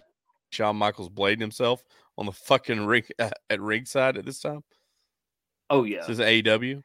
Shawn 0.51 0.77
Michaels 0.77 1.09
blading 1.09 1.41
himself 1.41 1.83
on 2.17 2.27
the 2.27 2.33
fucking 2.33 2.87
ring 2.87 3.05
at, 3.19 3.33
at 3.49 3.61
ringside 3.61 4.17
at 4.17 4.25
this 4.25 4.41
time. 4.41 4.63
Oh 5.69 5.85
yeah, 5.85 6.01
This 6.01 6.19
is 6.19 6.21
AEW. 6.21 6.83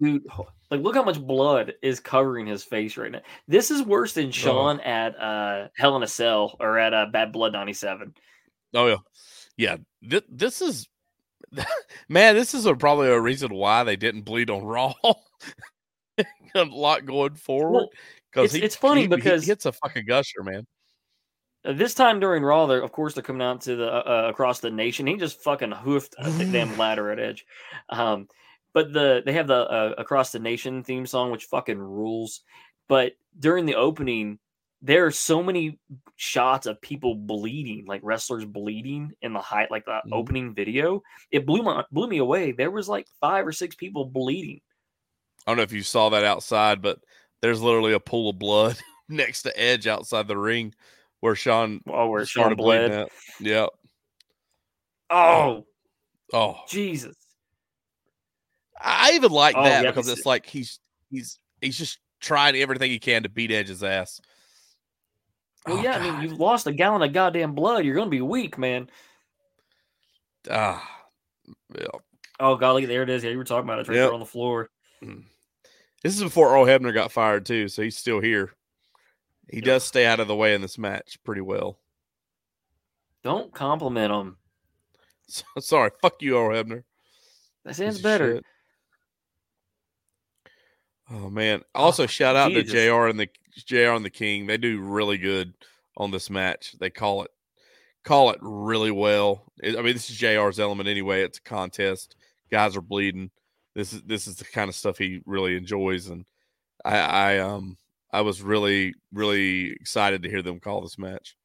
Dude. 0.00 0.24
Like, 0.70 0.80
look 0.80 0.94
how 0.94 1.04
much 1.04 1.20
blood 1.20 1.74
is 1.82 2.00
covering 2.00 2.46
his 2.46 2.64
face 2.64 2.96
right 2.96 3.12
now. 3.12 3.20
This 3.46 3.70
is 3.70 3.82
worse 3.82 4.12
than 4.14 4.30
Shawn 4.30 4.80
at 4.80 5.18
uh, 5.18 5.68
Hell 5.76 5.96
in 5.96 6.02
a 6.02 6.06
Cell 6.06 6.56
or 6.60 6.78
at 6.78 6.92
uh, 6.94 7.06
Bad 7.12 7.32
Blood 7.32 7.52
'97. 7.52 8.14
Oh 8.74 8.86
yeah, 8.88 8.96
yeah. 9.56 9.76
Th- 10.08 10.24
this 10.28 10.60
is 10.62 10.88
man. 12.08 12.34
This 12.34 12.54
is 12.54 12.66
a, 12.66 12.74
probably 12.74 13.08
a 13.08 13.20
reason 13.20 13.54
why 13.54 13.84
they 13.84 13.96
didn't 13.96 14.22
bleed 14.22 14.50
on 14.50 14.64
Raw. 14.64 14.94
a 16.56 16.62
lot 16.64 17.04
going 17.04 17.34
forward 17.34 17.72
Well, 17.72 17.90
because 18.32 18.54
it's- 18.54 18.66
it's 18.66 18.76
funny 18.76 19.06
because- 19.06 19.42
he 19.44 19.48
hits 19.50 19.66
a 19.66 19.72
fucking 19.72 20.06
gusher, 20.06 20.42
man. 20.42 20.66
Uh, 21.64 21.72
this 21.72 21.94
time 21.94 22.20
during 22.20 22.42
Raw, 22.42 22.66
they're 22.66 22.82
of 22.82 22.92
course 22.92 23.14
they're 23.14 23.22
coming 23.22 23.42
out 23.42 23.62
to 23.62 23.76
the 23.76 23.90
uh, 23.90 24.28
across 24.28 24.60
the 24.60 24.70
nation. 24.70 25.06
He 25.06 25.16
just 25.16 25.42
fucking 25.42 25.70
hoofed 25.72 26.14
the 26.22 26.44
damn 26.52 26.76
ladder 26.76 27.10
at 27.10 27.18
Edge. 27.18 27.44
Um, 27.88 28.28
but 28.74 28.92
the 28.92 29.22
they 29.24 29.32
have 29.32 29.46
the 29.46 29.54
uh, 29.54 29.94
across 29.96 30.32
the 30.32 30.38
nation 30.38 30.82
theme 30.84 31.06
song, 31.06 31.30
which 31.30 31.44
fucking 31.46 31.78
rules. 31.78 32.42
But 32.88 33.12
during 33.38 33.64
the 33.64 33.76
opening, 33.76 34.38
there 34.82 35.06
are 35.06 35.10
so 35.10 35.42
many 35.42 35.78
shots 36.16 36.66
of 36.66 36.80
people 36.82 37.14
bleeding, 37.14 37.86
like 37.86 38.02
wrestlers 38.04 38.44
bleeding 38.44 39.12
in 39.22 39.32
the 39.32 39.40
height, 39.40 39.70
like 39.70 39.86
the 39.86 40.00
Mhm. 40.06 40.12
opening 40.12 40.54
video. 40.54 41.02
It 41.30 41.46
blew 41.46 41.62
my 41.62 41.84
blew 41.90 42.06
me 42.08 42.18
away. 42.18 42.52
There 42.52 42.70
was 42.70 42.88
like 42.88 43.06
five 43.20 43.46
or 43.46 43.52
six 43.52 43.74
people 43.74 44.04
bleeding. 44.04 44.60
I 45.46 45.50
don't 45.50 45.56
know 45.56 45.62
if 45.62 45.72
you 45.72 45.82
saw 45.82 46.10
that 46.10 46.24
outside, 46.24 46.82
but 46.82 46.98
there's 47.40 47.62
literally 47.62 47.92
a 47.92 48.00
pool 48.00 48.30
of 48.30 48.38
blood 48.38 48.76
next 49.08 49.42
to 49.42 49.58
Edge 49.60 49.86
outside 49.86 50.26
the 50.28 50.36
ring 50.36 50.74
where 51.20 51.34
Shawn 51.34 51.80
Oh, 51.86 52.08
where 52.08 52.26
Shawn 52.26 52.42
started 52.42 52.56
bleeding 52.56 52.90
bled. 52.90 53.08
Yeah. 53.40 53.66
Oh, 55.10 55.66
Oh, 56.32 56.56
Jesus. 56.68 57.14
I 58.84 59.12
even 59.14 59.32
like 59.32 59.56
Oh, 59.56 59.64
that 59.64 59.82
yeah, 59.84 59.90
because 59.90 60.08
it's- 60.08 60.26
like 60.26 60.46
he's 60.46 60.78
he's 61.10 61.38
he's 61.60 61.78
just 61.78 61.98
trying 62.20 62.54
everything 62.56 62.90
he 62.90 62.98
can 62.98 63.22
to 63.22 63.28
beat 63.28 63.50
Edge's 63.50 63.82
ass. 63.82 64.20
Well, 65.66 65.78
Oh, 65.78 65.82
yeah, 65.82 65.96
I 65.96 66.00
mean, 66.02 66.20
you've 66.22 66.38
lost 66.38 66.66
a 66.66 66.72
gallon 66.72 67.00
of 67.02 67.12
goddamn 67.14 67.54
blood. 67.54 67.84
You're 67.86 67.94
going 67.94 68.06
to 68.06 68.10
be 68.10 68.20
weak, 68.20 68.58
man. 68.58 68.90
Ah, 70.50 71.06
yeah. 71.74 71.86
Oh, 72.38 72.56
God, 72.56 72.72
look, 72.72 72.86
there 72.86 73.02
it 73.02 73.08
is. 73.08 73.24
Yeah, 73.24 73.30
you 73.30 73.38
were 73.38 73.44
talking 73.44 73.64
about 73.64 73.78
it. 73.78 73.88
Right 73.88 73.94
Yep. 73.96 74.04
there 74.06 74.12
on 74.12 74.20
the 74.20 74.26
floor. 74.26 74.68
This 76.02 76.14
is 76.16 76.22
before 76.22 76.52
Earl 76.54 76.66
Hebner 76.66 76.92
got 76.92 77.12
fired 77.12 77.46
too, 77.46 77.68
so 77.68 77.80
he's 77.82 77.96
still 77.96 78.20
here. 78.20 78.52
He 79.50 79.58
Yeah. 79.58 79.64
does 79.64 79.84
stay 79.84 80.04
out 80.04 80.20
of 80.20 80.28
the 80.28 80.36
way 80.36 80.54
in 80.54 80.60
this 80.60 80.76
match 80.76 81.18
pretty 81.24 81.40
well. 81.40 81.78
Don't 83.22 83.52
compliment 83.54 84.12
him. 84.12 84.36
So, 85.26 85.44
sorry, 85.60 85.90
fuck 86.02 86.20
you, 86.20 86.36
Earl 86.36 86.50
Hebner. 86.62 86.84
That 87.64 87.76
sounds 87.76 88.02
better. 88.02 88.34
shit. 88.36 88.44
Oh 91.14 91.30
man! 91.30 91.62
Also, 91.74 92.04
Oh, 92.04 92.06
shout 92.06 92.34
out 92.34 92.50
Jesus. 92.50 92.72
to 92.72 92.88
Jr. 92.88 93.06
and 93.06 93.20
the 93.20 93.28
Jr. 93.56 93.92
and 93.94 94.04
the 94.04 94.10
King. 94.10 94.46
They 94.46 94.56
do 94.56 94.80
really 94.80 95.16
good 95.18 95.54
on 95.96 96.10
this 96.10 96.28
match. 96.28 96.74
They 96.80 96.90
call 96.90 97.22
it 97.22 97.30
call 98.02 98.30
it 98.30 98.38
really 98.42 98.90
well. 98.90 99.44
I 99.62 99.70
mean, 99.76 99.94
this 99.94 100.10
is 100.10 100.18
Jr's 100.18 100.58
element 100.58 100.88
anyway. 100.88 101.22
It's 101.22 101.38
a 101.38 101.42
contest. 101.42 102.16
Guys 102.50 102.76
are 102.76 102.80
bleeding. 102.80 103.30
This 103.74 103.92
is 103.92 104.02
this 104.02 104.26
is 104.26 104.36
the 104.36 104.44
kind 104.44 104.68
of 104.68 104.74
stuff 104.74 104.98
he 104.98 105.20
really 105.24 105.56
enjoys, 105.56 106.08
and 106.08 106.24
I, 106.84 106.98
I 106.98 107.38
um 107.38 107.76
I 108.10 108.22
was 108.22 108.42
really 108.42 108.94
really 109.12 109.70
excited 109.72 110.22
to 110.22 110.30
hear 110.30 110.42
them 110.42 110.58
call 110.58 110.80
this 110.80 110.98
match. 110.98 111.36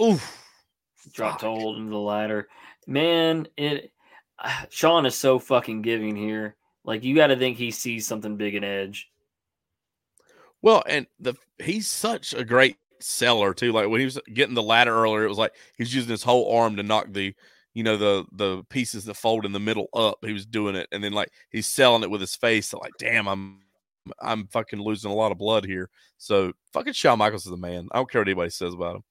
Oof! 0.00 0.44
Dropped 1.12 1.40
Fuck. 1.40 1.50
hold 1.50 1.78
into 1.78 1.90
the 1.90 1.98
ladder. 1.98 2.48
Man, 2.86 3.48
it. 3.56 3.90
Shawn 4.70 5.06
is 5.06 5.16
so 5.16 5.40
fucking 5.40 5.82
giving 5.82 6.14
here. 6.14 6.54
Like, 6.88 7.04
you 7.04 7.14
got 7.14 7.26
to 7.26 7.36
think 7.36 7.58
he 7.58 7.70
sees 7.70 8.06
something 8.06 8.38
big 8.38 8.54
in 8.54 8.64
Edge. 8.64 9.10
Well, 10.62 10.82
and 10.86 11.06
the 11.20 11.34
he's 11.58 11.86
such 11.86 12.32
a 12.32 12.42
great 12.42 12.78
seller 12.98 13.52
too. 13.52 13.72
Like 13.72 13.88
when 13.88 14.00
he 14.00 14.06
was 14.06 14.18
getting 14.32 14.54
the 14.54 14.62
ladder 14.62 14.94
earlier, 14.94 15.24
it 15.24 15.28
was 15.28 15.36
like 15.36 15.54
he's 15.76 15.94
using 15.94 16.10
his 16.10 16.22
whole 16.22 16.50
arm 16.56 16.76
to 16.76 16.82
knock 16.82 17.12
the 17.12 17.34
you 17.74 17.82
know 17.82 17.98
the 17.98 18.24
the 18.32 18.64
pieces 18.70 19.04
that 19.04 19.14
fold 19.14 19.44
in 19.44 19.52
the 19.52 19.60
middle 19.60 19.88
up. 19.92 20.16
He 20.24 20.32
was 20.32 20.46
doing 20.46 20.76
it, 20.76 20.88
and 20.90 21.04
then 21.04 21.12
like 21.12 21.30
he's 21.50 21.66
selling 21.66 22.02
it 22.02 22.10
with 22.10 22.22
his 22.22 22.34
face. 22.34 22.68
So 22.68 22.78
like, 22.78 22.94
damn, 22.98 23.28
I'm 23.28 23.60
I'm 24.18 24.46
fucking 24.46 24.80
losing 24.80 25.10
a 25.10 25.14
lot 25.14 25.30
of 25.30 25.36
blood 25.38 25.66
here. 25.66 25.90
So 26.16 26.54
fucking 26.72 26.94
Shawn 26.94 27.18
Michaels 27.18 27.44
is 27.44 27.50
the 27.50 27.58
man. 27.58 27.86
I 27.92 27.98
don't 27.98 28.10
care 28.10 28.22
what 28.22 28.28
anybody 28.28 28.50
says 28.50 28.72
about 28.72 28.96
him. 28.96 29.04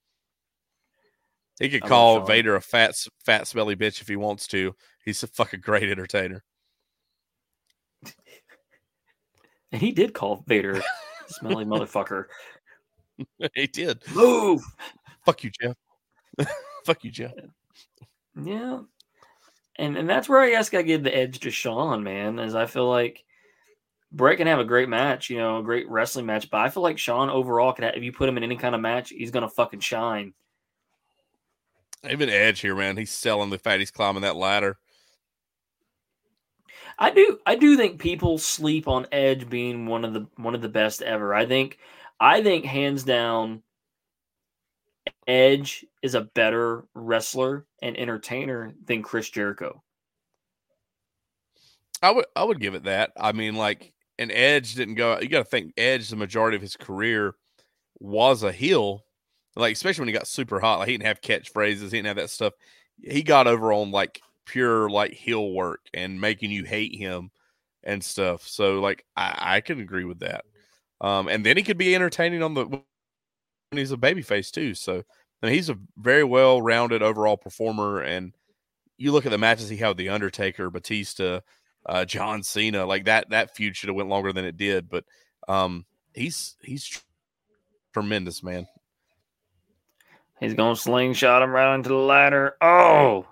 He 1.60 1.70
could 1.70 1.84
call. 1.84 2.22
Vader 2.22 2.56
a 2.56 2.62
fat, 2.62 2.96
fat, 3.24 3.48
smelly 3.48 3.76
bitch 3.76 4.02
if 4.02 4.08
he 4.08 4.16
wants 4.16 4.48
to. 4.48 4.76
He's 5.06 5.22
a 5.22 5.28
fucking 5.28 5.62
great 5.62 5.90
entertainer. 5.90 6.44
And 9.72 9.82
he 9.82 9.92
did 9.92 10.14
call 10.14 10.46
Vader 10.48 10.82
smelly 11.28 11.66
motherfucker. 11.66 12.26
he 13.54 13.68
did. 13.68 14.02
Move. 14.16 14.62
Fuck 15.26 15.44
you, 15.44 15.52
Jeff. 15.62 15.76
Fuck 16.86 17.04
you, 17.04 17.12
Jeff. 17.12 17.34
Yeah. 18.42 18.80
And 19.78 19.98
and 19.98 20.10
that's 20.10 20.30
where 20.30 20.40
I 20.40 20.50
guess 20.50 20.74
I 20.74 20.82
give 20.82 21.04
the 21.04 21.16
edge 21.16 21.40
to 21.42 21.52
Shawn, 21.52 22.04
man, 22.04 22.40
as 22.40 22.56
I 22.56 22.66
feel 22.66 22.90
like 22.90 23.24
Bret 24.12 24.38
can 24.38 24.48
have 24.48 24.60
a 24.60 24.66
great 24.66 24.90
match, 24.90 25.30
you 25.30 25.38
know, 25.38 25.60
a 25.60 25.64
great 25.64 25.90
wrestling 25.90 26.26
match, 26.26 26.50
but 26.50 26.62
I 26.62 26.70
feel 26.70 26.82
like 26.82 26.98
Shawn 26.98 27.30
overall 27.30 27.74
could 27.74 27.84
have, 27.84 27.96
if 27.96 28.04
you 28.04 28.12
put 28.12 28.30
him 28.30 28.38
in 28.38 28.44
any 28.44 28.56
kind 28.56 28.74
of 28.74 28.82
match, 28.82 29.10
he's 29.10 29.32
gonna 29.32 29.50
fucking 29.50 29.82
shine. 29.82 30.34
Even 32.10 32.30
Edge 32.30 32.62
here, 32.62 32.76
man. 32.76 32.96
He's 32.96 33.12
selling 33.12 33.50
the 33.50 33.58
fact 33.58 33.80
he's 33.80 33.92
climbing 33.92 34.22
that 34.22 34.36
ladder. 34.36 34.78
I 37.00 37.12
do 37.12 37.40
I 37.46 37.56
do 37.56 37.78
think 37.78 38.00
people 38.00 38.38
sleep 38.38 38.88
on 38.88 39.08
Edge 39.12 39.50
being 39.50 39.86
one 39.86 40.04
of 40.04 40.14
the 40.14 40.28
one 40.36 40.56
of 40.56 40.62
the 40.62 40.70
best 40.70 41.02
ever. 41.02 41.34
I 41.34 41.46
think 41.46 41.78
I 42.20 42.42
think 42.42 42.66
hands 42.66 43.04
down 43.04 43.62
Edge 45.28 45.86
is 46.02 46.16
a 46.16 46.22
better 46.22 46.86
wrestler 46.96 47.66
and 47.82 47.98
entertainer 47.98 48.74
than 48.86 49.04
Chris 49.04 49.30
Jericho. 49.30 49.84
I 52.02 52.12
would 52.12 52.26
I 52.36 52.44
would 52.44 52.60
give 52.60 52.76
it 52.76 52.84
that. 52.86 53.12
I 53.18 53.32
mean, 53.32 53.56
like 53.56 53.94
an 54.18 54.32
Edge 54.32 54.76
didn't 54.76 54.96
go. 54.96 55.20
You 55.20 55.28
got 55.28 55.40
to 55.40 55.46
think 55.46 55.74
Edge. 55.78 56.10
The 56.10 56.16
majority 56.16 56.56
of 56.56 56.62
his 56.62 56.76
career 56.76 57.36
was 58.00 58.44
a 58.44 58.52
heel. 58.52 59.04
Like 59.56 59.74
especially 59.74 60.04
when 60.04 60.10
he 60.10 60.14
got 60.14 60.28
super 60.28 60.60
hot. 60.60 60.80
Like 60.80 60.88
he 60.88 60.94
didn't 60.94 61.08
have 61.08 61.22
catchphrases. 61.22 61.84
He 61.84 61.90
didn't 61.90 62.08
have 62.08 62.18
that 62.18 62.30
stuff. 62.30 62.54
He 63.02 63.22
got 63.22 63.48
over 63.48 63.74
on 63.74 63.92
like 63.92 64.22
pure 64.48 64.90
like 64.90 65.14
heel 65.14 65.52
work 65.52 65.82
and 65.94 66.20
making 66.20 66.50
you 66.52 66.64
hate 66.64 66.96
him 66.96 67.30
and 67.84 68.04
stuff. 68.04 68.48
So 68.48 68.80
like 68.80 69.06
I, 69.16 69.36
I 69.40 69.62
can 69.62 69.80
agree 69.80 70.06
with 70.06 70.20
that. 70.20 70.46
Um, 71.00 71.28
and 71.28 71.46
then 71.46 71.58
he 71.58 71.64
could 71.64 71.78
be 71.78 71.94
entertaining 71.94 72.42
on 72.42 72.54
the 72.56 72.66
when 72.66 72.82
he's 73.72 73.92
a 73.92 73.98
babyface 73.98 74.52
too. 74.52 74.74
So 74.74 75.04
and 75.42 75.54
he's 75.54 75.70
a 75.70 75.78
very 75.98 76.24
well 76.24 76.62
rounded 76.62 77.04
overall 77.04 77.38
performer. 77.38 78.02
And 78.02 78.34
you 78.98 79.12
look 79.12 79.26
at 79.26 79.32
the 79.32 79.38
matches 79.38 79.70
he 79.70 79.78
had 79.78 79.90
with 79.90 79.98
the 79.98 80.10
Undertaker, 80.10 80.70
Batista, 80.70 81.42
uh, 81.86 82.06
John 82.06 82.42
Cena, 82.42 82.86
like 82.86 83.06
that 83.06 83.30
that 83.30 83.56
feud 83.56 83.76
should 83.76 83.90
have 83.90 83.96
went 83.96 84.10
longer 84.10 84.34
than 84.34 84.46
it 84.46 84.58
did. 84.58 84.90
But 84.90 85.06
um, 85.48 85.86
he's 86.14 86.56
he's 86.62 86.86
tr- 86.86 87.00
tremendous, 87.94 88.42
man. 88.42 88.68
He's 90.40 90.54
gonna 90.54 90.76
slingshot 90.76 91.42
him 91.42 91.52
right 91.52 91.76
into 91.76 91.90
the 91.90 91.96
ladder. 91.96 92.56
Oh. 92.62 93.26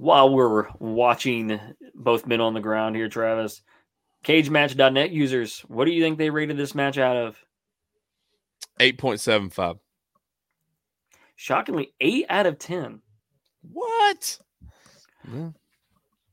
While 0.00 0.30
we're 0.32 0.66
watching 0.78 1.60
both 1.94 2.26
men 2.26 2.40
on 2.40 2.54
the 2.54 2.60
ground 2.60 2.96
here, 2.96 3.10
Travis, 3.10 3.60
cagematch.net 4.24 5.10
users, 5.10 5.60
what 5.68 5.84
do 5.84 5.90
you 5.90 6.02
think 6.02 6.16
they 6.16 6.30
rated 6.30 6.56
this 6.56 6.74
match 6.74 6.96
out 6.96 7.18
of? 7.18 7.36
Eight 8.78 8.96
point 8.96 9.20
seven 9.20 9.50
five. 9.50 9.76
Shockingly, 11.36 11.92
eight 12.00 12.24
out 12.30 12.46
of 12.46 12.58
ten. 12.58 13.02
What? 13.60 14.38
Yeah. 15.30 15.50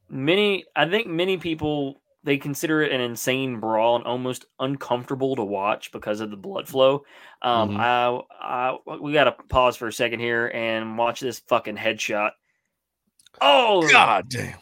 Many, 0.10 0.64
I 0.74 0.88
think, 0.90 1.08
many 1.08 1.36
people 1.36 2.02
they 2.24 2.38
consider 2.38 2.82
it 2.82 2.94
an 2.94 3.02
insane 3.02 3.60
brawl 3.60 3.98
and 3.98 4.06
almost 4.06 4.46
uncomfortable 4.62 5.36
to 5.36 5.44
watch 5.44 5.92
because 5.92 6.22
of 6.22 6.32
the 6.32 6.38
blood 6.38 6.70
flow. 6.70 7.04
Um, 7.42 7.72
Mhm. 7.72 7.80
I, 8.42 8.78
I, 8.86 8.98
we 9.02 9.12
got 9.12 9.26
to 9.26 9.32
pause 9.50 9.76
for 9.76 9.88
a 9.90 9.94
second 9.94 10.22
here 10.22 10.48
and 10.54 10.98
watch 10.98 11.20
this 11.20 11.40
fucking 11.40 11.76
headshot. 11.76 12.32
Oh 13.42 13.88
God 13.90 14.30
damn. 14.30 14.58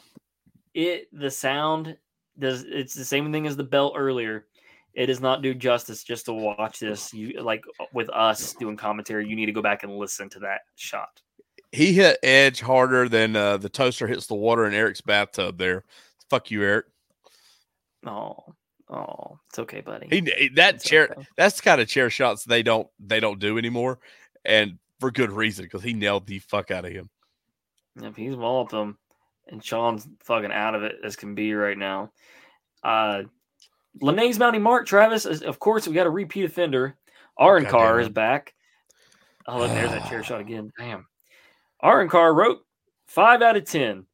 it 0.74 1.08
the 1.12 1.30
sound 1.30 1.96
does 2.38 2.64
it's 2.68 2.94
the 2.94 3.04
same 3.04 3.32
thing 3.32 3.46
as 3.46 3.56
the 3.56 3.64
bell 3.64 3.92
earlier. 3.96 4.46
It 4.94 5.06
does 5.06 5.20
not 5.20 5.42
do 5.42 5.52
justice 5.54 6.02
just 6.02 6.24
to 6.26 6.32
watch 6.32 6.78
this. 6.80 7.12
You 7.12 7.42
like 7.42 7.62
with 7.92 8.08
us 8.10 8.54
doing 8.54 8.76
commentary, 8.76 9.28
you 9.28 9.36
need 9.36 9.46
to 9.46 9.52
go 9.52 9.60
back 9.62 9.82
and 9.82 9.96
listen 9.96 10.28
to 10.30 10.38
that 10.40 10.60
shot. 10.76 11.20
He 11.72 11.92
hit 11.92 12.18
Edge 12.22 12.60
harder 12.60 13.08
than 13.08 13.36
uh, 13.36 13.58
the 13.58 13.68
toaster 13.68 14.06
hits 14.06 14.26
the 14.26 14.34
water 14.34 14.64
in 14.66 14.72
Eric's 14.72 15.02
bathtub. 15.02 15.58
There. 15.58 15.84
Fuck 16.30 16.50
you, 16.50 16.62
Eric. 16.62 16.86
Oh, 18.06 18.54
oh, 18.88 19.38
it's 19.50 19.58
okay, 19.58 19.80
buddy. 19.82 20.06
He 20.10 20.48
that 20.54 20.76
It's 20.76 20.84
chair. 20.84 21.08
okay. 21.10 21.26
That's 21.36 21.56
the 21.56 21.62
kind 21.62 21.80
of 21.80 21.88
chair 21.88 22.08
shots 22.08 22.44
they 22.44 22.62
don't 22.62 22.88
they 22.98 23.20
don't 23.20 23.38
do 23.38 23.58
anymore, 23.58 23.98
and 24.44 24.78
for 25.00 25.10
good 25.10 25.30
reason 25.32 25.64
because 25.66 25.82
he 25.82 25.92
nailed 25.92 26.26
the 26.26 26.38
fuck 26.38 26.70
out 26.70 26.84
of 26.86 26.92
him. 26.92 27.10
If 28.02 28.16
he's 28.16 28.36
walloped 28.36 28.72
him, 28.72 28.98
and 29.48 29.64
Shawn's 29.64 30.06
fucking 30.20 30.52
out 30.52 30.74
of 30.74 30.82
it 30.82 30.96
as 31.04 31.16
can 31.16 31.34
be 31.34 31.54
right 31.54 31.78
now. 31.78 32.10
Uh 32.82 33.24
Lenae's 34.02 34.38
Mounting 34.38 34.62
Mark, 34.62 34.86
Travis, 34.86 35.24
is, 35.24 35.42
of 35.42 35.58
course, 35.58 35.88
we 35.88 35.94
got 35.94 36.06
a 36.06 36.10
repeat 36.10 36.44
offender. 36.44 36.96
Aaron 37.40 37.66
Carr 37.66 38.00
is 38.00 38.08
back. 38.08 38.54
Oh, 39.46 39.58
look, 39.58 39.70
there's 39.70 39.90
that 39.90 40.08
chair 40.08 40.22
shot 40.22 40.40
again. 40.40 40.72
Damn. 40.78 41.06
Aaron 41.82 42.08
Carr 42.08 42.34
wrote 42.34 42.58
five 43.06 43.42
out 43.42 43.56
of 43.56 43.64
10. 43.64 44.04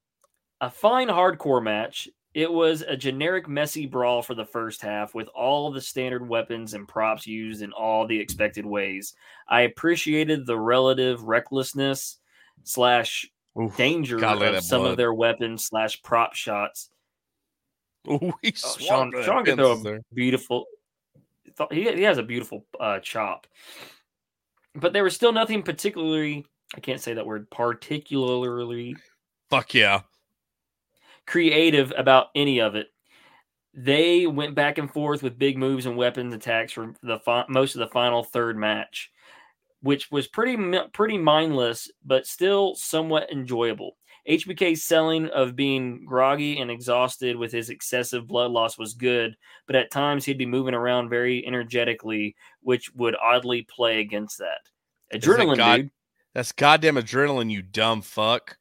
A 0.60 0.70
fine 0.70 1.08
hardcore 1.08 1.62
match. 1.62 2.08
It 2.34 2.50
was 2.50 2.82
a 2.82 2.96
generic, 2.96 3.48
messy 3.48 3.86
brawl 3.86 4.22
for 4.22 4.34
the 4.34 4.44
first 4.44 4.80
half 4.80 5.14
with 5.14 5.28
all 5.28 5.70
the 5.70 5.80
standard 5.80 6.26
weapons 6.26 6.74
and 6.74 6.88
props 6.88 7.26
used 7.26 7.62
in 7.62 7.72
all 7.72 8.06
the 8.06 8.18
expected 8.18 8.64
ways. 8.64 9.14
I 9.48 9.62
appreciated 9.62 10.46
the 10.46 10.58
relative 10.58 11.24
recklessness 11.24 12.18
slash 12.62 13.30
Danger 13.76 14.18
God, 14.18 14.38
look 14.38 14.48
at 14.48 14.54
of 14.54 14.64
some 14.64 14.80
blood. 14.82 14.90
of 14.92 14.96
their 14.96 15.12
weapons 15.12 15.66
slash 15.66 16.02
prop 16.02 16.34
shots. 16.34 16.88
Ooh, 18.08 18.32
he 18.42 18.54
Oh, 18.64 18.76
Shawn, 18.78 19.12
Shawn 19.24 19.44
can 19.44 19.56
throw 19.56 19.76
there. 19.76 19.96
a 19.96 20.14
beautiful. 20.14 20.64
He, 21.70 21.82
he 21.92 22.02
has 22.02 22.18
a 22.18 22.22
beautiful 22.22 22.64
uh, 22.80 22.98
chop, 23.00 23.46
but 24.74 24.92
there 24.94 25.04
was 25.04 25.14
still 25.14 25.32
nothing 25.32 25.62
particularly. 25.62 26.46
I 26.74 26.80
can't 26.80 27.00
say 27.00 27.12
that 27.14 27.26
word. 27.26 27.50
Particularly 27.50 28.96
Fuck 29.50 29.74
yeah. 29.74 30.00
creative 31.26 31.92
about 31.96 32.28
any 32.34 32.60
of 32.60 32.74
it. 32.74 32.88
They 33.74 34.26
went 34.26 34.54
back 34.54 34.78
and 34.78 34.90
forth 34.90 35.22
with 35.22 35.38
big 35.38 35.56
moves 35.58 35.86
and 35.86 35.96
weapons 35.96 36.34
attacks 36.34 36.72
for 36.72 36.94
the 37.02 37.18
fi- 37.18 37.44
most 37.48 37.74
of 37.74 37.80
the 37.80 37.86
final 37.88 38.22
third 38.24 38.56
match, 38.56 39.10
which 39.82 40.10
was 40.10 40.28
pretty 40.28 40.56
pretty 40.92 41.18
mindless, 41.18 41.90
but 42.04 42.26
still 42.26 42.74
somewhat 42.74 43.30
enjoyable. 43.30 43.96
HBK's 44.28 44.84
selling 44.84 45.28
of 45.30 45.56
being 45.56 46.04
groggy 46.04 46.58
and 46.58 46.70
exhausted 46.70 47.36
with 47.36 47.50
his 47.50 47.70
excessive 47.70 48.28
blood 48.28 48.52
loss 48.52 48.78
was 48.78 48.94
good, 48.94 49.36
but 49.66 49.74
at 49.74 49.90
times 49.90 50.24
he'd 50.24 50.38
be 50.38 50.46
moving 50.46 50.74
around 50.74 51.08
very 51.08 51.44
energetically, 51.44 52.36
which 52.60 52.94
would 52.94 53.16
oddly 53.16 53.62
play 53.62 54.00
against 54.00 54.38
that. 54.38 54.60
that 55.10 55.22
Adrenaline, 55.22 55.56
God- 55.56 55.76
dude. 55.76 55.90
That's 56.34 56.52
goddamn 56.52 56.94
adrenaline, 56.94 57.50
you 57.50 57.60
dumb 57.60 58.00
fuck. 58.00 58.56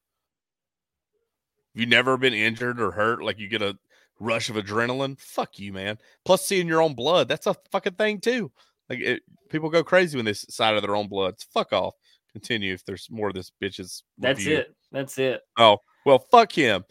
You 1.73 1.85
never 1.85 2.17
been 2.17 2.33
injured 2.33 2.81
or 2.81 2.91
hurt, 2.91 3.23
like 3.23 3.39
you 3.39 3.47
get 3.47 3.61
a 3.61 3.77
rush 4.19 4.49
of 4.49 4.57
adrenaline. 4.57 5.17
Fuck 5.17 5.57
you, 5.57 5.71
man. 5.71 5.97
Plus, 6.25 6.45
seeing 6.45 6.67
your 6.67 6.81
own 6.81 6.95
blood, 6.95 7.29
that's 7.29 7.47
a 7.47 7.55
fucking 7.71 7.93
thing 7.93 8.19
too. 8.19 8.51
Like 8.91 8.99
it, 8.99 9.21
people 9.49 9.69
go 9.69 9.83
crazy 9.85 10.17
when 10.17 10.25
they 10.25 10.31
s- 10.31 10.45
side 10.53 10.75
of 10.75 10.81
their 10.81 10.97
own 10.97 11.07
blood. 11.07 11.35
Fuck 11.53 11.71
off. 11.71 11.95
Continue 12.33 12.73
if 12.73 12.83
there's 12.83 13.07
more 13.09 13.29
of 13.29 13.33
this 13.33 13.51
bitches. 13.63 14.03
That's 14.17 14.39
review. 14.39 14.57
it. 14.57 14.75
That's 14.91 15.17
it. 15.17 15.39
Oh, 15.57 15.77
well, 16.05 16.19
fuck 16.29 16.51
him. 16.51 16.83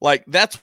Like 0.00 0.24
that's 0.26 0.60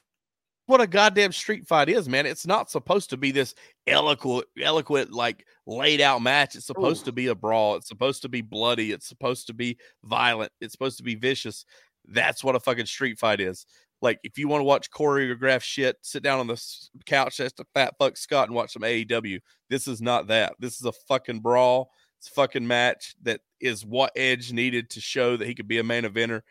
what 0.65 0.81
a 0.81 0.87
goddamn 0.87 1.31
street 1.31 1.65
fight 1.65 1.87
is, 1.87 2.09
man. 2.09 2.25
It's 2.25 2.45
not 2.45 2.69
supposed 2.69 3.09
to 3.11 3.17
be 3.17 3.31
this 3.31 3.55
eloquent, 3.87 4.45
eloquent, 4.61 5.11
like 5.11 5.45
laid 5.65 6.01
out 6.01 6.21
match. 6.21 6.55
It's 6.55 6.65
supposed 6.65 7.03
Ooh. 7.03 7.05
to 7.05 7.11
be 7.13 7.27
a 7.27 7.35
brawl. 7.35 7.75
It's 7.75 7.87
supposed 7.87 8.21
to 8.23 8.29
be 8.29 8.41
bloody. 8.41 8.91
It's 8.91 9.07
supposed 9.07 9.47
to 9.47 9.53
be 9.53 9.77
violent. 10.03 10.51
It's 10.59 10.73
supposed 10.73 10.97
to 10.97 11.03
be 11.03 11.15
vicious. 11.15 11.65
That's 12.07 12.43
what 12.43 12.55
a 12.55 12.59
fucking 12.59 12.87
street 12.87 13.19
fight 13.19 13.39
is. 13.39 13.65
Like, 14.03 14.19
if 14.23 14.37
you 14.37 14.49
want 14.49 14.59
to 14.59 14.65
watch 14.65 14.91
choreographed 14.91 15.63
shit, 15.63 15.97
sit 16.01 16.23
down 16.23 16.41
on 16.41 16.47
the 16.47 16.61
couch 17.05 17.39
next 17.39 17.53
to 17.53 17.65
Fat 17.73 17.95
Fuck 17.97 18.17
Scott 18.17 18.49
and 18.49 18.55
watch 18.55 18.73
some 18.73 18.81
AEW. 18.81 19.39
This 19.69 19.87
is 19.87 20.01
not 20.01 20.27
that. 20.27 20.55
This 20.59 20.75
is 20.77 20.85
a 20.85 20.91
fucking 21.07 21.39
brawl. 21.39 21.89
It's 22.19 22.27
a 22.27 22.31
fucking 22.31 22.67
match 22.67 23.15
that 23.23 23.39
is 23.61 23.85
what 23.85 24.11
Edge 24.17 24.51
needed 24.51 24.89
to 24.89 24.99
show 24.99 25.37
that 25.37 25.47
he 25.47 25.55
could 25.55 25.69
be 25.69 25.79
a 25.79 25.83
main 25.85 26.03
eventer 26.03 26.41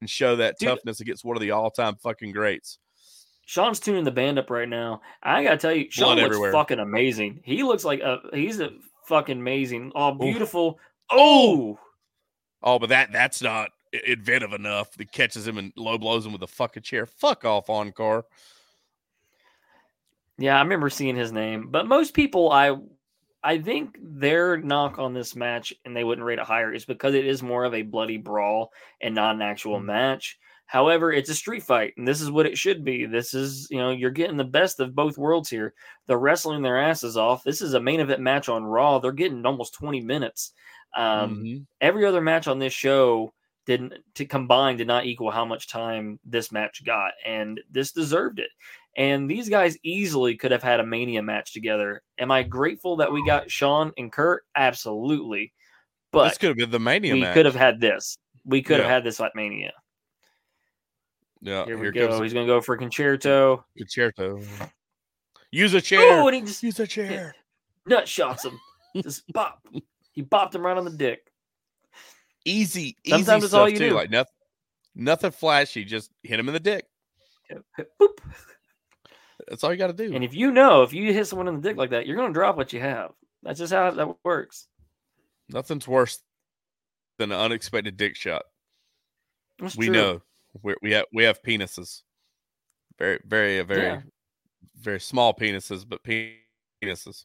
and 0.00 0.10
show 0.10 0.34
that 0.34 0.58
Dude. 0.58 0.68
toughness 0.68 0.98
against 0.98 1.24
one 1.24 1.36
of 1.36 1.40
the 1.40 1.52
all-time 1.52 1.94
fucking 2.02 2.32
greats. 2.32 2.80
Shawn's 3.46 3.78
tuning 3.78 4.02
the 4.02 4.10
band 4.10 4.40
up 4.40 4.50
right 4.50 4.68
now. 4.68 5.02
I 5.22 5.44
gotta 5.44 5.56
tell 5.58 5.72
you, 5.72 5.86
Shawn 5.90 6.16
Blood 6.16 6.16
looks 6.16 6.26
everywhere. 6.26 6.52
fucking 6.52 6.80
amazing. 6.80 7.40
He 7.44 7.62
looks 7.62 7.84
like 7.84 8.00
a 8.00 8.18
he's 8.32 8.58
a 8.58 8.70
fucking 9.06 9.38
amazing. 9.38 9.92
Oh, 9.94 10.10
beautiful. 10.12 10.80
Oh, 11.08 11.78
Oh, 12.64 12.80
but 12.80 12.88
that 12.88 13.12
that's 13.12 13.40
not 13.42 13.70
inventive 14.04 14.52
enough. 14.52 14.92
That 14.92 15.12
catches 15.12 15.46
him 15.46 15.58
and 15.58 15.72
low 15.76 15.98
blows 15.98 16.26
him 16.26 16.32
with 16.32 16.42
a 16.42 16.46
fucking 16.46 16.82
chair. 16.82 17.06
Fuck 17.06 17.44
off, 17.44 17.70
on 17.70 17.92
car. 17.92 18.24
yeah, 20.38 20.56
I 20.58 20.62
remember 20.62 20.90
seeing 20.90 21.16
his 21.16 21.32
name. 21.32 21.68
But 21.70 21.86
most 21.86 22.14
people, 22.14 22.50
I 22.52 22.76
I 23.42 23.58
think 23.60 23.96
their 24.02 24.56
knock 24.56 24.98
on 24.98 25.14
this 25.14 25.36
match, 25.36 25.72
and 25.84 25.96
they 25.96 26.02
wouldn't 26.02 26.24
rate 26.24 26.40
it 26.40 26.44
higher, 26.44 26.72
is 26.72 26.84
because 26.84 27.14
it 27.14 27.26
is 27.26 27.42
more 27.44 27.64
of 27.64 27.74
a 27.74 27.82
bloody 27.82 28.16
brawl 28.16 28.72
and 29.00 29.14
not 29.14 29.36
an 29.36 29.42
actual 29.42 29.78
Mhm. 29.78 29.84
match. 29.84 30.38
However, 30.66 31.12
it's 31.12 31.30
a 31.30 31.34
street 31.34 31.62
fight, 31.62 31.94
and 31.96 32.08
this 32.08 32.20
is 32.20 32.28
what 32.28 32.46
it 32.46 32.58
should 32.58 32.82
be. 32.84 33.06
This 33.06 33.34
is, 33.34 33.68
you 33.70 33.76
know, 33.78 33.90
you're 33.90 34.10
getting 34.10 34.36
the 34.36 34.42
best 34.42 34.80
of 34.80 34.96
both 34.96 35.16
worlds 35.16 35.48
here. 35.48 35.74
They're 36.08 36.18
wrestling 36.18 36.62
their 36.62 36.76
asses 36.76 37.16
off. 37.16 37.44
This 37.44 37.60
is 37.62 37.74
a 37.74 37.80
main 37.80 38.00
event 38.00 38.20
match 38.20 38.48
on 38.48 38.64
Raw. 38.64 38.98
They're 38.98 39.12
getting 39.12 39.46
almost 39.46 39.74
20 39.74 40.00
minutes. 40.00 40.52
Um, 40.96 41.36
Mhm. 41.44 41.66
every 41.80 42.04
other 42.04 42.20
match 42.20 42.48
on 42.48 42.58
this 42.58 42.72
show 42.72 43.32
didn't 43.66 43.94
to 44.14 44.24
combine 44.24 44.76
did 44.76 44.86
not 44.86 45.04
equal 45.04 45.30
how 45.30 45.44
much 45.44 45.68
time 45.68 46.18
this 46.24 46.52
match 46.52 46.84
got 46.84 47.12
and 47.24 47.60
this 47.70 47.92
deserved 47.92 48.38
it. 48.38 48.50
And 48.96 49.28
these 49.28 49.48
guys 49.50 49.76
easily 49.82 50.36
could 50.36 50.52
have 50.52 50.62
had 50.62 50.80
a 50.80 50.86
mania 50.86 51.22
match 51.22 51.52
together. 51.52 52.02
Am 52.18 52.30
i 52.30 52.42
grateful 52.42 52.96
that 52.96 53.12
we 53.12 53.26
got 53.26 53.50
shawn 53.50 53.92
and 53.98 54.10
kurt? 54.10 54.44
Absolutely. 54.56 55.52
But 56.12 56.28
this 56.28 56.38
could 56.38 56.48
have 56.48 56.56
been 56.56 56.70
the 56.70 56.80
mania 56.80 57.12
we 57.12 57.20
match. 57.20 57.34
could 57.34 57.44
have 57.44 57.56
had 57.56 57.80
this. 57.80 58.16
We 58.46 58.62
could 58.62 58.78
have 58.78 58.88
had 58.88 59.04
this 59.04 59.20
at 59.20 59.34
mania. 59.34 59.72
Yeah, 61.42 61.66
here, 61.66 61.76
here, 61.76 61.92
we 61.92 61.92
go. 61.92 62.08
comes 62.08 62.22
he's 62.22 62.32
gonna 62.32 62.46
go 62.46 62.60
for 62.60 62.76
Con-Chair-To. 62.76 63.62
Con-Chair-To. 63.76 64.42
Use 65.50 65.74
a 65.74 65.80
chair. 65.80 66.00
oh 66.00 66.26
and 66.26 66.36
he 66.36 66.42
just 66.42 66.62
Use 66.62 66.80
a 66.80 66.86
chair. 66.86 67.34
nut 67.86 68.08
shots 68.08 68.44
him. 68.44 68.58
Just 69.02 69.30
bop. 69.32 69.60
He 70.12 70.22
bopped 70.22 70.54
him 70.54 70.64
right 70.64 70.76
on 70.76 70.84
the 70.84 70.90
dick 70.90 71.30
Easy, 72.46 72.96
easy 73.04 73.10
Sometimes 73.10 73.44
it's 73.44 73.50
stuff 73.50 73.60
all 73.60 73.68
you 73.68 73.76
too. 73.76 73.88
do. 73.90 73.94
Like 73.96 74.08
nothing, 74.10 74.32
nothing 74.94 75.30
flashy. 75.32 75.84
Just 75.84 76.10
hit 76.22 76.38
him 76.40 76.48
in 76.48 76.54
the 76.54 76.60
dick. 76.60 76.86
Boop. 78.00 78.18
That's 79.48 79.62
all 79.62 79.70
you 79.72 79.76
got 79.78 79.88
to 79.88 79.92
do. 79.92 80.14
and 80.14 80.24
if 80.24 80.34
you 80.34 80.50
know 80.50 80.82
if 80.82 80.92
you 80.92 81.12
hit 81.12 81.26
someone 81.26 81.46
in 81.48 81.56
the 81.56 81.60
dick 81.60 81.76
like 81.76 81.90
that 81.90 82.06
you're 82.06 82.16
gonna 82.16 82.32
drop 82.32 82.56
what 82.56 82.72
you 82.72 82.80
have 82.80 83.12
that's 83.42 83.58
just 83.60 83.72
how 83.72 83.88
that 83.90 84.16
works 84.24 84.66
Nothing's 85.48 85.86
worse 85.86 86.18
than 87.18 87.30
an 87.30 87.38
unexpected 87.38 87.96
dick 87.96 88.16
shot. 88.16 88.42
That's 89.60 89.76
we 89.76 89.86
true. 89.86 89.94
know 89.94 90.22
we 90.62 90.74
we 90.82 90.90
have 90.92 91.04
we 91.12 91.22
have 91.24 91.40
penises, 91.42 92.02
very 92.98 93.20
very 93.24 93.60
very 93.62 93.82
Yeah. 93.82 94.00
very 94.80 94.98
small 95.00 95.32
penises, 95.34 95.84
but 95.88 96.02
penises. 96.02 97.24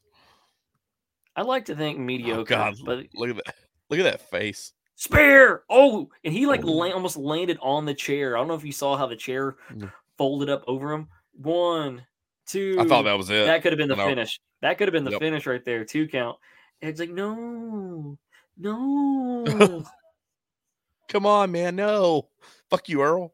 I 1.36 1.42
like 1.42 1.66
to 1.66 1.76
think 1.76 1.98
mediocre, 1.98 2.42
Oh 2.42 2.44
God, 2.44 2.76
but 2.86 3.06
look 3.16 3.30
at 3.32 3.36
that! 3.38 3.56
Look 3.90 4.00
at 4.00 4.04
that 4.04 4.30
face. 4.30 4.74
Spare. 5.02 5.64
Oh, 5.68 6.10
and 6.24 6.32
he 6.32 6.46
like 6.46 6.64
la- 6.64 6.92
almost 6.92 7.18
landed 7.18 7.58
on 7.60 7.86
the 7.86 7.94
chair. 7.96 8.38
I 8.38 8.40
don't 8.40 8.48
know 8.48 8.54
if 8.54 8.64
you 8.64 8.72
saw 8.72 8.96
how 8.96 9.08
the 9.08 9.16
chair 9.16 9.56
Mm. 9.72 9.92
folded 10.16 10.48
up 10.48 10.64
over 10.68 10.94
him. 10.94 11.08
One, 11.34 12.06
two. 12.46 12.78
I 12.80 12.86
thought 12.86 13.04
that 13.06 13.18
was 13.18 13.32
it. 13.32 13.46
that 13.48 13.64
could 13.64 13.72
have 13.72 13.80
been 13.80 13.90
the 13.90 13.96
No. 13.96 14.06
finish. 14.06 14.40
That 14.62 14.78
could 14.78 14.88
have 14.88 14.94
been 14.94 15.04
the 15.04 15.12
Yep. 15.12 15.20
finish 15.22 15.48
right 15.48 15.66
there. 15.66 15.84
Two 15.86 16.08
count. 16.08 16.38
And 16.82 16.90
it's 16.92 17.00
like 17.00 17.10
no, 17.10 18.16
no. 18.58 19.84
Come 21.10 21.26
on, 21.26 21.52
man. 21.52 21.76
No, 21.76 22.30
fuck 22.70 22.88
you, 22.88 23.02
Earl. 23.02 23.34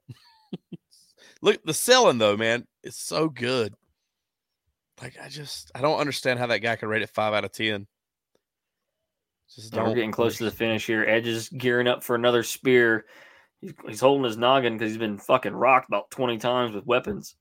look, 1.41 1.61
the 1.65 1.73
selling 1.73 2.17
though, 2.17 2.37
man, 2.37 2.65
is 2.83 2.95
so 2.95 3.27
good. 3.27 3.73
Like 5.01 5.17
I 5.21 5.27
just 5.27 5.69
I 5.75 5.81
don't 5.81 5.99
understand 5.99 6.39
how 6.39 6.47
that 6.47 6.59
guy 6.59 6.77
could 6.77 6.87
rate 6.87 7.01
it 7.01 7.09
five 7.09 7.33
out 7.33 7.43
of 7.45 7.51
ten. 7.51 7.87
Just 9.55 9.75
we're 9.75 9.93
getting 9.95 10.11
close 10.11 10.37
to 10.37 10.43
the 10.43 10.51
finish 10.51 10.85
here. 10.85 11.03
Edge 11.03 11.27
is 11.27 11.49
gearing 11.49 11.87
up 11.87 12.03
for 12.03 12.15
another 12.15 12.43
spear. 12.43 13.05
He's, 13.61 13.73
he's 13.87 13.99
holding 13.99 14.25
his 14.25 14.37
noggin 14.37 14.73
because 14.73 14.91
he's 14.91 14.99
been 14.99 15.17
fucking 15.17 15.53
rocked 15.53 15.87
about 15.87 16.11
twenty 16.11 16.37
times 16.37 16.75
with 16.75 16.85
weapons. 16.85 17.35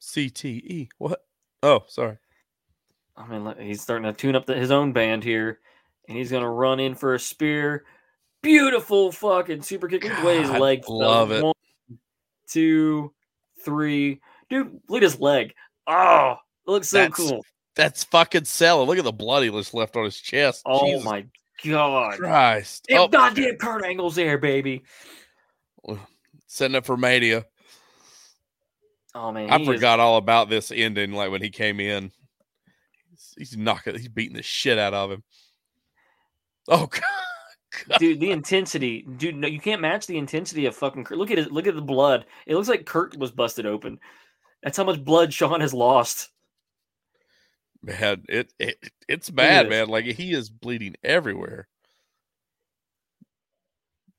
CTE. 0.00 0.88
What? 0.98 1.24
Oh, 1.62 1.84
sorry. 1.86 2.18
I 3.16 3.26
mean, 3.26 3.54
he's 3.60 3.82
starting 3.82 4.04
to 4.04 4.12
tune 4.12 4.36
up 4.36 4.46
the, 4.46 4.54
his 4.54 4.70
own 4.70 4.92
band 4.92 5.24
here, 5.24 5.60
and 6.08 6.16
he's 6.16 6.30
gonna 6.30 6.50
run 6.50 6.80
in 6.80 6.94
for 6.94 7.14
a 7.14 7.20
spear. 7.20 7.84
Beautiful 8.42 9.12
fucking 9.12 9.62
super 9.62 9.88
kick. 9.88 10.04
Look 10.04 10.16
the 10.16 10.24
way 10.24 10.40
his 10.40 10.50
God, 10.50 10.60
leg. 10.60 10.84
fell. 10.84 10.98
love 10.98 11.32
it. 11.32 11.42
One, 11.42 11.54
two, 12.48 13.12
three. 13.64 14.20
Dude, 14.48 14.80
look 14.88 14.98
at 14.98 15.02
his 15.02 15.20
leg. 15.20 15.52
Oh, 15.86 16.36
it 16.66 16.70
looks 16.70 16.88
so 16.88 16.98
That's 16.98 17.14
cool. 17.14 17.44
That's 17.78 18.02
fucking 18.04 18.44
selling. 18.44 18.88
Look 18.88 18.98
at 18.98 19.04
the 19.04 19.12
blood 19.12 19.44
he 19.44 19.50
just 19.50 19.72
left 19.72 19.96
on 19.96 20.04
his 20.04 20.20
chest. 20.20 20.62
Oh 20.66 20.84
Jesus 20.86 21.04
my 21.04 21.24
god. 21.64 22.18
Christ. 22.18 22.86
Damn, 22.88 23.02
Oh, 23.02 23.08
goddamn 23.08 23.56
Kurt 23.56 23.84
Angle's 23.84 24.16
there, 24.16 24.36
baby. 24.36 24.82
setting 26.48 26.74
up 26.76 26.84
for 26.84 26.96
Mania. 26.96 27.46
Oh 29.14 29.32
man, 29.32 29.48
I 29.48 29.58
he 29.58 29.62
is- 29.62 29.68
forgot 29.68 30.00
all 30.00 30.16
about 30.16 30.50
this 30.50 30.70
ending. 30.70 31.12
Like 31.12 31.30
when 31.30 31.40
he 31.40 31.50
came 31.50 31.78
in, 31.80 32.10
he's, 33.10 33.34
he's 33.38 33.56
knocking, 33.56 33.94
he's 33.94 34.08
beating 34.08 34.36
the 34.36 34.42
shit 34.42 34.76
out 34.78 34.92
of 34.92 35.10
him. 35.12 35.22
Oh 36.66 36.86
god, 36.90 37.98
dude, 38.00 38.18
the 38.20 38.32
intensity, 38.32 39.02
dude. 39.18 39.36
No, 39.36 39.46
you 39.48 39.60
can't 39.60 39.80
match 39.80 40.06
the 40.08 40.18
intensity 40.18 40.66
of 40.66 40.74
fucking. 40.76 41.04
Kurt. 41.04 41.16
Look 41.18 41.30
at 41.30 41.38
it. 41.38 41.52
Look 41.52 41.68
at 41.68 41.74
the 41.76 41.80
blood. 41.80 42.26
It 42.46 42.54
looks 42.56 42.68
like 42.68 42.86
Kurt 42.86 43.16
was 43.16 43.30
busted 43.30 43.66
open. 43.66 44.00
That's 44.64 44.76
how 44.76 44.84
much 44.84 45.02
blood 45.04 45.32
Shawn 45.32 45.60
has 45.60 45.72
lost. 45.72 46.30
Man, 47.82 48.24
it, 48.28 48.52
it 48.58 48.78
it's 49.08 49.30
bad, 49.30 49.66
this. 49.66 49.70
man. 49.70 49.88
Like 49.88 50.04
he 50.04 50.32
is 50.32 50.50
bleeding 50.50 50.96
everywhere. 51.02 51.68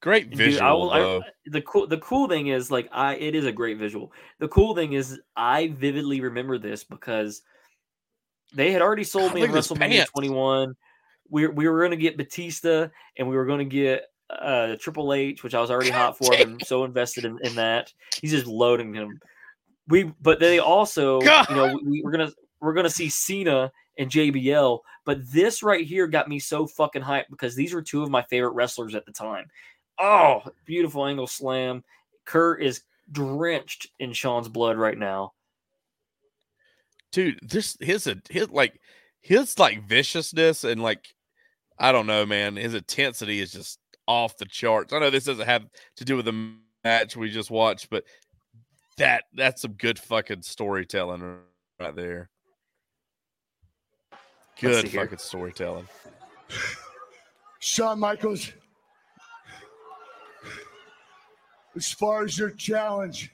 Great 0.02 0.30
Dude, 0.30 0.38
visual 0.38 0.92
I 0.92 1.00
will. 1.02 1.22
I, 1.24 1.30
the 1.46 1.62
cool 1.62 1.86
the 1.86 1.98
cool 1.98 2.30
thing 2.30 2.48
is 2.48 2.72
like 2.72 2.88
I 2.92 3.16
it 3.16 3.36
is 3.36 3.46
a 3.46 3.52
great 3.52 3.78
visual. 3.78 4.14
The 4.40 4.48
cool 4.48 4.74
thing 4.74 4.94
is 4.94 5.20
I 5.36 5.68
vividly 5.68 6.22
remember 6.22 6.58
this 6.58 6.86
because 6.86 7.42
they 8.54 8.72
had 8.72 8.82
already 8.82 9.04
sold 9.04 9.30
God, 9.30 9.36
me 9.36 9.42
in 9.42 9.52
look 9.52 9.58
at 9.58 9.64
his 9.64 9.78
WrestleMania 9.78 10.08
21. 10.08 10.76
We 11.30 11.48
we 11.48 11.68
were 11.68 11.80
going 11.80 11.92
to 11.92 11.98
get 11.98 12.16
Batista 12.16 12.88
and 13.18 13.28
we 13.28 13.36
were 13.36 13.46
going 13.46 13.60
to 13.60 13.66
get 13.66 14.06
uh 14.30 14.78
Triple 14.80 15.14
H, 15.14 15.44
which 15.44 15.54
I 15.54 15.60
was 15.60 15.70
already 15.70 15.90
hot 15.90 16.18
for. 16.18 16.32
Been 16.32 16.60
so 16.62 16.86
invested 16.86 17.26
in, 17.26 17.38
in 17.44 17.56
that. 17.56 17.92
He's 18.22 18.32
just 18.32 18.48
loading 18.48 18.94
him. 18.94 19.20
We 19.90 20.14
but 20.22 20.40
they 20.40 20.60
also 20.60 21.20
you 21.22 21.56
know 21.56 21.78
we, 21.84 22.02
we're 22.04 22.12
gonna 22.12 22.32
we're 22.62 22.74
gonna 22.74 22.90
see 22.90 23.10
Cena 23.10 23.72
and 23.98 24.10
JBL, 24.10 24.80
but 25.06 25.20
this 25.32 25.62
right 25.64 25.86
here 25.86 26.08
got 26.08 26.30
me 26.30 26.40
so 26.40 26.66
fucking 26.68 27.02
hyped 27.02 27.30
because 27.30 27.56
these 27.56 27.74
were 27.74 27.82
two 27.82 28.04
of 28.04 28.10
my 28.10 28.24
favorite 28.24 28.52
wrestlers 28.54 28.96
at 28.96 29.06
the 29.06 29.12
time. 29.12 29.46
Oh, 30.00 30.42
beautiful 30.66 31.06
angle 31.06 31.28
slam. 31.28 31.84
Kurt 32.26 32.62
is 32.62 32.82
drenched 33.12 33.88
in 34.00 34.14
Shawn's 34.14 34.48
blood 34.48 34.78
right 34.78 34.98
now. 34.98 35.34
dude 37.12 37.40
this 37.42 37.76
his 37.80 38.08
his 38.30 38.50
like 38.50 38.80
his 39.22 39.58
like 39.60 39.84
viciousness 39.88 40.64
and 40.64 40.82
like 40.82 41.08
i 41.80 41.92
don't 41.92 42.08
know 42.08 42.26
man 42.26 42.56
his 42.56 42.74
intensity 42.74 43.40
is 43.40 43.52
just 43.52 43.80
off 44.08 44.38
the 44.38 44.46
charts 44.46 44.94
i 44.94 45.00
know 45.00 45.10
this 45.10 45.26
doesn't 45.26 45.46
have 45.46 45.66
to 45.96 46.06
do 46.06 46.16
with 46.16 46.26
the 46.26 46.54
match 46.84 47.18
we 47.18 47.30
just 47.30 47.52
watched 47.52 47.90
but 47.90 48.04
that 48.98 49.24
that's 49.34 49.62
some 49.64 49.74
good 49.74 49.98
fucking 49.98 50.42
storytelling 50.42 51.38
right 51.80 51.96
there 51.96 52.30
good 54.60 54.84
see 54.86 54.90
here. 54.90 55.02
fucking 55.02 55.18
storytelling 55.18 55.88
Shawn 57.60 58.00
Michaels, 58.00 58.54
as 61.76 61.92
far 61.92 62.24
as 62.24 62.38
your 62.38 62.52
challenge 62.52 63.34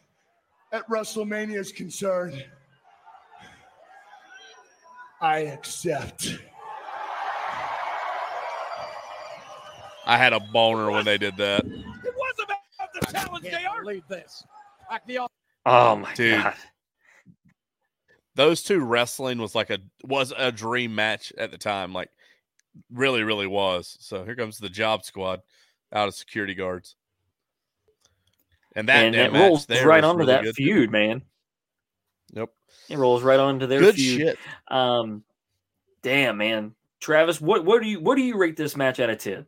at 0.72 0.88
WrestleMania 0.90 1.58
is 1.60 1.72
concerned, 1.72 2.44
I 5.22 5.40
accept. 5.40 6.38
i 10.08 10.18
had 10.18 10.34
a 10.34 10.40
boner 10.40 10.92
when 10.92 11.06
they 11.06 11.18
did 11.18 11.36
that 11.38 11.64
It 11.66 11.74
was 12.16 12.36
about 12.44 12.94
the 12.94 13.12
challenge, 13.12 13.46
JR. 13.46 13.82
Believe 13.84 14.08
this. 14.08 14.44
Like 14.90 15.06
the 15.08 15.20
Oh 15.66 15.96
my 15.96 16.14
Dude. 16.14 16.44
god. 16.44 16.54
Those 18.36 18.62
two 18.62 18.80
wrestling 18.80 19.40
was 19.40 19.56
like 19.56 19.70
a 19.70 19.80
was 20.04 20.34
a 20.38 20.52
dream 20.52 20.94
match 20.94 21.34
at 21.38 21.52
the 21.52 21.58
time 21.58 21.94
like 21.94 22.10
really 22.92 23.24
really 23.24 23.48
was 23.48 23.98
so 24.00 24.26
here 24.26 24.36
comes 24.36 24.58
the 24.58 24.70
job 24.70 25.04
squad 25.04 25.42
out 25.94 26.08
of 26.08 26.16
security 26.16 26.54
guards 26.54 26.96
and 28.76 28.90
that, 28.90 29.06
and 29.06 29.16
that 29.16 29.32
rolls 29.32 29.68
right 29.70 30.04
onto 30.04 30.26
really 30.26 30.34
that 30.34 30.56
feud, 30.56 30.92
man. 30.92 31.22
Yep. 32.34 32.50
It 32.90 32.98
rolls 32.98 33.24
right 33.24 33.40
onto 33.40 33.68
their 33.68 33.80
good 33.80 33.96
feud. 33.96 34.20
shit 34.20 34.38
Um 34.68 35.24
damn 36.02 36.38
man. 36.38 36.76
Travis, 37.00 37.40
what 37.40 37.64
what 37.64 37.82
do 37.82 37.88
you 37.88 38.00
what 38.00 38.16
do 38.16 38.22
you 38.22 38.38
rate 38.38 38.58
this 38.58 38.76
match 38.76 39.00
out 39.00 39.10
of 39.10 39.18
10? 39.18 39.46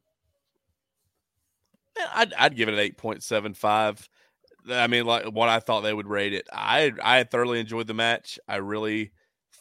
I'd, 2.13 2.33
I'd 2.35 2.55
give 2.55 2.69
it 2.69 2.75
an 2.75 2.91
8.75 2.93 4.07
i 4.69 4.87
mean 4.87 5.05
like 5.05 5.25
what 5.25 5.49
i 5.49 5.59
thought 5.59 5.81
they 5.81 5.93
would 5.93 6.07
rate 6.07 6.33
it 6.33 6.47
i 6.51 6.91
i 7.03 7.23
thoroughly 7.23 7.59
enjoyed 7.59 7.87
the 7.87 7.93
match. 7.93 8.39
I 8.47 8.57
really 8.57 9.11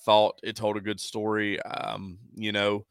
thought 0.04 0.38
it 0.42 0.56
told 0.56 0.76
a 0.76 0.80
good 0.80 1.00
story. 1.00 1.60
Um 1.62 2.18
you 2.34 2.52
know 2.52 2.86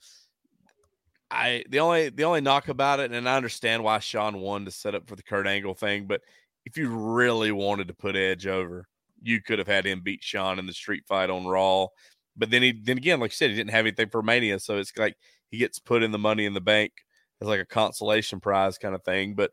I 1.32 1.64
the 1.70 1.80
only 1.80 2.10
the 2.10 2.24
only 2.24 2.42
knock 2.42 2.68
about 2.68 3.00
it, 3.00 3.12
and 3.12 3.28
I 3.28 3.36
understand 3.36 3.84
why 3.84 4.00
Shawn 4.00 4.40
won 4.40 4.66
to 4.66 4.72
set 4.72 4.96
up 4.96 5.08
for 5.08 5.16
the 5.16 5.24
Kurt 5.24 5.48
Angle 5.48 5.74
thing, 5.74 6.06
but 6.06 6.22
if 6.66 6.78
you 6.78 6.90
really 6.90 7.52
wanted 7.52 7.88
to 7.88 7.94
put 7.94 8.16
Edge 8.16 8.48
over, 8.48 8.88
you 9.22 9.42
could 9.42 9.60
have 9.60 9.68
had 9.68 9.86
him 9.86 10.02
beat 10.02 10.24
Shawn 10.24 10.60
in 10.60 10.66
the 10.66 10.74
street 10.74 11.04
fight 11.08 11.30
on 11.30 11.46
Raw, 11.46 11.88
but 12.38 12.50
then 12.52 12.62
he 12.62 12.72
then 12.72 12.98
again, 12.98 13.20
like 13.20 13.32
you 13.32 13.36
said, 13.36 13.50
he 13.50 13.56
didn't 13.56 13.72
have 13.72 13.86
anything 13.86 14.10
for 14.10 14.22
Mania, 14.22 14.60
so 14.60 14.78
it's 14.78 14.96
like 14.98 15.16
he 15.50 15.58
gets 15.58 15.80
put 15.80 16.04
in 16.04 16.12
the 16.12 16.20
Money 16.20 16.46
in 16.46 16.54
the 16.54 16.62
Bank 16.62 16.92
as 17.42 17.48
like 17.48 17.60
a 17.60 17.66
consolation 17.66 18.40
prize 18.40 18.78
kind 18.78 18.96
of 18.96 19.04
thing. 19.04 19.34
But 19.36 19.52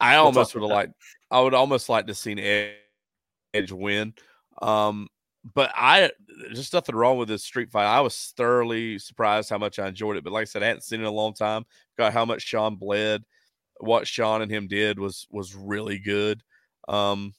I 0.00 0.16
almost 0.16 0.54
would 0.54 0.62
have 0.62 0.70
liked, 0.70 0.94
I 1.30 1.40
would 1.40 1.54
almost 1.54 1.88
like 1.88 2.06
to 2.06 2.14
see 2.14 2.32
Edge 2.32 2.74
Edge 3.54 3.72
win. 3.72 4.14
Um, 4.60 5.08
but 5.54 5.70
I 5.74 6.10
just 6.52 6.72
nothing 6.72 6.94
wrong 6.94 7.18
with 7.18 7.28
this 7.28 7.44
street 7.44 7.70
fight. 7.70 7.86
I 7.86 8.00
was 8.00 8.32
thoroughly 8.36 8.98
surprised 8.98 9.50
how 9.50 9.58
much 9.58 9.78
I 9.78 9.88
enjoyed 9.88 10.16
it. 10.16 10.24
But 10.24 10.32
like 10.32 10.42
I 10.42 10.44
said, 10.44 10.62
I 10.62 10.66
hadn't 10.66 10.82
seen 10.82 11.00
it 11.00 11.04
in 11.04 11.08
a 11.08 11.12
long 11.12 11.34
time. 11.34 11.64
Got 11.96 12.12
how 12.12 12.24
much 12.24 12.42
Shawn 12.42 12.76
bled. 12.76 13.22
What 13.80 14.06
Shawn 14.06 14.42
and 14.42 14.50
him 14.50 14.66
did 14.66 14.98
was 14.98 15.26
was 15.30 15.54
really 15.54 15.98
good. 15.98 16.42
Um, 16.88 17.34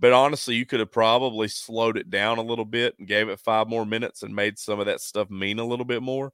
but 0.00 0.12
honestly, 0.12 0.54
you 0.54 0.64
could 0.64 0.80
have 0.80 0.92
probably 0.92 1.48
slowed 1.48 1.98
it 1.98 2.10
down 2.10 2.38
a 2.38 2.42
little 2.42 2.64
bit 2.64 2.94
and 2.98 3.08
gave 3.08 3.28
it 3.28 3.40
five 3.40 3.68
more 3.68 3.84
minutes 3.84 4.22
and 4.22 4.34
made 4.34 4.58
some 4.58 4.78
of 4.80 4.86
that 4.86 5.00
stuff 5.00 5.28
mean 5.28 5.58
a 5.58 5.64
little 5.64 5.84
bit 5.84 6.02
more. 6.02 6.32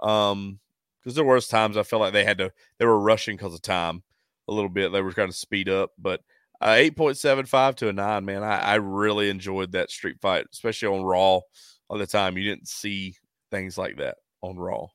Um, 0.00 0.60
because 1.00 1.14
there 1.14 1.24
was 1.24 1.48
times 1.48 1.76
I 1.76 1.84
felt 1.84 2.00
like 2.00 2.12
they 2.12 2.24
had 2.24 2.38
to 2.38 2.52
they 2.78 2.84
were 2.84 3.00
rushing 3.00 3.36
because 3.36 3.54
of 3.54 3.62
time 3.62 4.02
a 4.48 4.52
little 4.52 4.70
bit. 4.70 4.90
They 4.92 5.02
were 5.02 5.12
trying 5.12 5.30
to 5.30 5.36
speed 5.36 5.68
up, 5.68 5.90
but 5.98 6.20
uh, 6.60 6.74
eight 6.76 6.96
point 6.96 7.16
seven 7.16 7.46
five 7.46 7.76
to 7.76 7.88
a 7.88 7.92
nine, 7.92 8.24
man. 8.24 8.42
I, 8.42 8.58
I 8.58 8.74
really 8.76 9.28
enjoyed 9.30 9.72
that 9.72 9.90
street 9.90 10.20
fight, 10.20 10.46
especially 10.52 10.88
on 10.88 11.04
Raw. 11.04 11.40
All 11.88 11.98
the 11.98 12.06
time, 12.06 12.36
you 12.36 12.44
didn't 12.44 12.68
see 12.68 13.14
things 13.50 13.78
like 13.78 13.96
that 13.98 14.16
on 14.42 14.56
Raw. 14.56 14.86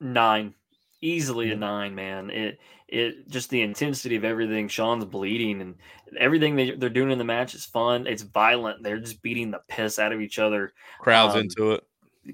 nine 0.00 0.54
easily 1.02 1.50
a 1.50 1.56
nine 1.56 1.94
man 1.94 2.28
it 2.28 2.58
it 2.86 3.26
just 3.30 3.48
the 3.48 3.62
intensity 3.62 4.16
of 4.16 4.24
everything 4.24 4.68
shawn's 4.68 5.04
bleeding 5.06 5.62
and 5.62 5.74
everything 6.18 6.54
they, 6.56 6.72
they're 6.72 6.90
doing 6.90 7.10
in 7.10 7.16
the 7.16 7.24
match 7.24 7.54
is 7.54 7.64
fun 7.64 8.06
it's 8.06 8.20
violent 8.22 8.82
they're 8.82 8.98
just 8.98 9.22
beating 9.22 9.50
the 9.50 9.60
piss 9.66 9.98
out 9.98 10.12
of 10.12 10.20
each 10.20 10.38
other 10.38 10.72
Crowds 10.98 11.34
Um, 11.34 11.40
into 11.42 11.72
it. 11.72 11.84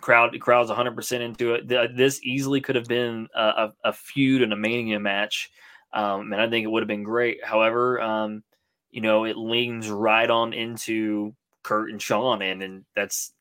crowd 0.01 0.37
crowd's 0.41 0.69
100% 0.69 1.21
into 1.21 1.55
it 1.55 1.69
Th- 1.69 1.91
this 1.95 2.21
easily 2.25 2.61
could 2.61 2.75
have 2.75 2.87
been 2.89 3.29
a, 3.37 3.41
a, 3.45 3.73
a 3.85 3.93
feud 3.93 4.43
and 4.43 4.53
a 4.53 4.57
mania 4.57 4.99
match 4.99 5.49
um, 5.97 6.33
and 6.33 6.41
i 6.41 6.49
think 6.49 6.65
it 6.65 6.69
would 6.69 6.83
have 6.83 6.89
been 6.89 7.03
great 7.03 7.45
however 7.45 8.01
um, 8.01 8.43
you 8.91 9.01
know 9.01 9.25
it 9.25 9.37
leans 9.37 9.91
right 9.91 10.31
on 10.31 10.53
into 10.53 11.35
kurt 11.65 11.91
and 11.91 12.01
shawn 12.01 12.43
and, 12.43 12.63
and 12.63 12.85
that's 12.95 13.33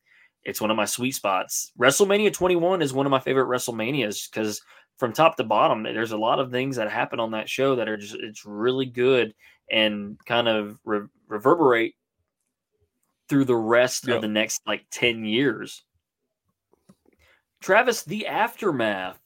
it's 0.43 0.59
one 0.61 0.71
of 0.71 0.77
my 0.77 0.85
sweet 0.85 1.11
spots 1.13 1.71
wrestlemania 1.79 2.33
21 2.33 2.81
is 2.81 2.93
one 2.93 3.05
of 3.05 3.11
my 3.11 3.19
favorite 3.19 3.45
wrestlemanias 3.47 4.29
because 4.29 4.61
from 4.97 5.13
top 5.13 5.35
to 5.37 5.43
bottom 5.43 5.83
there's 5.83 6.13
a 6.13 6.17
lot 6.17 6.39
of 6.39 6.49
things 6.49 6.75
that 6.77 6.89
happen 6.89 7.19
on 7.19 7.31
that 7.31 7.47
show 7.49 7.75
that 7.75 7.87
are 7.87 7.97
just 7.97 8.15
it's 8.15 8.45
really 8.45 8.85
good 8.85 9.33
and 9.69 10.17
kind 10.25 10.47
of 10.47 10.79
re- 10.85 11.07
reverberate 11.27 11.93
through 13.29 13.45
the 13.45 13.55
rest 13.55 14.07
Yep. 14.07 14.15
of 14.17 14.21
the 14.21 14.27
next 14.27 14.61
like 14.65 14.85
10 14.91 15.25
years 15.25 15.83
Travis, 17.61 18.03
the 18.03 18.27
aftermath. 18.27 19.17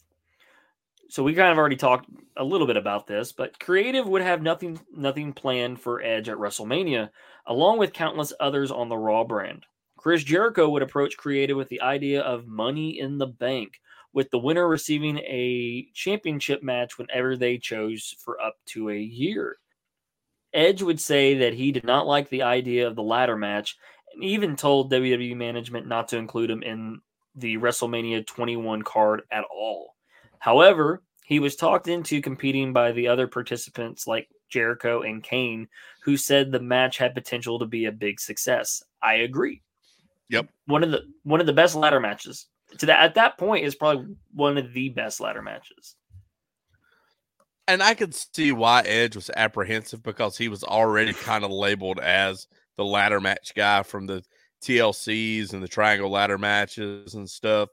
So 1.10 1.24
we 1.24 1.34
kind 1.34 1.52
of 1.52 1.58
already 1.58 1.76
talked 1.76 2.08
a 2.38 2.44
little 2.44 2.68
bit 2.68 2.78
about 2.78 3.08
this, 3.08 3.32
but 3.32 3.60
creative 3.60 4.08
would 4.08 4.22
have 4.22 4.44
nothing 4.44 4.80
nothing 4.96 5.34
planned 5.34 5.82
for 5.82 6.04
Edge 6.04 6.30
at 6.30 6.38
WrestleMania, 6.38 7.10
along 7.48 7.80
with 7.80 7.94
countless 7.94 8.32
others 8.40 8.70
on 8.70 8.90
the 8.90 8.98
Raw 8.98 9.24
brand. 9.24 9.66
Chris 9.98 10.24
Jericho 10.24 10.70
would 10.70 10.84
approach 10.84 11.18
creative 11.18 11.58
with 11.58 11.68
the 11.70 11.82
idea 11.82 12.22
of 12.22 12.48
money 12.48 13.00
in 13.00 13.18
the 13.18 13.26
bank, 13.26 13.82
with 14.14 14.30
the 14.30 14.38
winner 14.38 14.68
receiving 14.68 15.18
a 15.18 15.88
championship 15.96 16.62
match 16.62 17.00
whenever 17.00 17.36
they 17.36 17.58
chose 17.58 18.16
for 18.20 18.40
up 18.40 18.56
to 18.68 18.92
a 18.92 18.98
year. 18.98 19.58
Edge 20.54 20.84
would 20.84 21.02
say 21.02 21.40
that 21.40 21.54
he 21.56 21.72
did 21.72 21.84
not 21.84 22.06
like 22.06 22.30
the 22.30 22.44
idea 22.44 22.88
of 22.88 22.96
the 22.96 23.04
ladder 23.04 23.36
match 23.36 23.78
and 24.14 24.24
even 24.24 24.56
told 24.56 24.92
WWE 24.92 25.36
management 25.36 25.88
not 25.88 26.08
to 26.10 26.18
include 26.18 26.52
him 26.52 26.62
in 26.62 27.02
the 27.36 27.58
WrestleMania 27.58 28.26
21 28.28 28.84
card 28.84 29.24
at 29.32 29.44
all. 29.52 29.96
However, 30.40 31.04
he 31.26 31.40
was 31.40 31.56
talked 31.56 31.88
into 31.88 32.22
competing 32.22 32.74
by 32.74 32.92
the 32.92 33.08
other 33.08 33.28
participants 33.28 34.08
like 34.08 34.28
Jericho 34.50 35.02
and 35.02 35.24
Kane, 35.24 35.68
who 36.04 36.18
said 36.18 36.52
the 36.52 36.60
match 36.60 36.98
had 36.98 37.14
potential 37.14 37.60
to 37.60 37.66
be 37.66 37.86
a 37.86 37.92
big 37.92 38.20
success. 38.20 38.84
I 39.02 39.16
agree. 39.16 39.62
Yep. 40.30 40.50
One 40.66 40.84
of 40.84 40.92
the 40.92 41.04
one 41.24 41.40
of 41.40 41.46
the 41.46 41.54
best 41.54 41.76
ladder 41.76 42.00
matches. 42.00 42.48
To 42.80 42.86
that 42.86 43.02
at 43.02 43.16
that 43.16 43.38
point 43.38 43.66
is 43.66 43.76
probably 43.76 44.16
one 44.34 44.58
of 44.58 44.74
the 44.74 44.90
best 44.90 45.20
ladder 45.20 45.42
matches. 45.42 45.96
And 47.68 47.84
I 47.84 47.94
could 47.94 48.16
see 48.16 48.52
why 48.52 48.82
Edge 48.82 49.16
was 49.16 49.30
apprehensive 49.36 50.02
because 50.02 50.36
he 50.36 50.48
was 50.48 50.64
already 50.64 51.14
kind 51.14 51.44
of 51.44 51.52
labeled 51.52 52.00
as 52.00 52.48
the 52.78 52.86
ladder 52.86 53.20
match 53.20 53.54
guy 53.56 53.84
from 53.84 54.08
the 54.08 54.24
TLCs 54.64 55.54
and 55.54 55.62
the 55.62 55.68
triangle 55.68 56.10
ladder 56.10 56.38
matches 56.38 57.14
and 57.14 57.30
stuff. 57.30 57.70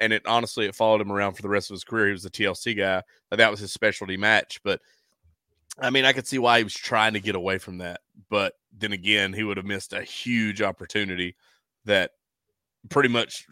And 0.00 0.12
it 0.12 0.26
honestly, 0.26 0.66
it 0.66 0.74
followed 0.74 1.00
him 1.00 1.12
around 1.12 1.34
for 1.34 1.42
the 1.42 1.48
rest 1.48 1.70
of 1.70 1.74
his 1.74 1.84
career. 1.84 2.06
He 2.06 2.12
was 2.12 2.22
the 2.22 2.30
TLC 2.30 2.76
guy. 2.76 3.02
That 3.30 3.50
was 3.50 3.60
his 3.60 3.72
specialty 3.72 4.16
match. 4.16 4.60
But 4.64 4.80
I 5.78 5.90
mean, 5.90 6.04
I 6.04 6.12
could 6.12 6.26
see 6.26 6.38
why 6.38 6.58
he 6.58 6.64
was 6.64 6.74
trying 6.74 7.12
to 7.12 7.20
get 7.20 7.34
away 7.34 7.58
from 7.58 7.78
that. 7.78 8.00
But 8.30 8.54
then 8.76 8.92
again, 8.92 9.32
he 9.32 9.44
would 9.44 9.56
have 9.56 9.66
missed 9.66 9.92
a 9.92 10.02
huge 10.02 10.62
opportunity 10.62 11.36
that 11.84 12.12
pretty 12.88 13.08
much 13.08 13.46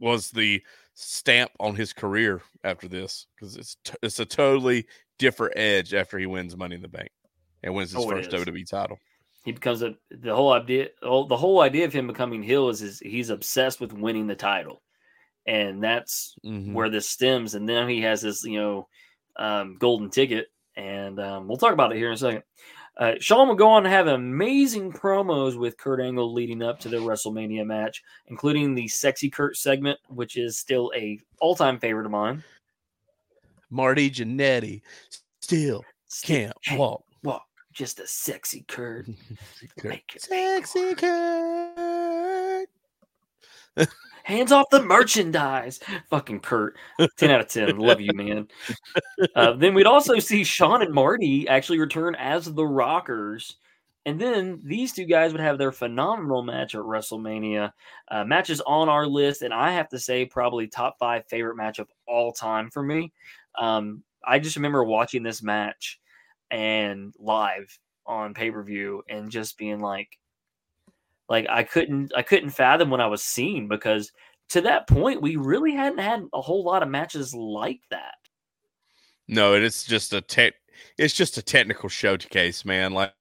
was 0.00 0.30
the 0.30 0.62
stamp 0.94 1.50
on 1.60 1.74
his 1.76 1.92
career 1.92 2.42
after 2.64 2.88
this 2.88 3.26
because 3.34 3.56
it's 3.56 3.76
t- 3.84 3.94
it's 4.02 4.18
a 4.18 4.24
totally 4.24 4.86
different 5.18 5.52
edge 5.56 5.94
after 5.94 6.18
he 6.18 6.26
wins 6.26 6.56
Money 6.56 6.74
in 6.76 6.82
the 6.82 6.88
Bank 6.88 7.10
and 7.62 7.74
wins 7.74 7.92
his 7.92 8.04
Oh, 8.04 8.08
first. 8.08 8.30
WWE 8.30 8.68
title. 8.68 8.98
He 9.44 9.52
becomes 9.52 9.82
a 9.82 9.94
the 10.10 10.34
whole 10.34 10.52
idea 10.52 10.88
the 11.00 11.26
the 11.26 11.36
whole 11.36 11.60
idea 11.60 11.84
of 11.84 11.92
him 11.92 12.06
becoming 12.08 12.42
heel 12.42 12.68
is, 12.68 12.82
is 12.82 12.98
he's 12.98 13.30
obsessed 13.30 13.80
with 13.80 13.92
winning 13.92 14.26
the 14.26 14.34
title. 14.34 14.82
And 15.46 15.82
that's 15.82 16.34
Mhm. 16.44 16.72
where 16.72 16.88
this 16.90 17.08
stems. 17.08 17.54
And 17.54 17.68
then 17.68 17.88
he 17.88 18.00
has 18.02 18.20
this, 18.22 18.44
you 18.44 18.58
know, 18.58 18.88
um, 19.36 19.76
golden 19.78 20.10
ticket. 20.10 20.48
And 20.76 21.20
um, 21.20 21.46
we'll 21.48 21.56
talk 21.56 21.72
about 21.72 21.92
it 21.92 21.98
here 21.98 22.08
in 22.08 22.14
a 22.14 22.16
second. 22.18 22.42
Uh, 22.98 23.12
Shawn 23.20 23.46
will 23.46 23.54
go 23.54 23.68
on 23.68 23.82
to 23.82 23.90
have 23.90 24.06
amazing 24.06 24.90
promos 24.92 25.56
with 25.58 25.76
Kurt 25.76 26.00
Angle 26.00 26.32
leading 26.32 26.62
up 26.62 26.80
to 26.80 26.88
the 26.88 26.96
WrestleMania 26.96 27.64
match, 27.66 28.02
including 28.28 28.74
the 28.74 28.88
sexy 28.88 29.28
Kurt 29.28 29.56
segment, 29.56 29.98
which 30.08 30.36
is 30.36 30.56
still 30.58 30.90
a 30.96 31.20
all-time 31.38 31.78
favorite 31.78 32.06
of 32.06 32.12
mine. 32.12 32.42
Marty 33.68 34.10
Jannetty 34.10 34.80
still 35.40 35.84
can't 36.22 36.56
Hey, 36.62 36.78
walk. 36.78 37.04
walk, 37.22 37.46
just 37.72 38.00
a 38.00 38.06
sexy 38.06 38.64
Kurt. 38.66 39.06
It 39.84 40.02
Sexy 40.16 40.94
Kurt. 40.94 42.68
Hands 44.26 44.50
off 44.50 44.70
the 44.72 44.82
merchandise. 44.82 45.78
Fucking 46.10 46.40
Kurt. 46.40 46.76
10 47.16 47.30
out 47.30 47.42
of 47.42 47.46
10. 47.46 47.78
Love 47.78 48.00
you, 48.00 48.12
man. 48.12 48.48
Uh, 49.36 49.52
then 49.52 49.72
we'd 49.72 49.86
also 49.86 50.18
see 50.18 50.42
Shawn 50.42 50.82
and 50.82 50.92
Marty 50.92 51.46
actually 51.46 51.78
return 51.78 52.16
as 52.16 52.52
the 52.52 52.66
Rockers. 52.66 53.54
And 54.04 54.20
then 54.20 54.60
these 54.64 54.92
two 54.92 55.04
guys 55.04 55.30
would 55.30 55.40
have 55.40 55.58
their 55.58 55.70
phenomenal 55.70 56.42
match 56.42 56.74
at 56.74 56.80
WrestleMania. 56.80 57.70
Uh, 58.10 58.24
matches 58.24 58.60
on 58.62 58.88
our 58.88 59.06
list. 59.06 59.42
And 59.42 59.54
I 59.54 59.70
have 59.70 59.88
to 59.90 59.98
say, 60.00 60.24
probably 60.24 60.66
top 60.66 60.96
five 60.98 61.24
favorite 61.28 61.56
match 61.56 61.78
of 61.78 61.88
all 62.08 62.32
time 62.32 62.68
for 62.68 62.82
me. 62.82 63.12
Um, 63.56 64.02
I 64.26 64.40
just 64.40 64.56
remember 64.56 64.82
watching 64.82 65.22
this 65.22 65.40
match 65.40 66.00
and 66.50 67.14
live 67.20 67.78
on 68.06 68.34
pay 68.34 68.50
per 68.50 68.64
view 68.64 69.04
and 69.08 69.30
just 69.30 69.56
being 69.56 69.78
like, 69.78 70.18
like 71.28 71.46
I 71.48 71.62
couldn't 71.62 72.12
I 72.16 72.22
couldn't 72.22 72.50
fathom 72.50 72.90
when 72.90 73.00
I 73.00 73.06
was 73.06 73.22
seeing 73.22 73.68
because 73.68 74.12
to 74.50 74.60
that 74.62 74.86
point 74.86 75.22
we 75.22 75.36
really 75.36 75.72
hadn't 75.72 75.98
had 75.98 76.24
a 76.32 76.40
whole 76.40 76.64
lot 76.64 76.82
of 76.82 76.88
matches 76.88 77.34
like 77.34 77.80
that. 77.90 78.14
No, 79.28 79.54
it 79.54 79.62
is 79.62 79.84
just 79.84 80.12
a 80.12 80.20
tech. 80.20 80.54
It's 80.98 81.14
just 81.14 81.38
a 81.38 81.42
technical 81.42 81.88
showcase, 81.88 82.64
man. 82.64 82.92
Like, 82.92 83.12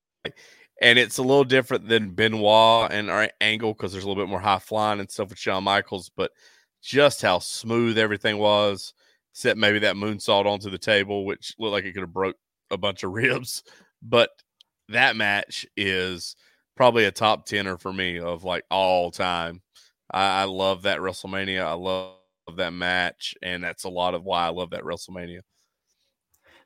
and 0.82 1.00
it's 1.00 1.18
a 1.18 1.24
little 1.24 1.44
different 1.44 1.88
than 1.88 2.12
Benoit 2.12 2.92
and 2.92 3.10
our 3.10 3.30
Angle 3.42 3.74
because 3.74 3.92
there's 3.92 4.04
a 4.04 4.08
little 4.08 4.22
bit 4.22 4.30
more 4.30 4.40
high 4.40 4.60
flying 4.60 5.00
and 5.00 5.10
stuff 5.10 5.30
with 5.30 5.40
Shawn 5.40 5.64
Michaels. 5.64 6.12
But 6.16 6.32
just 6.82 7.22
how 7.22 7.40
smooth 7.40 7.98
everything 7.98 8.38
was, 8.38 8.94
except 9.34 9.58
maybe 9.58 9.80
that 9.80 9.96
moonsault 9.96 10.46
onto 10.46 10.70
the 10.70 10.78
table, 10.78 11.26
which 11.26 11.56
looked 11.58 11.74
like 11.74 11.86
it 11.86 11.94
could 11.94 12.02
have 12.02 12.14
broke 12.14 12.36
a 12.70 12.78
bunch 12.78 13.04
of 13.04 13.12
ribs. 13.14 13.64
But 14.02 14.30
that 14.90 15.16
match 15.16 15.66
is 15.76 16.36
probably 16.76 17.06
a 17.06 17.12
top 17.12 17.46
tenner 17.46 17.78
for 17.78 17.94
me 17.94 18.20
of 18.20 18.44
like 18.44 18.66
all 18.70 19.12
time. 19.12 19.62
I, 20.12 20.42
I 20.42 20.44
love 20.46 20.84
that 20.84 21.00
WrestleMania. 21.00 21.64
I 21.66 21.74
love 21.74 22.16
that 22.58 22.74
match, 22.74 23.36
and 23.42 23.64
that's 23.64 23.86
a 23.86 23.90
lot 23.90 24.14
of 24.16 24.24
why 24.24 24.46
I 24.48 24.50
love 24.50 24.72
that 24.72 24.84
WrestleMania. 24.84 25.42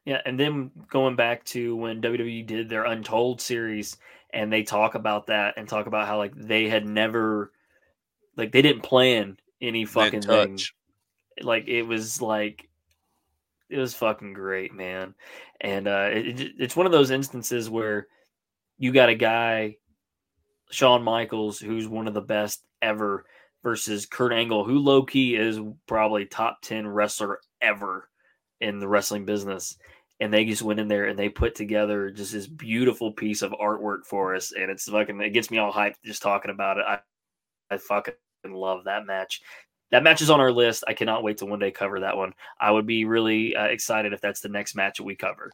Yeah, 0.05 0.21
and 0.25 0.39
then 0.39 0.71
going 0.89 1.15
back 1.15 1.43
to 1.45 1.75
when 1.75 2.01
WWE 2.01 2.43
did 2.43 2.69
their 2.69 2.85
Untold 2.85 3.41
series 3.41 3.97
and 4.31 4.51
they 4.51 4.63
talk 4.63 4.95
about 4.95 5.27
that 5.27 5.55
and 5.57 5.67
talk 5.67 5.87
about 5.87 6.07
how 6.07 6.17
like 6.17 6.33
they 6.35 6.67
had 6.69 6.85
never 6.85 7.51
like 8.37 8.51
they 8.51 8.61
didn't 8.61 8.83
plan 8.83 9.37
any 9.61 9.85
fucking 9.85 10.27
thing. 10.27 10.67
Like 11.41 11.67
it 11.67 11.83
was 11.83 12.21
like 12.21 12.69
it 13.69 13.77
was 13.77 13.93
fucking 13.93 14.33
great, 14.33 14.73
man. 14.73 15.15
And 15.61 15.87
uh 15.87 16.09
it- 16.11 16.53
it's 16.59 16.75
one 16.75 16.85
of 16.85 16.91
those 16.91 17.11
instances 17.11 17.69
where 17.69 18.07
you 18.79 18.91
got 18.93 19.09
a 19.09 19.15
guy 19.15 19.77
Shawn 20.71 21.03
Michaels 21.03 21.59
who's 21.59 21.87
one 21.87 22.07
of 22.07 22.13
the 22.13 22.21
best 22.21 22.63
ever 22.81 23.25
versus 23.63 24.05
Kurt 24.05 24.33
Angle, 24.33 24.63
who 24.63 24.79
low 24.79 25.03
key 25.03 25.35
is 25.35 25.59
probably 25.87 26.25
top 26.25 26.59
10 26.61 26.87
wrestler 26.87 27.39
ever 27.61 28.09
in 28.61 28.79
the 28.79 28.87
wrestling 28.87 29.25
business. 29.25 29.77
And 30.21 30.33
they 30.33 30.45
just 30.45 30.61
went 30.61 30.79
in 30.79 30.87
there 30.87 31.05
and 31.05 31.17
they 31.17 31.29
put 31.29 31.55
together 31.55 32.09
just 32.09 32.33
this 32.33 32.47
beautiful 32.47 33.13
piece 33.13 33.41
of 33.41 33.51
artwork 33.51 34.05
for 34.05 34.35
us. 34.35 34.51
And 34.51 34.69
it's 34.69 34.89
fucking, 34.89 35.19
it 35.21 35.29
gets 35.29 35.49
me 35.49 35.59
all 35.59 35.71
hyped 35.71 35.95
just 36.03 36.21
talking 36.21 36.51
about 36.51 36.77
it. 36.77 36.85
I, 36.87 36.99
I 37.71 37.77
fucking 37.77 38.13
love 38.45 38.85
that 38.85 39.05
match. 39.05 39.41
That 39.91 40.03
match 40.03 40.21
is 40.21 40.29
on 40.29 40.39
our 40.39 40.51
list. 40.51 40.83
I 40.87 40.93
cannot 40.93 41.23
wait 41.23 41.37
to 41.37 41.45
one 41.45 41.57
day 41.57 41.71
cover 41.71 42.01
that 42.01 42.15
one. 42.15 42.33
I 42.59 42.69
would 42.69 42.85
be 42.85 43.05
really 43.05 43.55
uh, 43.55 43.65
excited 43.65 44.13
if 44.13 44.21
that's 44.21 44.41
the 44.41 44.49
next 44.49 44.75
match 44.75 44.97
that 44.97 45.03
we 45.03 45.15
cover. 45.15 45.51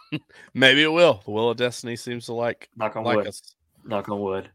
Maybe 0.54 0.82
it 0.82 0.92
will. 0.92 1.20
The 1.24 1.30
Wheel 1.30 1.50
of 1.50 1.56
Destiny 1.56 1.96
seems 1.96 2.26
to 2.26 2.34
like, 2.34 2.70
Knock 2.76 2.96
on 2.96 3.04
like 3.04 3.16
wood. 3.16 3.26
us. 3.26 3.56
Knock 3.84 4.08
on 4.08 4.20
wood. 4.20 4.50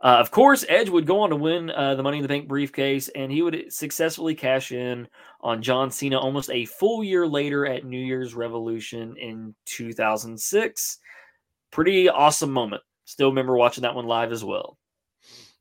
Uh, 0.00 0.18
of 0.20 0.30
course, 0.30 0.64
Edge 0.68 0.88
would 0.88 1.06
go 1.06 1.20
on 1.20 1.30
to 1.30 1.36
win 1.36 1.70
uh, 1.70 1.96
the 1.96 2.02
Money 2.02 2.18
in 2.18 2.22
the 2.22 2.28
Bank 2.28 2.46
briefcase, 2.46 3.08
and 3.08 3.32
he 3.32 3.42
would 3.42 3.72
successfully 3.72 4.34
cash 4.34 4.70
in 4.70 5.08
on 5.40 5.60
John 5.60 5.90
Cena 5.90 6.18
almost 6.18 6.50
a 6.50 6.66
full 6.66 7.02
year 7.02 7.26
later 7.26 7.66
at 7.66 7.84
New 7.84 7.98
Year's 7.98 8.34
Revolution 8.34 9.16
in 9.16 9.54
2006. 9.64 10.98
Pretty 11.72 12.08
awesome 12.08 12.52
moment. 12.52 12.82
Still 13.06 13.28
remember 13.30 13.56
watching 13.56 13.82
that 13.82 13.94
one 13.94 14.06
live 14.06 14.30
as 14.30 14.44
well. 14.44 14.78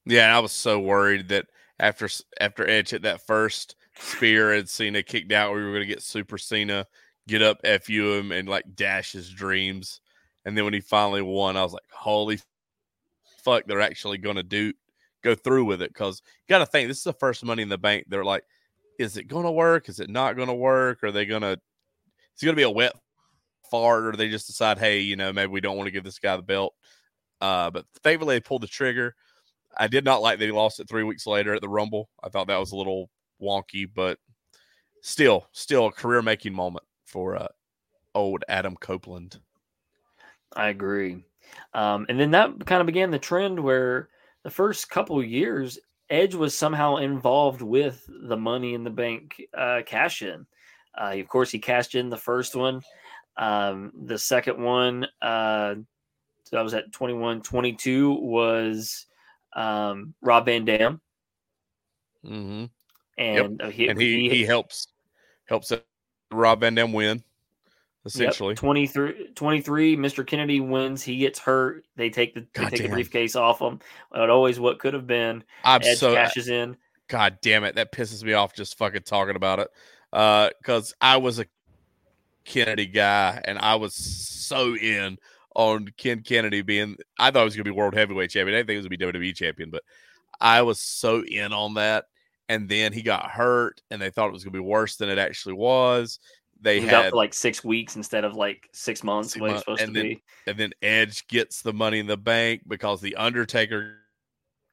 Yeah, 0.06 0.36
I 0.36 0.40
was 0.40 0.52
so 0.52 0.80
worried 0.80 1.30
that 1.30 1.48
after 1.80 2.08
after 2.40 2.68
Edge 2.70 2.92
hit 2.92 3.02
that 3.02 3.26
first 3.26 3.76
spear 3.96 4.54
and 4.54 4.70
Cena 4.70 5.02
kicked 5.02 5.32
out, 5.32 5.54
we 5.54 5.64
were 5.64 5.72
going 5.72 5.82
to 5.82 5.88
get 5.88 6.04
Super 6.04 6.38
Cena 6.38 6.86
get 7.28 7.42
up, 7.42 7.66
fu 7.84 8.14
him, 8.14 8.32
and 8.32 8.48
like 8.48 8.76
dash 8.76 9.12
his 9.12 9.30
dreams. 9.30 10.00
And 10.46 10.58
then 10.58 10.64
when 10.64 10.74
he 10.74 10.80
finally 10.80 11.22
won, 11.22 11.58
I 11.58 11.64
was 11.64 11.74
like, 11.74 11.84
"Holy 11.92 12.40
fuck!" 13.48 13.66
They're 13.66 13.82
actually 13.82 14.18
going 14.18 14.36
to 14.36 14.44
do 14.44 14.74
go 15.24 15.36
through 15.36 15.66
with 15.66 15.82
it 15.82 15.94
because 15.94 16.22
you 16.48 16.54
got 16.54 16.60
to 16.60 16.66
think 16.66 16.88
this 16.88 16.98
is 16.98 17.04
the 17.04 17.14
first 17.14 17.44
Money 17.44 17.64
in 17.64 17.70
the 17.70 17.78
Bank. 17.78 18.06
They're 18.08 18.26
like, 18.26 18.44
"Is 19.00 19.18
it 19.18 19.28
going 19.28 19.46
to 19.46 19.52
work? 19.52 19.90
Is 19.90 20.00
it 20.00 20.10
not 20.10 20.36
going 20.36 20.50
to 20.50 20.54
work? 20.54 21.04
Are 21.04 21.12
they 21.12 21.26
going 21.26 21.42
to? 21.42 21.60
It's 22.34 22.44
going 22.44 22.54
to 22.54 22.60
be 22.60 22.64
a 22.64 22.70
wet 22.70 22.94
fart, 23.72 24.06
or 24.06 24.12
they 24.12 24.30
just 24.30 24.48
decide, 24.48 24.78
hey, 24.78 25.00
you 25.00 25.16
know, 25.16 25.34
maybe 25.34 25.52
we 25.52 25.62
don't 25.62 25.78
want 25.78 25.88
to 25.88 25.92
give 25.92 26.04
this 26.04 26.20
guy 26.20 26.36
the 26.36 26.44
belt?" 26.44 26.74
Uh, 27.40 27.70
but 27.70 27.86
thankfully, 28.04 28.36
they 28.36 28.42
pulled 28.42 28.64
the 28.64 28.68
trigger. 28.68 29.16
I 29.78 29.88
did 29.88 30.04
not 30.04 30.22
like 30.22 30.40
that 30.40 30.46
he 30.46 30.52
lost 30.52 30.80
it 30.80 30.90
three 30.90 31.04
weeks 31.04 31.28
later 31.28 31.54
at 31.54 31.62
the 31.62 31.70
Rumble. 31.70 32.10
I 32.24 32.30
thought 32.30 32.48
that 32.48 32.60
was 32.60 32.72
a 32.72 32.78
little 32.78 33.10
wonky, 33.42 33.88
but 33.92 34.18
still, 35.02 35.48
still 35.52 35.88
a 35.88 35.92
career 35.92 36.22
making 36.24 36.54
moment 36.54 36.86
for 37.06 37.36
uh, 37.36 37.48
old 38.16 38.44
Adam 38.50 38.76
Copeland. 38.76 39.40
I 40.56 40.70
agree. 40.70 41.24
Um, 41.74 42.06
and 42.10 42.20
then 42.20 42.32
that 42.32 42.66
kind 42.66 42.82
of 42.82 42.88
began 42.88 43.12
the 43.12 43.20
trend 43.20 43.60
where 43.60 44.10
the 44.44 44.50
first 44.50 44.90
couple 44.90 45.22
years, 45.24 45.78
Edge 46.10 46.36
was 46.36 46.58
somehow 46.58 46.98
involved 46.98 47.62
with 47.62 48.08
the 48.08 48.38
Money 48.38 48.74
in 48.74 48.84
the 48.84 48.90
Bank 48.90 49.42
uh, 49.56 49.82
cash 49.86 50.22
in. 50.22 50.46
Uh, 51.00 51.16
of 51.18 51.28
course, 51.28 51.52
he 51.52 51.60
cashed 51.60 51.96
in 51.96 52.10
the 52.10 52.18
first 52.18 52.56
one. 52.56 52.82
Um, 53.38 53.92
the 54.06 54.18
second 54.18 54.62
one, 54.64 55.06
uh, 55.22 55.76
so 56.44 56.56
that 56.56 56.64
was 56.64 56.74
at 56.74 56.92
21 56.92 57.42
22, 57.42 58.14
was 58.14 59.06
um, 59.56 60.14
Rob 60.22 60.46
Van 60.46 60.66
Dam. 60.66 61.02
Mm-hmm. 62.26 62.66
And 63.18 63.62
uh, 63.62 63.70
he, 63.70 63.88
And 63.88 64.00
he, 64.00 64.30
he 64.30 64.44
helps 64.44 64.88
helps 65.46 65.72
Rob 66.32 66.62
Van 66.62 66.76
Dam 66.76 66.94
win, 66.94 67.24
Yep, 68.16 68.30
essentially. 68.30 68.56
23, 68.56 69.32
23, 69.36 69.98
Mr. 69.98 70.26
Kennedy 70.26 70.60
wins. 70.60 71.04
He 71.04 71.18
gets 71.18 71.40
hurt. 71.40 71.86
They 71.96 72.10
take 72.10 72.34
the 72.34 72.46
they 72.54 72.70
take 72.70 72.84
the 72.84 72.90
briefcase 72.90 73.36
off 73.36 73.60
him. 73.60 73.80
It 74.14 74.30
always 74.30 74.60
what 74.60 74.80
could 74.80 74.94
have 74.94 75.08
been. 75.08 75.44
I'm 75.64 75.82
Edge 75.84 75.98
so 75.98 76.14
cashes 76.14 76.50
in. 76.50 76.78
God 77.08 77.38
damn 77.42 77.64
it, 77.64 77.76
that 77.76 77.92
pisses 77.92 78.24
me 78.24 78.34
off 78.34 78.54
just 78.54 78.78
fucking 78.78 79.04
talking 79.04 79.36
about 79.36 79.60
it. 79.60 79.70
Uh, 80.12 80.50
because 80.58 80.94
I 81.02 81.18
was 81.18 81.40
a 81.40 81.46
Kennedy 82.46 82.86
guy 82.86 83.42
and 83.44 83.60
I 83.60 83.76
was 83.76 83.94
so 83.94 84.76
in 84.76 85.18
on 85.56 85.90
Ken 85.98 86.22
Kennedy 86.22 86.62
being. 86.62 86.96
I 87.20 87.32
thought 87.32 87.42
he 87.42 87.46
was 87.46 87.56
gonna 87.56 87.66
be 87.66 87.72
world 87.72 87.94
heavyweight 87.94 88.30
champion. 88.30 88.56
I 88.56 88.60
didn't 88.60 88.68
think 88.68 88.76
he 88.76 88.88
was 88.88 89.00
gonna 89.00 89.14
be 89.14 89.20
WWE 89.20 89.36
champion, 89.36 89.70
but 89.70 89.84
I 90.40 90.62
was 90.62 90.80
so 90.80 91.24
in 91.24 91.54
on 91.54 91.76
that. 91.76 92.06
And 92.50 92.70
then 92.70 92.94
he 92.94 93.02
got 93.02 93.30
hurt, 93.30 93.82
and 93.92 94.02
they 94.02 94.10
thought 94.10 94.30
it 94.30 94.34
was 94.34 94.46
gonna 94.46 94.54
be 94.54 94.60
worse 94.60 94.96
than 94.96 95.10
it 95.10 95.18
actually 95.18 95.56
was. 95.56 96.20
They 96.60 96.80
He 96.80 96.86
was 96.86 96.90
had 96.92 97.10
for 97.12 97.16
like 97.18 97.34
six 97.34 97.64
weeks 97.64 97.96
instead 97.96 98.24
of 98.24 98.36
like 98.36 98.68
six 98.74 99.04
months. 99.04 99.34
Six 99.34 99.42
months, 99.42 99.60
supposed 99.60 99.82
and 99.82 99.94
to 99.94 100.00
then 100.00 100.10
be. 100.10 100.24
and 100.48 100.58
then 100.58 100.72
Edge 100.82 101.28
gets 101.28 101.62
the 101.62 101.74
money 101.74 102.00
in 102.00 102.08
the 102.08 102.18
bank 102.18 102.64
because 102.68 103.02
the 103.02 103.16
Undertaker 103.16 103.98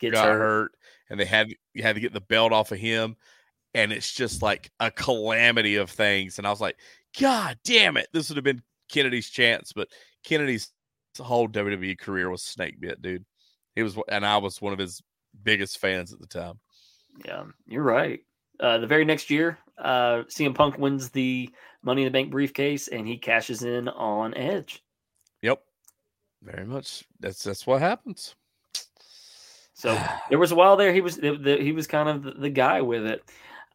Gets 0.00 0.14
got 0.14 0.26
hurt. 0.26 0.38
hurt. 0.38 0.72
and 1.10 1.20
they 1.20 1.24
had 1.24 1.54
you 1.72 1.82
had 1.82 1.94
to 1.94 2.00
get 2.00 2.12
the 2.12 2.20
belt 2.20 2.52
off 2.52 2.72
of 2.72 2.78
him 2.78 3.16
and 3.74 3.92
it's 3.92 4.12
just 4.12 4.42
like 4.42 4.70
a 4.80 4.90
calamity 4.90 5.76
of 5.76 5.88
things 5.90 6.38
and 6.38 6.46
i 6.46 6.50
was 6.50 6.60
like 6.60 6.76
god 7.20 7.56
damn 7.64 7.96
it 7.96 8.08
this 8.12 8.28
would 8.28 8.36
have 8.36 8.44
been 8.44 8.60
kennedy's 8.90 9.30
chance 9.30 9.72
but 9.72 9.88
kennedy's 10.24 10.72
whole 11.18 11.48
wwe 11.48 11.96
career 11.98 12.28
was 12.28 12.42
snake 12.42 12.80
bit 12.80 13.00
dude 13.02 13.24
he 13.76 13.82
was 13.84 13.96
and 14.08 14.26
i 14.26 14.36
was 14.36 14.60
one 14.60 14.72
of 14.72 14.78
his 14.80 15.00
biggest 15.44 15.78
fans 15.78 16.12
at 16.12 16.18
the 16.18 16.26
time 16.26 16.58
Yeah, 17.24 17.44
you're 17.66 17.82
right. 17.84 18.20
Uh, 18.58 18.78
the 18.78 18.86
very 18.86 19.04
next 19.04 19.30
year, 19.30 19.58
uh, 19.78 20.22
CM 20.28 20.54
Punk 20.54 20.78
wins 20.78 21.10
the 21.10 21.50
Money 21.82 22.02
in 22.02 22.06
the 22.06 22.12
Bank 22.12 22.30
briefcase, 22.30 22.88
and 22.88 23.06
he 23.06 23.16
cashes 23.16 23.62
in 23.62 23.88
on 23.88 24.34
Edge. 24.34 24.82
yep 25.42 25.62
very 26.42 26.64
much 26.64 27.04
that's 27.20 27.42
that's 27.42 27.66
what 27.66 27.80
happens 27.80 28.34
So 29.72 29.98
there 30.28 30.38
was 30.38 30.52
a 30.52 30.56
while 30.56 30.76
there 30.76 30.92
he 30.92 31.00
was 31.00 31.16
the, 31.16 31.36
the, 31.36 31.56
he 31.56 31.72
was 31.72 31.86
kind 31.86 32.08
of 32.08 32.22
the, 32.22 32.32
the 32.32 32.50
guy 32.50 32.80
with 32.80 33.06
it. 33.06 33.24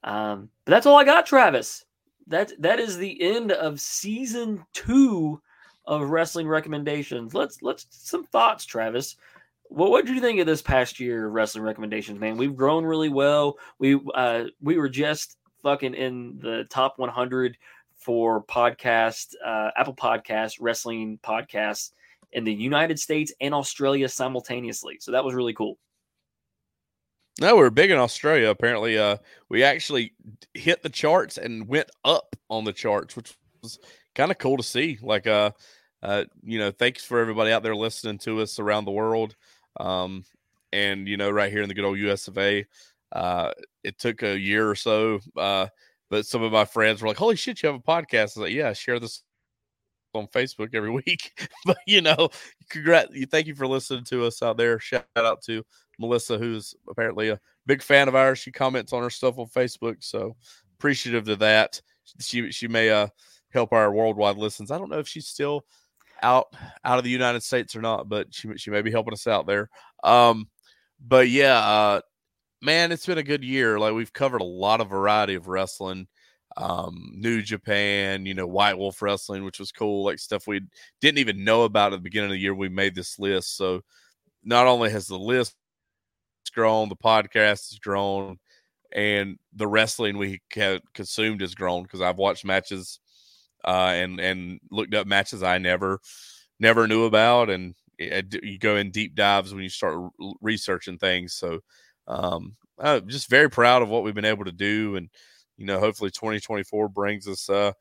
Um, 0.03 0.49
but 0.65 0.71
that's 0.71 0.85
all 0.85 0.97
I 0.97 1.03
got, 1.03 1.25
Travis. 1.25 1.83
That 2.27 2.51
that 2.61 2.79
is 2.79 2.97
the 2.97 3.21
end 3.21 3.51
of 3.51 3.79
season 3.79 4.63
two 4.73 5.41
of 5.85 6.09
wrestling 6.09 6.47
recommendations. 6.47 7.33
Let's 7.33 7.61
let's 7.61 7.87
some 7.89 8.23
thoughts, 8.25 8.65
Travis. 8.65 9.15
What 9.63 9.89
what 9.91 10.05
did 10.05 10.15
you 10.15 10.21
think 10.21 10.39
of 10.39 10.45
this 10.45 10.61
past 10.61 10.99
year 10.99 11.27
of 11.27 11.33
wrestling 11.33 11.63
recommendations, 11.63 12.19
man? 12.19 12.37
We've 12.37 12.55
grown 12.55 12.85
really 12.85 13.09
well. 13.09 13.57
We 13.79 13.99
uh 14.13 14.45
we 14.61 14.77
were 14.77 14.89
just 14.89 15.37
fucking 15.63 15.93
in 15.93 16.39
the 16.39 16.65
top 16.69 16.97
100 16.97 17.57
for 17.95 18.43
podcast 18.43 19.35
uh, 19.45 19.71
Apple 19.75 19.95
Podcast 19.95 20.57
wrestling 20.59 21.19
podcasts 21.23 21.91
in 22.31 22.43
the 22.43 22.53
United 22.53 22.99
States 22.99 23.33
and 23.41 23.53
Australia 23.53 24.07
simultaneously. 24.07 24.97
So 24.99 25.11
that 25.11 25.23
was 25.23 25.33
really 25.33 25.53
cool. 25.53 25.77
No, 27.39 27.55
we 27.55 27.63
are 27.63 27.69
big 27.69 27.91
in 27.91 27.97
Australia. 27.97 28.49
Apparently, 28.49 28.97
uh, 28.97 29.17
we 29.47 29.63
actually 29.63 30.13
hit 30.53 30.83
the 30.83 30.89
charts 30.89 31.37
and 31.37 31.67
went 31.67 31.89
up 32.03 32.35
on 32.49 32.65
the 32.65 32.73
charts, 32.73 33.15
which 33.15 33.33
was 33.61 33.79
kind 34.13 34.29
of 34.29 34.37
cool 34.37 34.57
to 34.57 34.63
see. 34.63 34.99
Like, 35.01 35.25
uh, 35.25 35.51
uh, 36.03 36.25
you 36.43 36.59
know, 36.59 36.71
thanks 36.71 37.03
for 37.03 37.19
everybody 37.19 37.51
out 37.51 37.63
there 37.63 37.75
listening 37.75 38.17
to 38.19 38.41
us 38.41 38.59
around 38.59 38.85
the 38.85 38.91
world. 38.91 39.35
Um, 39.79 40.25
and 40.73 41.07
you 41.07 41.17
know, 41.17 41.29
right 41.29 41.51
here 41.51 41.61
in 41.61 41.69
the 41.69 41.75
good 41.75 41.85
old 41.85 41.97
US 41.99 42.27
of 42.27 42.37
A. 42.37 42.65
Uh, 43.11 43.51
it 43.83 43.97
took 43.99 44.23
a 44.23 44.37
year 44.37 44.69
or 44.69 44.75
so, 44.75 45.19
uh, 45.37 45.67
but 46.09 46.25
some 46.25 46.43
of 46.43 46.51
my 46.51 46.65
friends 46.65 47.01
were 47.01 47.07
like, 47.07 47.17
"Holy 47.17 47.35
shit, 47.35 47.61
you 47.61 47.67
have 47.67 47.75
a 47.75 47.79
podcast!" 47.79 48.19
I 48.19 48.23
was 48.23 48.37
like, 48.37 48.53
"Yeah, 48.53 48.69
I 48.69 48.73
share 48.73 48.99
this 48.99 49.23
on 50.13 50.27
Facebook 50.27 50.75
every 50.75 50.89
week." 51.05 51.49
but 51.65 51.77
you 51.87 52.01
know, 52.01 52.29
congrats! 52.69 53.13
You 53.13 53.25
thank 53.25 53.47
you 53.47 53.55
for 53.55 53.67
listening 53.67 54.03
to 54.05 54.25
us 54.25 54.41
out 54.41 54.57
there. 54.57 54.79
Shout 54.79 55.05
out 55.15 55.41
to 55.43 55.63
Melissa, 55.99 56.37
who's 56.37 56.75
apparently 56.89 57.29
a 57.29 57.39
big 57.65 57.81
fan 57.81 58.07
of 58.07 58.15
ours. 58.15 58.39
She 58.39 58.51
comments 58.51 58.93
on 58.93 59.03
our 59.03 59.09
stuff 59.09 59.37
on 59.37 59.47
Facebook, 59.47 60.03
so 60.03 60.35
appreciative 60.77 61.25
to 61.25 61.35
that. 61.37 61.81
She 62.19 62.51
she 62.51 62.67
may 62.67 62.89
uh 62.89 63.07
help 63.51 63.73
our 63.73 63.91
worldwide 63.91 64.37
listens. 64.37 64.71
I 64.71 64.77
don't 64.77 64.89
know 64.89 64.99
if 64.99 65.07
she's 65.07 65.27
still 65.27 65.65
out 66.21 66.47
out 66.83 66.97
of 66.97 67.03
the 67.03 67.09
United 67.09 67.43
States 67.43 67.75
or 67.75 67.81
not, 67.81 68.09
but 68.09 68.33
she 68.33 68.49
she 68.57 68.71
may 68.71 68.81
be 68.81 68.91
helping 68.91 69.13
us 69.13 69.27
out 69.27 69.47
there. 69.47 69.69
Um, 70.03 70.47
but 70.99 71.29
yeah, 71.29 71.57
uh, 71.59 72.01
man, 72.61 72.91
it's 72.91 73.05
been 73.05 73.17
a 73.17 73.23
good 73.23 73.43
year. 73.43 73.79
Like 73.79 73.93
we've 73.93 74.13
covered 74.13 74.41
a 74.41 74.45
lot 74.45 74.81
of 74.81 74.89
variety 74.89 75.35
of 75.35 75.47
wrestling. 75.47 76.07
Um, 76.57 77.11
New 77.15 77.41
Japan, 77.41 78.25
you 78.25 78.33
know, 78.33 78.47
White 78.47 78.77
Wolf 78.77 79.01
Wrestling, 79.01 79.43
which 79.45 79.59
was 79.59 79.71
cool, 79.71 80.05
like 80.05 80.19
stuff 80.19 80.47
we 80.47 80.61
didn't 80.99 81.19
even 81.19 81.43
know 81.43 81.63
about 81.63 81.93
at 81.93 81.97
the 81.97 82.03
beginning 82.03 82.31
of 82.31 82.33
the 82.33 82.39
year. 82.39 82.55
We 82.55 82.69
made 82.69 82.95
this 82.95 83.19
list, 83.19 83.55
so 83.55 83.81
not 84.43 84.67
only 84.67 84.89
has 84.91 85.07
the 85.07 85.19
list 85.19 85.55
grown, 86.53 86.89
the 86.89 86.95
podcast 86.95 87.69
has 87.71 87.79
grown, 87.79 88.37
and 88.93 89.37
the 89.53 89.67
wrestling 89.67 90.17
we 90.17 90.41
ca- 90.53 90.79
consumed 90.93 91.41
has 91.41 91.55
grown 91.55 91.83
because 91.83 92.01
I've 92.01 92.17
watched 92.17 92.45
matches 92.45 92.99
uh, 93.65 93.93
and 93.95 94.19
and 94.19 94.59
looked 94.71 94.93
up 94.95 95.07
matches 95.07 95.43
I 95.43 95.57
never 95.59 95.99
never 96.59 96.87
knew 96.87 97.05
about, 97.05 97.49
and 97.49 97.75
it, 97.97 98.35
you 98.43 98.59
go 98.59 98.77
in 98.77 98.91
deep 98.91 99.15
dives 99.15 99.53
when 99.53 99.63
you 99.63 99.69
start 99.69 99.97
researching 100.41 100.97
things. 100.97 101.33
So, 101.33 101.59
um, 102.09 102.55
I'm 102.77 103.07
just 103.07 103.29
very 103.29 103.49
proud 103.49 103.81
of 103.81 103.89
what 103.89 104.03
we've 104.03 104.15
been 104.15 104.25
able 104.25 104.45
to 104.45 104.51
do, 104.51 104.95
and 104.95 105.09
you 105.57 105.65
know, 105.65 105.79
hopefully 105.79 106.11
2024 106.11 106.89
brings 106.89 107.27
us, 107.27 107.49
uh, 107.49 107.73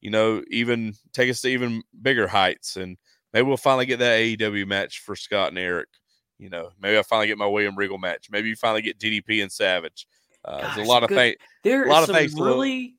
you 0.00 0.10
know, 0.10 0.42
even 0.50 0.94
take 1.12 1.30
us 1.30 1.40
to 1.42 1.48
even 1.48 1.82
bigger 2.02 2.26
heights, 2.26 2.76
and 2.76 2.96
maybe 3.32 3.46
we'll 3.46 3.56
finally 3.56 3.86
get 3.86 3.98
that 4.00 4.18
AEW 4.18 4.66
match 4.66 5.00
for 5.00 5.14
Scott 5.14 5.50
and 5.50 5.58
Eric 5.58 5.88
You 6.38 6.50
know, 6.50 6.70
maybe 6.80 6.98
I 6.98 7.02
finally 7.02 7.26
get 7.26 7.38
my 7.38 7.46
William 7.46 7.76
Regal 7.76 7.98
match. 7.98 8.28
Maybe 8.30 8.48
you 8.48 8.56
finally 8.56 8.82
get 8.82 8.98
DDP 8.98 9.42
and 9.42 9.52
Savage. 9.52 10.06
Uh, 10.44 10.74
there's 10.74 10.86
a 10.86 10.90
lot 10.90 11.02
of 11.02 11.10
things 11.10 11.36
There 11.64 11.86
a 11.86 11.88
lot 11.88 12.02
of 12.02 12.06
some 12.06 12.16
things 12.16 12.34
to 12.34 12.42
really 12.42 12.94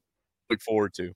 look 0.50 0.62
forward 0.62 0.94
to. 0.96 1.14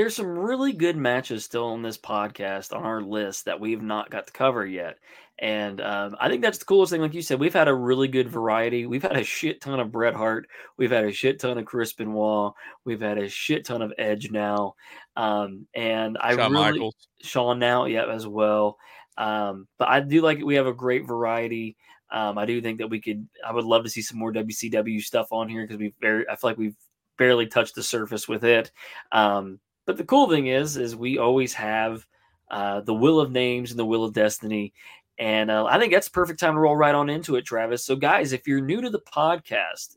There's 0.00 0.16
some 0.16 0.38
really 0.38 0.72
good 0.72 0.96
matches 0.96 1.44
still 1.44 1.66
on 1.66 1.82
this 1.82 1.98
podcast 1.98 2.74
on 2.74 2.84
our 2.84 3.02
list 3.02 3.44
that 3.44 3.60
we've 3.60 3.82
not 3.82 4.08
got 4.08 4.26
to 4.28 4.32
cover 4.32 4.64
yet. 4.64 4.96
And 5.38 5.78
um, 5.82 6.16
I 6.18 6.30
think 6.30 6.40
that's 6.40 6.56
the 6.56 6.64
coolest 6.64 6.90
thing. 6.90 7.02
Like 7.02 7.12
you 7.12 7.20
said, 7.20 7.38
we've 7.38 7.52
had 7.52 7.68
a 7.68 7.74
really 7.74 8.08
good 8.08 8.30
variety. 8.30 8.86
We've 8.86 9.02
had 9.02 9.18
a 9.18 9.22
shit 9.22 9.60
ton 9.60 9.78
of 9.78 9.92
Bret 9.92 10.14
Hart. 10.14 10.48
We've 10.78 10.90
had 10.90 11.04
a 11.04 11.12
shit 11.12 11.38
ton 11.38 11.58
of 11.58 11.66
Chris 11.66 11.92
Benoit. 11.92 12.54
We've 12.86 13.02
had 13.02 13.18
a 13.18 13.28
shit 13.28 13.66
ton 13.66 13.82
of 13.82 13.92
Edge 13.98 14.30
now. 14.30 14.72
Um, 15.16 15.66
and 15.74 16.16
I 16.16 16.34
Shawn 16.34 16.50
really, 16.50 16.70
Michaels. 16.72 17.08
Shawn 17.20 17.58
now, 17.58 17.84
yeah, 17.84 18.10
as 18.10 18.26
well. 18.26 18.78
Um, 19.18 19.68
but 19.78 19.88
I 19.88 20.00
do 20.00 20.22
like 20.22 20.38
it. 20.38 20.46
We 20.46 20.54
have 20.54 20.66
a 20.66 20.72
great 20.72 21.06
variety. 21.06 21.76
Um, 22.10 22.38
I 22.38 22.46
do 22.46 22.62
think 22.62 22.78
that 22.78 22.88
we 22.88 23.02
could. 23.02 23.28
I 23.46 23.52
would 23.52 23.66
love 23.66 23.84
to 23.84 23.90
see 23.90 24.00
some 24.00 24.18
more 24.18 24.32
WCW 24.32 25.02
stuff 25.02 25.30
on 25.30 25.50
here 25.50 25.64
because 25.64 25.76
we 25.76 25.92
very. 26.00 26.26
I 26.26 26.36
feel 26.36 26.48
like 26.48 26.56
we've 26.56 26.76
barely 27.18 27.48
touched 27.48 27.74
the 27.74 27.82
surface 27.82 28.26
with 28.26 28.44
it. 28.44 28.72
Um, 29.12 29.60
but 29.86 29.96
the 29.96 30.04
cool 30.04 30.28
thing 30.28 30.46
is, 30.46 30.76
is 30.76 30.94
we 30.94 31.18
always 31.18 31.52
have 31.54 32.06
uh, 32.50 32.80
the 32.80 32.94
Wheel 32.94 33.20
of 33.20 33.30
Names 33.30 33.70
and 33.70 33.78
the 33.78 33.86
Wheel 33.86 34.04
of 34.04 34.12
Destiny, 34.12 34.72
and 35.18 35.50
uh, 35.50 35.66
I 35.66 35.78
think 35.78 35.92
that's 35.92 36.08
perfect 36.08 36.40
time 36.40 36.54
to 36.54 36.60
roll 36.60 36.76
right 36.76 36.94
on 36.94 37.10
into 37.10 37.36
it, 37.36 37.44
Travis. 37.44 37.84
So, 37.84 37.94
guys, 37.94 38.32
if 38.32 38.48
you're 38.48 38.60
new 38.62 38.80
to 38.80 38.90
the 38.90 39.00
podcast, 39.00 39.96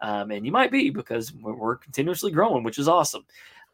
um, 0.00 0.30
and 0.32 0.44
you 0.44 0.52
might 0.52 0.72
be 0.72 0.90
because 0.90 1.32
we're, 1.32 1.54
we're 1.54 1.76
continuously 1.76 2.32
growing, 2.32 2.64
which 2.64 2.78
is 2.78 2.88
awesome. 2.88 3.24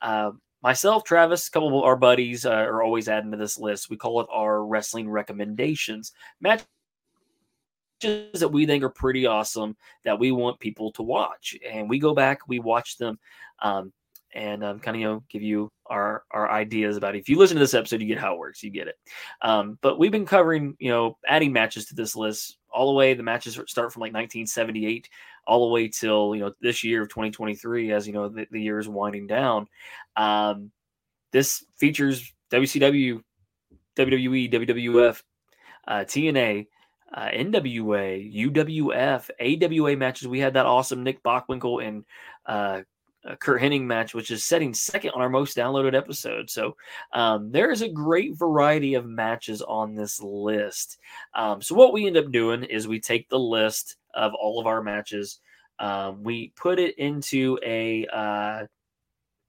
Uh, 0.02 0.32
myself, 0.62 1.04
Travis, 1.04 1.48
a 1.48 1.50
couple 1.50 1.78
of 1.78 1.84
our 1.84 1.96
buddies 1.96 2.44
uh, 2.44 2.50
are 2.50 2.82
always 2.82 3.08
adding 3.08 3.30
to 3.30 3.36
this 3.36 3.58
list. 3.58 3.90
We 3.90 3.96
call 3.96 4.20
it 4.20 4.26
our 4.30 4.64
wrestling 4.64 5.08
recommendations 5.08 6.12
matches 6.40 6.66
that 8.02 8.52
we 8.52 8.66
think 8.66 8.84
are 8.84 8.90
pretty 8.90 9.26
awesome 9.26 9.76
that 10.04 10.18
we 10.18 10.32
want 10.32 10.60
people 10.60 10.92
to 10.92 11.02
watch, 11.02 11.56
and 11.68 11.88
we 11.88 11.98
go 11.98 12.14
back, 12.14 12.46
we 12.46 12.58
watch 12.58 12.98
them, 12.98 13.18
um, 13.60 13.92
and 14.34 14.64
um, 14.64 14.80
kind 14.80 14.96
of 14.96 15.00
you 15.00 15.06
know 15.06 15.22
give 15.28 15.42
you 15.42 15.68
our 15.86 16.24
our 16.30 16.50
ideas 16.50 16.96
about 16.96 17.14
it. 17.14 17.18
If 17.20 17.28
you 17.28 17.38
listen 17.38 17.56
to 17.56 17.60
this 17.60 17.74
episode, 17.74 18.00
you 18.00 18.06
get 18.06 18.18
how 18.18 18.34
it 18.34 18.38
works, 18.38 18.62
you 18.62 18.70
get 18.70 18.88
it. 18.88 18.96
Um, 19.42 19.78
but 19.82 19.98
we've 19.98 20.12
been 20.12 20.26
covering 20.26 20.76
you 20.78 20.90
know 20.90 21.18
adding 21.26 21.52
matches 21.52 21.86
to 21.86 21.94
this 21.94 22.16
list 22.16 22.58
all 22.72 22.88
the 22.88 22.96
way. 22.96 23.14
The 23.14 23.22
matches 23.22 23.54
start 23.66 23.92
from 23.92 24.00
like 24.00 24.14
1978 24.14 25.08
all 25.46 25.66
the 25.66 25.72
way 25.72 25.88
till 25.88 26.34
you 26.34 26.42
know 26.42 26.52
this 26.60 26.84
year 26.84 27.02
of 27.02 27.08
2023 27.08 27.92
as 27.92 28.06
you 28.06 28.12
know 28.12 28.28
the, 28.28 28.46
the 28.50 28.60
year 28.60 28.78
is 28.78 28.88
winding 28.88 29.26
down 29.26 29.66
um 30.16 30.70
this 31.32 31.64
features 31.76 32.32
wcw 32.52 33.20
wwe 33.96 34.50
wwf 34.50 35.22
uh, 35.88 36.04
tna 36.04 36.66
uh, 37.12 37.28
nwa 37.32 38.16
uwf 38.46 39.30
awa 39.40 39.96
matches 39.96 40.28
we 40.28 40.38
had 40.38 40.54
that 40.54 40.66
awesome 40.66 41.02
nick 41.02 41.22
bockwinkel 41.22 41.84
and 41.86 42.04
uh, 42.46 42.80
Curt 43.38 43.60
Hennig 43.60 43.82
match, 43.82 44.14
which 44.14 44.30
is 44.30 44.44
setting 44.44 44.72
second 44.72 45.10
on 45.10 45.20
our 45.20 45.28
most 45.28 45.56
downloaded 45.56 45.94
episode. 45.94 46.48
So 46.48 46.76
um, 47.12 47.50
there 47.50 47.70
is 47.70 47.82
a 47.82 47.88
great 47.88 48.36
variety 48.36 48.94
of 48.94 49.06
matches 49.06 49.62
on 49.62 49.94
this 49.94 50.20
list. 50.22 50.98
Um, 51.34 51.60
so 51.60 51.74
what 51.74 51.92
we 51.92 52.06
end 52.06 52.16
up 52.16 52.32
doing 52.32 52.64
is 52.64 52.88
we 52.88 53.00
take 53.00 53.28
the 53.28 53.38
list 53.38 53.96
of 54.14 54.32
all 54.34 54.58
of 54.58 54.66
our 54.66 54.82
matches, 54.82 55.40
um, 55.78 56.22
we 56.22 56.52
put 56.56 56.78
it 56.78 56.96
into 56.98 57.58
a 57.64 58.06
uh, 58.12 58.66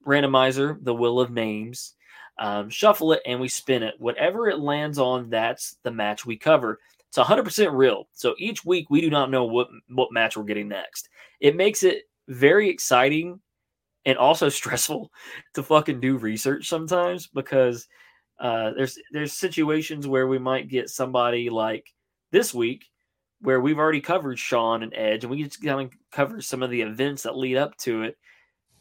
randomizer, 0.05 0.83
the 0.83 0.93
wheel 0.93 1.19
of 1.19 1.29
names, 1.31 1.95
um, 2.39 2.69
shuffle 2.69 3.11
it, 3.11 3.21
and 3.25 3.39
we 3.39 3.49
spin 3.49 3.83
it. 3.83 3.95
Whatever 3.99 4.47
it 4.49 4.59
lands 4.59 4.97
on, 4.97 5.29
that's 5.29 5.77
the 5.83 5.91
match 5.91 6.25
we 6.25 6.37
cover. 6.37 6.79
It's 7.09 7.17
100% 7.17 7.75
real. 7.75 8.07
So 8.13 8.33
each 8.37 8.63
week 8.63 8.89
we 8.89 9.01
do 9.01 9.09
not 9.09 9.29
know 9.29 9.43
what 9.43 9.67
what 9.89 10.13
match 10.13 10.37
we're 10.37 10.43
getting 10.43 10.69
next. 10.69 11.09
It 11.41 11.57
makes 11.57 11.83
it 11.83 12.03
very 12.29 12.69
exciting 12.69 13.41
and 14.05 14.17
also 14.17 14.49
stressful 14.49 15.11
to 15.53 15.63
fucking 15.63 15.99
do 15.99 16.17
research 16.17 16.67
sometimes 16.67 17.27
because 17.27 17.87
uh, 18.39 18.71
there's 18.71 18.97
there's 19.11 19.33
situations 19.33 20.07
where 20.07 20.27
we 20.27 20.39
might 20.39 20.67
get 20.67 20.89
somebody 20.89 21.49
like 21.49 21.85
this 22.31 22.53
week 22.53 22.85
where 23.41 23.59
we've 23.61 23.79
already 23.79 24.01
covered 24.01 24.37
Shawn 24.37 24.83
and 24.83 24.93
Edge, 24.95 25.23
and 25.23 25.31
we 25.31 25.43
just 25.43 25.63
kind 25.63 25.81
of 25.87 25.91
cover 26.11 26.41
some 26.41 26.61
of 26.63 26.69
the 26.69 26.81
events 26.81 27.23
that 27.23 27.37
lead 27.37 27.57
up 27.57 27.75
to 27.77 28.03
it. 28.03 28.17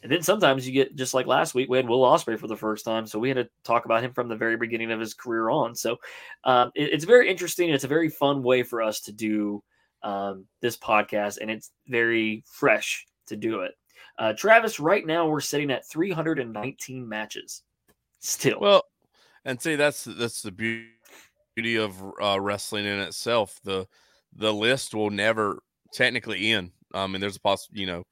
And 0.03 0.11
then 0.11 0.23
sometimes 0.23 0.67
you 0.67 0.73
get 0.73 0.97
just 0.97 1.13
like 1.13 1.27
last 1.27 1.55
week, 1.55 1.69
we 1.69 1.77
had 1.77 1.89
Will 1.89 2.01
Ospreay 2.01 2.39
for 2.39 2.47
the 2.47 2.57
first 2.57 2.85
time, 2.87 3.07
so 3.07 3.19
we 3.19 3.29
had 3.29 3.37
to 3.37 3.49
talk 3.65 3.85
about 3.85 4.03
him 4.03 4.13
from 4.15 4.29
the 4.29 4.37
very 4.37 4.57
beginning 4.57 4.93
of 4.93 5.01
his 5.01 5.13
career 5.15 5.51
on. 5.51 5.75
So 5.75 5.99
um, 6.45 6.71
it- 6.75 6.93
it's 6.93 7.05
very 7.05 7.29
interesting. 7.31 7.69
It's 7.71 7.85
a 7.85 7.89
very 7.89 8.09
fun 8.09 8.43
way 8.43 8.63
for 8.63 8.81
us 8.83 9.01
to 9.03 9.13
do 9.13 9.63
um, 10.03 10.47
this 10.63 10.77
podcast, 10.79 11.39
and 11.41 11.51
it's 11.51 11.71
very 11.87 12.45
fresh 12.47 13.07
to 13.27 13.37
do 13.37 13.61
it. 13.61 13.73
Uh, 14.19 14.33
Travis, 14.33 14.81
right 14.81 15.07
now 15.07 15.29
we're 15.29 15.41
sitting 15.41 15.71
at 15.71 15.87
319 15.87 17.09
matches. 17.09 17.63
Still, 18.19 18.61
Well, 18.61 18.85
and 19.45 19.61
see 19.61 19.77
that's 19.77 20.05
that's 20.05 20.43
the 20.43 20.53
beauty 20.53 21.77
of 21.77 22.03
uh, 22.23 22.39
wrestling 22.41 22.85
in 22.85 23.01
itself. 23.01 23.59
The 23.65 23.87
the 24.37 24.53
list 24.53 24.95
will 24.95 25.11
never 25.11 25.59
technically 25.93 26.53
end. 26.53 26.73
I 26.93 27.07
mean, 27.07 27.21
there's 27.21 27.37
a 27.37 27.41
poss 27.41 27.69
you 27.73 27.87
know, 27.87 28.05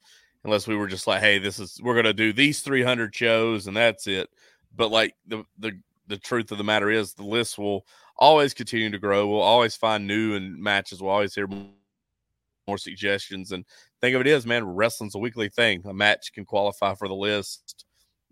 unless 0.45 0.67
we 0.67 0.77
were 0.77 0.87
just 0.87 1.07
like, 1.07 1.21
hey, 1.21 1.39
this 1.39 1.59
is 1.59 1.81
we're 1.83 1.97
gonna 1.97 2.13
do 2.13 2.33
these 2.33 2.63
300 2.63 3.15
shows 3.15 3.67
and 3.67 3.77
that's 3.77 4.07
it. 4.07 4.29
But 4.75 4.91
like 4.91 5.15
the 5.27 5.45
the 5.59 5.79
the 6.07 6.17
truth 6.17 6.51
of 6.51 6.59
the 6.59 6.65
matter 6.65 6.91
is, 6.91 7.13
the 7.13 7.25
list 7.25 7.59
will 7.59 7.87
always 8.17 8.55
continue 8.55 8.91
to 8.91 8.99
grow. 8.99 9.27
We'll 9.27 9.41
always 9.43 9.77
find 9.77 10.07
new 10.07 10.35
and 10.35 10.59
matches. 10.59 11.03
We'll 11.03 11.13
always 11.13 11.35
hear 11.35 11.47
more 12.69 12.79
suggestions. 12.79 13.51
And 13.51 13.65
think 14.01 14.15
of 14.15 14.21
it 14.21 14.27
is, 14.29 14.47
man, 14.47 14.65
wrestling's 14.65 15.17
a 15.17 15.19
weekly 15.19 15.49
thing. 15.49 15.83
A 15.87 15.95
match 15.95 16.33
can 16.33 16.45
qualify 16.45 16.95
for 16.95 17.09
the 17.09 17.15
list 17.15 17.85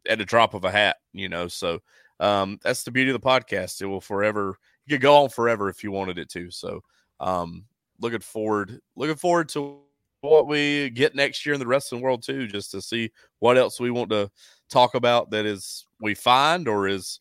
at 0.09 0.21
a 0.21 0.25
drop 0.25 0.55
of 0.55 0.65
a 0.65 0.71
hat, 0.71 0.99
you 1.13 1.29
know. 1.29 1.49
So 1.49 1.81
um, 2.21 2.59
that's 2.63 2.85
the 2.85 2.93
beauty 2.93 3.11
of 3.11 3.21
the 3.21 3.27
podcast. 3.27 3.83
It 3.83 3.87
will 3.87 4.01
forever 4.01 4.57
you 4.87 4.95
could 4.95 5.03
go 5.03 5.25
on 5.25 5.29
forever 5.29 5.69
if 5.69 5.83
you 5.83 5.91
wanted 5.91 6.19
it 6.19 6.29
to. 6.31 6.51
So 6.51 6.81
um, 7.21 7.65
looking 8.01 8.21
forward, 8.21 8.81
looking 8.95 9.17
forward 9.17 9.49
to 9.51 9.81
what 10.21 10.47
we 10.47 10.91
get 10.91 11.15
next 11.15 11.45
year 11.45 11.55
in 11.55 11.61
the 11.61 11.67
wrestling 11.67 12.01
world 12.01 12.23
too, 12.23 12.47
just 12.47 12.71
to 12.71 12.81
see 12.81 13.11
what 13.41 13.59
else 13.59 13.81
we 13.81 13.91
want 13.91 14.11
to 14.11 14.31
talk 14.71 14.95
about 14.95 15.31
that 15.31 15.45
is 15.45 15.85
we 16.01 16.15
find 16.15 16.67
or 16.67 16.89
is 16.89 17.21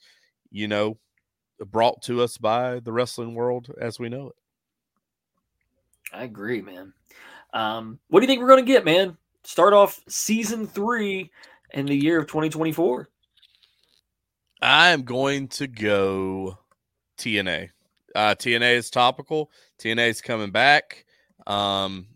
you 0.52 0.68
know 0.68 0.98
brought 1.72 2.02
to 2.04 2.22
us 2.22 2.38
by 2.38 2.80
the 2.80 2.92
wrestling 2.92 3.36
world 3.36 3.72
as 3.80 4.00
we 4.00 4.10
know 4.10 4.30
it. 4.30 4.36
I 6.14 6.24
agree, 6.24 6.62
man. 6.62 6.94
Um, 7.56 8.00
what 8.10 8.20
do 8.20 8.26
you 8.26 8.28
think 8.28 8.42
we're 8.42 8.50
going 8.50 8.66
to 8.66 8.72
get, 8.72 8.86
man? 8.86 9.18
Start 9.46 9.74
off 9.74 10.02
season 10.10 10.68
three 10.68 11.32
in 11.72 11.86
the 11.86 11.96
year 11.96 12.20
of 12.20 12.28
2024. 12.28 13.10
I 14.62 14.90
am 14.90 15.04
going 15.04 15.48
to 15.50 15.68
go 15.68 16.60
TNA. 17.18 17.70
Uh, 18.14 18.36
TNA 18.36 18.76
is 18.76 18.90
topical. 18.90 19.52
TNA 19.80 20.10
is 20.10 20.22
coming 20.22 20.52
back. 20.52 21.06
Um, 21.48 22.08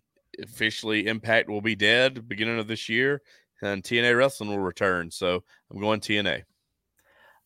officially, 0.41 1.07
Impact 1.07 1.49
will 1.49 1.61
be 1.61 1.75
dead 1.75 2.27
beginning 2.27 2.59
of 2.59 2.67
this 2.67 2.89
year, 2.89 3.21
and 3.61 3.81
TNA 3.81 4.17
Wrestling 4.17 4.49
will 4.49 4.59
return. 4.59 5.09
So 5.09 5.43
I'm 5.71 5.79
going 5.79 6.01
TNA. 6.01 6.43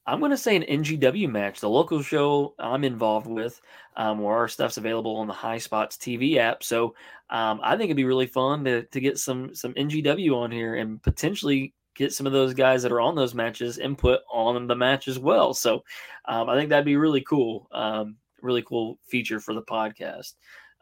I'm 0.06 0.20
going 0.20 0.32
to 0.32 0.38
say 0.38 0.56
an 0.56 0.64
NGW 0.64 1.30
match, 1.30 1.60
the 1.60 1.70
local 1.70 2.02
show 2.02 2.56
I'm 2.60 2.84
involved 2.84 3.28
with, 3.28 3.62
um, 3.96 4.20
where 4.20 4.36
our 4.36 4.48
stuff's 4.48 4.78
available 4.78 5.16
on 5.16 5.28
the 5.28 5.34
Highspots 5.34 5.98
TV 5.98 6.38
app. 6.38 6.64
So 6.64 6.96
um, 7.30 7.62
I 7.64 7.72
think 7.78 7.86
it'd 7.86 7.98
be 7.98 8.04
really 8.04 8.28
fun 8.28 8.66
to, 8.66 8.84
to 8.84 9.00
get 9.00 9.18
some 9.18 9.56
some 9.56 9.74
NGW 9.74 10.36
on 10.36 10.52
here 10.52 10.76
and 10.76 11.02
potentially 11.02 11.74
get 11.96 12.14
some 12.14 12.26
of 12.26 12.34
those 12.34 12.54
guys 12.54 12.84
that 12.84 12.92
are 12.92 13.02
on 13.02 13.16
those 13.16 13.36
matches 13.36 13.78
input 13.78 14.22
on 14.32 14.68
the 14.68 14.76
match 14.76 15.08
as 15.08 15.20
well. 15.20 15.54
So 15.54 15.84
um, 16.26 16.50
I 16.50 16.58
think 16.58 16.70
that'd 16.70 16.86
be 16.86 16.98
really 16.98 17.22
cool, 17.22 17.68
um, 17.72 18.18
really 18.42 18.64
cool 18.64 19.00
feature 19.08 19.40
for 19.40 19.54
the 19.54 19.62
podcast. 19.62 20.34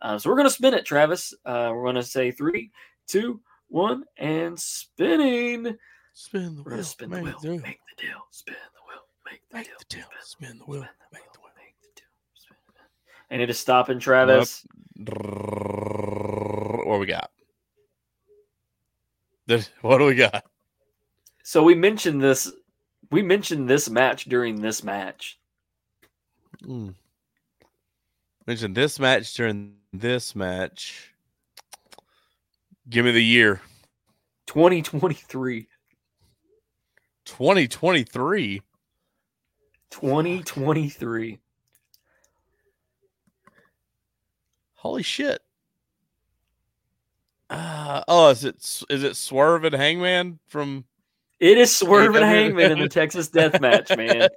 Uh, 0.01 0.17
so 0.17 0.30
we're 0.30 0.36
going 0.36 0.47
to 0.47 0.53
spin 0.53 0.74
it, 0.74 0.86
Travis. 0.86 1.34
Uh, 1.45 1.72
we're 1.74 1.84
going 1.84 1.95
to 1.95 2.03
say 2.03 2.32
three, 2.32 2.72
two, 3.07 3.39
one, 3.67 4.03
and 4.17 4.59
spinning. 4.59 5.78
Spin 6.13 6.55
the 6.55 6.63
to 6.63 6.84
spin 6.84 7.09
the 7.09 7.22
wheel, 7.22 7.39
make 7.43 7.80
the 7.97 8.03
deal, 8.03 8.19
spin 8.32 8.55
the 8.74 8.81
wheel, 8.81 8.81
make 9.32 9.42
the 9.50 9.58
Make 9.58 9.66
deal, 9.68 9.76
the 9.80 9.86
deal, 9.96 10.06
spin 10.22 10.48
spin 10.50 10.58
the 10.60 10.66
wheel, 10.66 10.82
spin 10.82 10.90
make 11.14 11.34
the 11.34 11.40
wheel. 11.40 11.52
make 11.58 11.76
the 11.82 11.88
deal, 11.96 12.06
spin 12.34 12.58
the- 12.68 13.34
And 13.34 13.42
it 13.42 13.50
is 13.50 13.60
stopping, 13.60 14.00
Travis. 14.00 14.66
What 14.98 17.00
we 17.00 17.06
got? 17.06 17.32
What 19.82 19.98
do 19.98 20.06
we 20.06 20.16
got? 20.16 20.46
So 21.44 21.64
we 21.64 21.76
mentioned 21.76 22.22
this. 22.22 22.52
We 23.10 23.22
mentioned 23.22 23.70
this 23.70 23.90
match 23.90 24.26
during 24.26 24.62
this 24.62 24.84
match. 24.84 25.40
Mm. 26.64 26.96
Mentioned 28.48 28.76
this 28.76 29.00
match 29.00 29.34
during 29.34 29.76
this 29.92 30.36
match. 30.36 31.14
Give 32.90 33.06
me 33.06 33.12
the 33.12 33.24
year 33.24 33.62
2023. 34.48 35.68
2023. 37.26 38.62
2023. 39.92 41.39
Holy 44.76 45.04
shit. 45.04 45.42
Uh, 47.52 48.02
oh, 48.08 48.30
is 48.30 48.46
it 48.46 48.56
is 48.89 49.04
it 49.04 49.16
Swerve 49.16 49.66
and 49.66 49.76
Hangman 49.76 50.39
from 50.48 50.86
It 51.39 51.58
is 51.58 51.76
Swerve 51.76 52.16
and 52.16 52.26
Hangman 52.26 52.72
in 52.72 52.80
the 52.80 52.88
Texas 52.88 53.28
Death 53.28 53.60
Match, 53.60 53.89
man. 53.98 54.30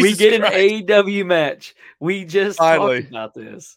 we 0.00 0.14
get 0.14 0.34
an. 0.34 0.42
AEW 0.42 1.26
match. 1.26 1.74
We 1.98 2.24
just 2.24 2.58
Finally. 2.58 3.00
talked 3.00 3.10
about 3.10 3.34
this. 3.34 3.76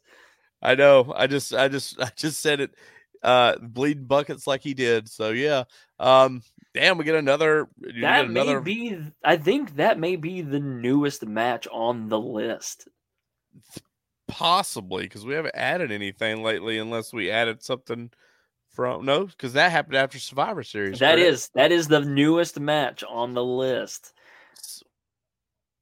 I 0.61 0.75
know. 0.75 1.11
I 1.15 1.27
just 1.27 1.53
I 1.53 1.67
just 1.67 1.99
I 2.01 2.11
just 2.15 2.41
said 2.41 2.59
it 2.59 2.75
uh 3.23 3.55
bleeding 3.59 4.05
buckets 4.05 4.45
like 4.45 4.61
he 4.61 4.73
did. 4.75 5.09
So 5.09 5.31
yeah. 5.31 5.63
Um 5.99 6.43
damn, 6.75 6.97
we 6.97 7.05
get 7.05 7.15
another 7.15 7.67
you 7.79 7.93
get 7.93 8.01
That 8.01 8.25
another 8.25 8.61
may 8.61 8.89
be. 8.91 8.97
I 9.23 9.37
think 9.37 9.77
that 9.77 9.97
may 9.97 10.15
be 10.17 10.41
the 10.41 10.59
newest 10.59 11.25
match 11.25 11.67
on 11.71 12.09
the 12.09 12.19
list. 12.19 12.87
possibly 14.27 15.03
because 15.03 15.25
we 15.25 15.33
haven't 15.33 15.55
added 15.55 15.91
anything 15.91 16.43
lately 16.43 16.77
unless 16.77 17.13
we 17.13 17.31
added 17.31 17.63
something 17.63 18.11
from 18.69 19.05
no, 19.05 19.25
because 19.25 19.53
that 19.53 19.71
happened 19.71 19.95
after 19.95 20.19
Survivor 20.19 20.63
Series. 20.63 20.99
That 20.99 21.15
correct? 21.15 21.29
is 21.29 21.49
that 21.55 21.71
is 21.71 21.87
the 21.87 22.01
newest 22.01 22.59
match 22.59 23.03
on 23.03 23.33
the 23.33 23.43
list. 23.43 24.13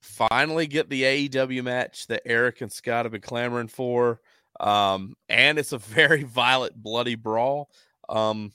finally 0.02 0.68
get 0.68 0.90
the 0.90 1.02
AEW 1.04 1.64
match 1.64 2.08
that 2.08 2.22
Eric 2.26 2.62
and 2.62 2.72
Scott 2.72 3.06
have 3.06 3.12
been 3.12 3.22
clamoring 3.22 3.68
for. 3.68 4.22
Um, 4.60 5.16
and 5.28 5.58
it's 5.58 5.72
a 5.72 5.78
very 5.80 6.24
violent, 6.24 6.76
bloody 6.76 7.16
brawl. 7.16 7.72
Um, 8.08 8.52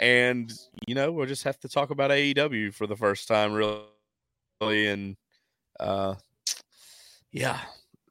and 0.00 0.50
you 0.88 0.94
know, 0.94 1.12
we'll 1.12 1.26
just 1.26 1.44
have 1.44 1.60
to 1.60 1.68
talk 1.68 1.90
about 1.90 2.10
AEW 2.10 2.74
for 2.74 2.86
the 2.86 2.96
first 2.96 3.28
time, 3.28 3.52
really. 3.52 4.88
And 4.88 5.16
uh, 5.78 6.14
yeah, 7.30 7.60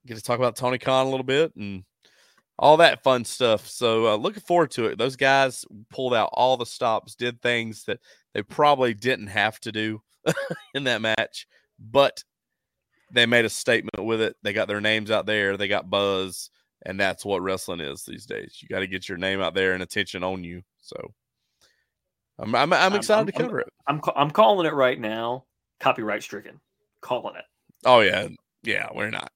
get 0.05 0.15
to 0.15 0.23
talk 0.23 0.37
about 0.37 0.55
Tony 0.55 0.77
Khan 0.77 1.07
a 1.07 1.09
little 1.09 1.25
bit 1.25 1.53
and 1.55 1.83
all 2.59 2.77
that 2.77 3.03
fun 3.03 3.25
stuff. 3.25 3.67
So 3.67 4.07
uh, 4.07 4.15
looking 4.15 4.43
forward 4.43 4.71
to 4.71 4.85
it. 4.85 4.97
Those 4.97 5.15
guys 5.15 5.65
pulled 5.89 6.13
out 6.13 6.29
all 6.33 6.57
the 6.57 6.65
stops, 6.65 7.15
did 7.15 7.41
things 7.41 7.85
that 7.85 7.99
they 8.33 8.43
probably 8.43 8.93
didn't 8.93 9.27
have 9.27 9.59
to 9.61 9.71
do 9.71 10.01
in 10.75 10.83
that 10.83 11.01
match, 11.01 11.47
but 11.79 12.23
they 13.11 13.25
made 13.25 13.45
a 13.45 13.49
statement 13.49 14.05
with 14.05 14.21
it. 14.21 14.35
They 14.43 14.53
got 14.53 14.67
their 14.67 14.81
names 14.81 15.09
out 15.09 15.25
there. 15.25 15.57
They 15.57 15.67
got 15.67 15.89
buzz, 15.89 16.51
and 16.85 16.99
that's 16.99 17.25
what 17.25 17.41
wrestling 17.41 17.79
is 17.79 18.03
these 18.03 18.27
days. 18.27 18.59
You 18.61 18.67
got 18.67 18.81
to 18.81 18.87
get 18.87 19.09
your 19.09 19.17
name 19.17 19.41
out 19.41 19.55
there 19.55 19.73
and 19.73 19.81
attention 19.81 20.23
on 20.23 20.43
you. 20.43 20.61
So 20.81 20.95
I'm 22.39 22.55
I'm, 22.55 22.73
I'm 22.73 22.95
excited 22.95 23.19
I'm- 23.19 23.25
to 23.27 23.31
cover 23.31 23.59
it. 23.59 23.67
I'm 23.87 24.01
I'm 24.15 24.31
calling 24.31 24.65
it 24.67 24.73
right 24.73 24.99
now. 24.99 25.45
Copyright 25.79 26.23
stricken. 26.23 26.59
Calling 27.01 27.35
it. 27.35 27.45
Oh 27.85 28.01
yeah, 28.01 28.27
yeah, 28.63 28.87
we're 28.93 29.09
not. 29.09 29.31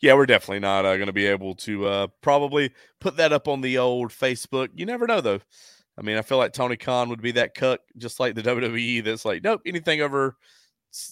Yeah, 0.00 0.14
we're 0.14 0.26
definitely 0.26 0.60
not 0.60 0.84
uh, 0.84 0.96
going 0.96 1.06
to 1.06 1.12
be 1.12 1.26
able 1.26 1.54
to 1.56 1.86
uh, 1.86 2.06
probably 2.20 2.70
put 3.00 3.16
that 3.16 3.32
up 3.32 3.48
on 3.48 3.62
the 3.62 3.78
old 3.78 4.10
Facebook. 4.10 4.68
You 4.74 4.84
never 4.84 5.06
know 5.06 5.20
though. 5.20 5.40
I 5.98 6.02
mean, 6.02 6.18
I 6.18 6.22
feel 6.22 6.36
like 6.36 6.52
Tony 6.52 6.76
Khan 6.76 7.08
would 7.08 7.22
be 7.22 7.32
that 7.32 7.54
cuck, 7.54 7.80
just 7.96 8.20
like 8.20 8.34
the 8.34 8.42
WWE. 8.42 9.02
That's 9.02 9.24
like, 9.24 9.42
nope, 9.42 9.62
anything 9.64 10.02
over, 10.02 10.36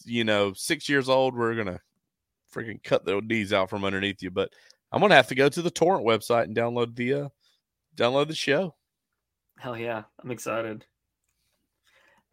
you 0.04 0.24
know, 0.24 0.52
six 0.52 0.88
years 0.88 1.08
old, 1.08 1.34
we're 1.34 1.54
gonna 1.54 1.80
freaking 2.54 2.82
cut 2.84 3.04
the 3.04 3.20
knees 3.22 3.52
out 3.52 3.70
from 3.70 3.84
underneath 3.84 4.22
you. 4.22 4.30
But 4.30 4.52
I'm 4.92 5.00
gonna 5.00 5.14
have 5.14 5.28
to 5.28 5.34
go 5.34 5.48
to 5.48 5.62
the 5.62 5.70
torrent 5.70 6.06
website 6.06 6.44
and 6.44 6.56
download 6.56 6.94
the 6.94 7.14
uh, 7.14 7.28
download 7.96 8.28
the 8.28 8.34
show. 8.34 8.74
Hell 9.58 9.76
yeah, 9.76 10.02
I'm 10.22 10.30
excited. 10.30 10.84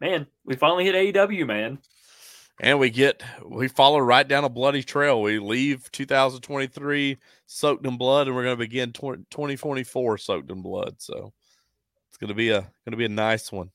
Man, 0.02 0.26
we 0.44 0.56
finally 0.56 0.84
hit 0.84 1.14
AEW, 1.14 1.46
man. 1.46 1.78
And 2.60 2.80
we 2.80 2.90
get 2.90 3.22
we 3.46 3.68
follow 3.68 4.00
right 4.00 4.26
down 4.26 4.42
a 4.42 4.48
bloody 4.48 4.82
trail. 4.82 5.22
We 5.22 5.38
leave 5.38 5.92
2023 5.92 7.18
soaked 7.46 7.86
in 7.86 7.96
blood, 7.96 8.26
and 8.26 8.34
we're 8.34 8.42
going 8.42 8.56
to 8.56 8.58
begin 8.58 8.92
tw- 8.92 9.30
2024 9.30 10.18
soaked 10.18 10.50
in 10.50 10.60
blood. 10.60 10.96
So 10.98 11.32
it's 12.08 12.18
going 12.18 12.28
to 12.28 12.34
be 12.34 12.48
a 12.48 12.62
going 12.62 12.90
to 12.90 12.96
be 12.96 13.04
a 13.04 13.08
nice 13.08 13.52
one. 13.52 13.70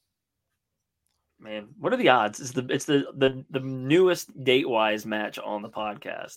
Man, 1.40 1.70
what 1.80 1.94
are 1.94 1.98
the 1.98 2.10
odds? 2.10 2.42
It's 2.42 2.52
the 2.52 2.68
it's 2.70 2.86
the 2.86 3.06
the, 3.16 3.46
the 3.50 3.62
newest 3.62 4.44
date 4.44 4.68
wise 4.68 5.06
match 5.06 5.40
on 5.40 5.62
the 5.62 5.70
podcast. 5.70 6.36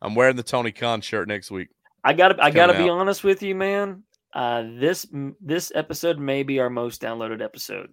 I'm 0.00 0.14
wearing 0.14 0.36
the 0.36 0.44
Tony 0.44 0.70
Khan 0.70 1.00
shirt 1.00 1.26
next 1.26 1.50
week. 1.50 1.70
I 2.04 2.12
gotta 2.12 2.40
I 2.40 2.52
gotta 2.52 2.78
be 2.78 2.88
honest 2.88 3.24
with 3.24 3.42
you, 3.42 3.56
man. 3.56 4.04
Uh, 4.32 4.62
this 4.78 5.08
this 5.40 5.72
episode 5.74 6.20
may 6.20 6.44
be 6.44 6.60
our 6.60 6.70
most 6.70 7.02
downloaded 7.02 7.42
episode. 7.42 7.92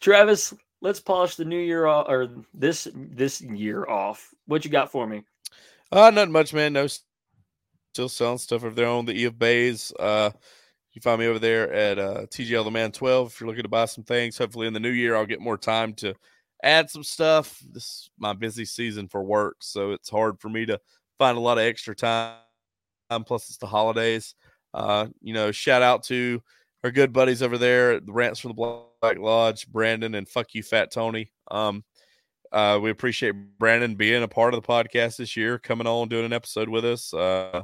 Travis, 0.00 0.54
let's 0.80 1.00
polish 1.00 1.36
the 1.36 1.44
new 1.44 1.58
year 1.58 1.86
off, 1.86 2.06
or 2.08 2.28
this 2.54 2.88
this 2.94 3.40
year 3.40 3.86
off. 3.88 4.30
What 4.46 4.64
you 4.64 4.70
got 4.70 4.90
for 4.90 5.06
me? 5.06 5.22
Uh, 5.92 6.10
not 6.10 6.30
much, 6.30 6.54
man. 6.54 6.72
No, 6.72 6.86
still 7.92 8.08
selling 8.08 8.38
stuff 8.38 8.64
over 8.64 8.74
there 8.74 8.88
on 8.88 9.04
the 9.04 9.12
E 9.12 9.24
of 9.24 9.38
Bays. 9.38 9.92
Uh, 9.98 10.30
you 10.92 11.00
find 11.00 11.20
me 11.20 11.26
over 11.26 11.38
there 11.38 11.72
at 11.72 11.98
uh, 11.98 12.26
TGL 12.26 12.64
the 12.64 12.70
Man 12.70 12.92
12 12.92 13.28
if 13.28 13.40
you're 13.40 13.48
looking 13.48 13.62
to 13.62 13.68
buy 13.68 13.84
some 13.84 14.04
things. 14.04 14.38
Hopefully, 14.38 14.66
in 14.66 14.72
the 14.72 14.80
new 14.80 14.90
year, 14.90 15.16
I'll 15.16 15.26
get 15.26 15.40
more 15.40 15.58
time 15.58 15.94
to 15.94 16.14
add 16.62 16.90
some 16.90 17.04
stuff. 17.04 17.60
This 17.70 17.84
is 17.84 18.10
my 18.18 18.32
busy 18.32 18.64
season 18.64 19.08
for 19.08 19.22
work, 19.22 19.56
so 19.60 19.92
it's 19.92 20.10
hard 20.10 20.40
for 20.40 20.48
me 20.48 20.66
to 20.66 20.80
find 21.18 21.36
a 21.36 21.40
lot 21.40 21.58
of 21.58 21.64
extra 21.64 21.94
time. 21.94 22.34
Plus, 23.26 23.48
it's 23.48 23.58
the 23.58 23.66
holidays. 23.66 24.34
Uh, 24.72 25.08
you 25.20 25.34
know, 25.34 25.50
shout 25.50 25.82
out 25.82 26.04
to 26.04 26.40
our 26.84 26.90
good 26.90 27.12
buddies 27.12 27.42
over 27.42 27.58
there 27.58 27.92
at 27.92 28.06
the 28.06 28.12
Rants 28.12 28.40
from 28.40 28.54
the 28.54 28.88
Black 29.00 29.18
Lodge, 29.18 29.70
Brandon 29.70 30.14
and 30.14 30.28
fuck 30.28 30.54
you, 30.54 30.62
Fat 30.62 30.90
Tony. 30.90 31.30
Um, 31.50 31.84
uh, 32.52 32.78
we 32.82 32.90
appreciate 32.90 33.34
Brandon 33.58 33.94
being 33.94 34.22
a 34.22 34.28
part 34.28 34.54
of 34.54 34.62
the 34.62 34.66
podcast 34.66 35.16
this 35.16 35.36
year, 35.36 35.58
coming 35.58 35.86
on 35.86 36.08
doing 36.08 36.24
an 36.24 36.32
episode 36.32 36.68
with 36.68 36.84
us. 36.84 37.14
Uh, 37.14 37.62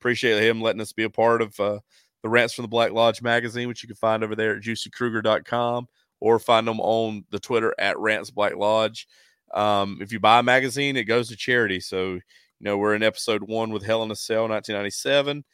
appreciate 0.00 0.42
him 0.42 0.60
letting 0.60 0.80
us 0.80 0.92
be 0.92 1.04
a 1.04 1.10
part 1.10 1.42
of 1.42 1.58
uh, 1.58 1.78
the 2.22 2.28
Rants 2.28 2.54
from 2.54 2.62
the 2.62 2.68
Black 2.68 2.92
Lodge 2.92 3.22
magazine, 3.22 3.68
which 3.68 3.82
you 3.82 3.88
can 3.88 3.96
find 3.96 4.22
over 4.22 4.36
there 4.36 4.56
at 4.56 4.62
juicykruger.com 4.62 5.88
or 6.20 6.38
find 6.38 6.66
them 6.66 6.80
on 6.80 7.24
the 7.30 7.38
Twitter 7.38 7.74
at 7.78 7.98
Rants 7.98 8.30
Black 8.30 8.56
Lodge. 8.56 9.06
Um, 9.54 9.98
if 10.00 10.12
you 10.12 10.20
buy 10.20 10.40
a 10.40 10.42
magazine, 10.42 10.96
it 10.96 11.04
goes 11.04 11.28
to 11.28 11.36
charity. 11.36 11.80
So, 11.80 12.14
you 12.14 12.20
know, 12.60 12.76
we're 12.76 12.94
in 12.94 13.02
episode 13.02 13.42
one 13.42 13.70
with 13.70 13.84
Hell 13.84 14.02
in 14.02 14.10
a 14.10 14.16
Cell 14.16 14.48
1997, 14.48 15.44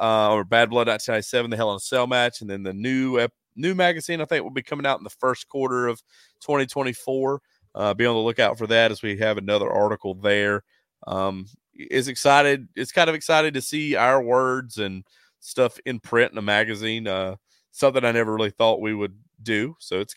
uh, 0.00 0.32
or 0.32 0.44
Bad 0.44 0.70
Blood 0.70 0.88
1997, 0.88 1.50
the 1.50 1.56
Hell 1.56 1.70
in 1.70 1.76
a 1.76 1.80
Cell 1.80 2.06
match. 2.06 2.40
And 2.40 2.48
then 2.50 2.62
the 2.62 2.72
new, 2.72 3.18
ep- 3.18 3.32
new 3.56 3.74
magazine, 3.74 4.20
I 4.20 4.24
think, 4.24 4.42
will 4.44 4.50
be 4.50 4.62
coming 4.62 4.86
out 4.86 4.98
in 4.98 5.04
the 5.04 5.10
first 5.10 5.48
quarter 5.48 5.88
of 5.88 6.00
2024. 6.40 7.42
Uh, 7.74 7.94
be 7.94 8.06
on 8.06 8.14
the 8.14 8.20
lookout 8.20 8.58
for 8.58 8.66
that 8.66 8.90
as 8.90 9.02
we 9.02 9.16
have 9.18 9.38
another 9.38 9.70
article 9.70 10.14
there. 10.14 10.64
Um, 11.06 11.46
is 11.74 12.08
excited. 12.08 12.68
It's 12.74 12.92
kind 12.92 13.08
of 13.08 13.14
excited 13.14 13.54
to 13.54 13.60
see 13.60 13.94
our 13.94 14.22
words 14.22 14.78
and 14.78 15.04
stuff 15.40 15.78
in 15.86 16.00
print 16.00 16.32
in 16.32 16.38
a 16.38 16.42
magazine. 16.42 17.06
Uh, 17.06 17.36
something 17.70 18.04
I 18.04 18.12
never 18.12 18.34
really 18.34 18.50
thought 18.50 18.80
we 18.80 18.94
would 18.94 19.16
do. 19.42 19.76
So 19.78 20.00
it's 20.00 20.14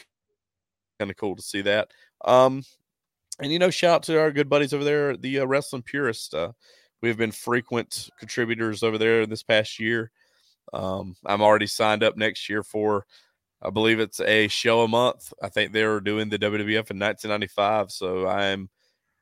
kind 1.00 1.12
of 1.12 1.18
cool 1.18 1.36
to 1.36 1.42
see 1.42 1.62
that. 1.62 1.90
Um, 2.26 2.64
and 3.40 3.52
you 3.52 3.60
know, 3.60 3.70
shout 3.70 3.96
out 3.96 4.04
to 4.04 4.20
our 4.20 4.32
good 4.32 4.50
buddies 4.50 4.74
over 4.74 4.84
there, 4.84 5.18
the 5.18 5.40
uh, 5.40 5.46
Wrestling 5.46 5.84
Purist. 5.84 6.34
Uh, 6.34 6.52
we've 7.02 7.18
been 7.18 7.32
frequent 7.32 8.10
contributors 8.20 8.84
over 8.84 8.97
there 8.97 9.26
this 9.26 9.43
past 9.43 9.80
year. 9.80 10.12
Um, 10.74 11.16
I'm 11.26 11.41
already 11.41 11.68
signed 11.68 12.04
up 12.04 12.18
next 12.18 12.49
year 12.49 12.64
for 12.64 13.06
I 13.62 13.70
believe 13.70 13.99
it's 13.99 14.20
a 14.22 14.47
show 14.47 14.82
a 14.82 14.88
month. 14.88 15.34
I 15.41 15.49
think 15.49 15.72
they 15.72 15.86
were 15.86 16.02
doing 16.02 16.30
the 16.30 16.39
WWF 16.39 16.89
in 16.89 16.99
1995. 16.99 17.91
So 17.91 18.28
I'm 18.28 18.70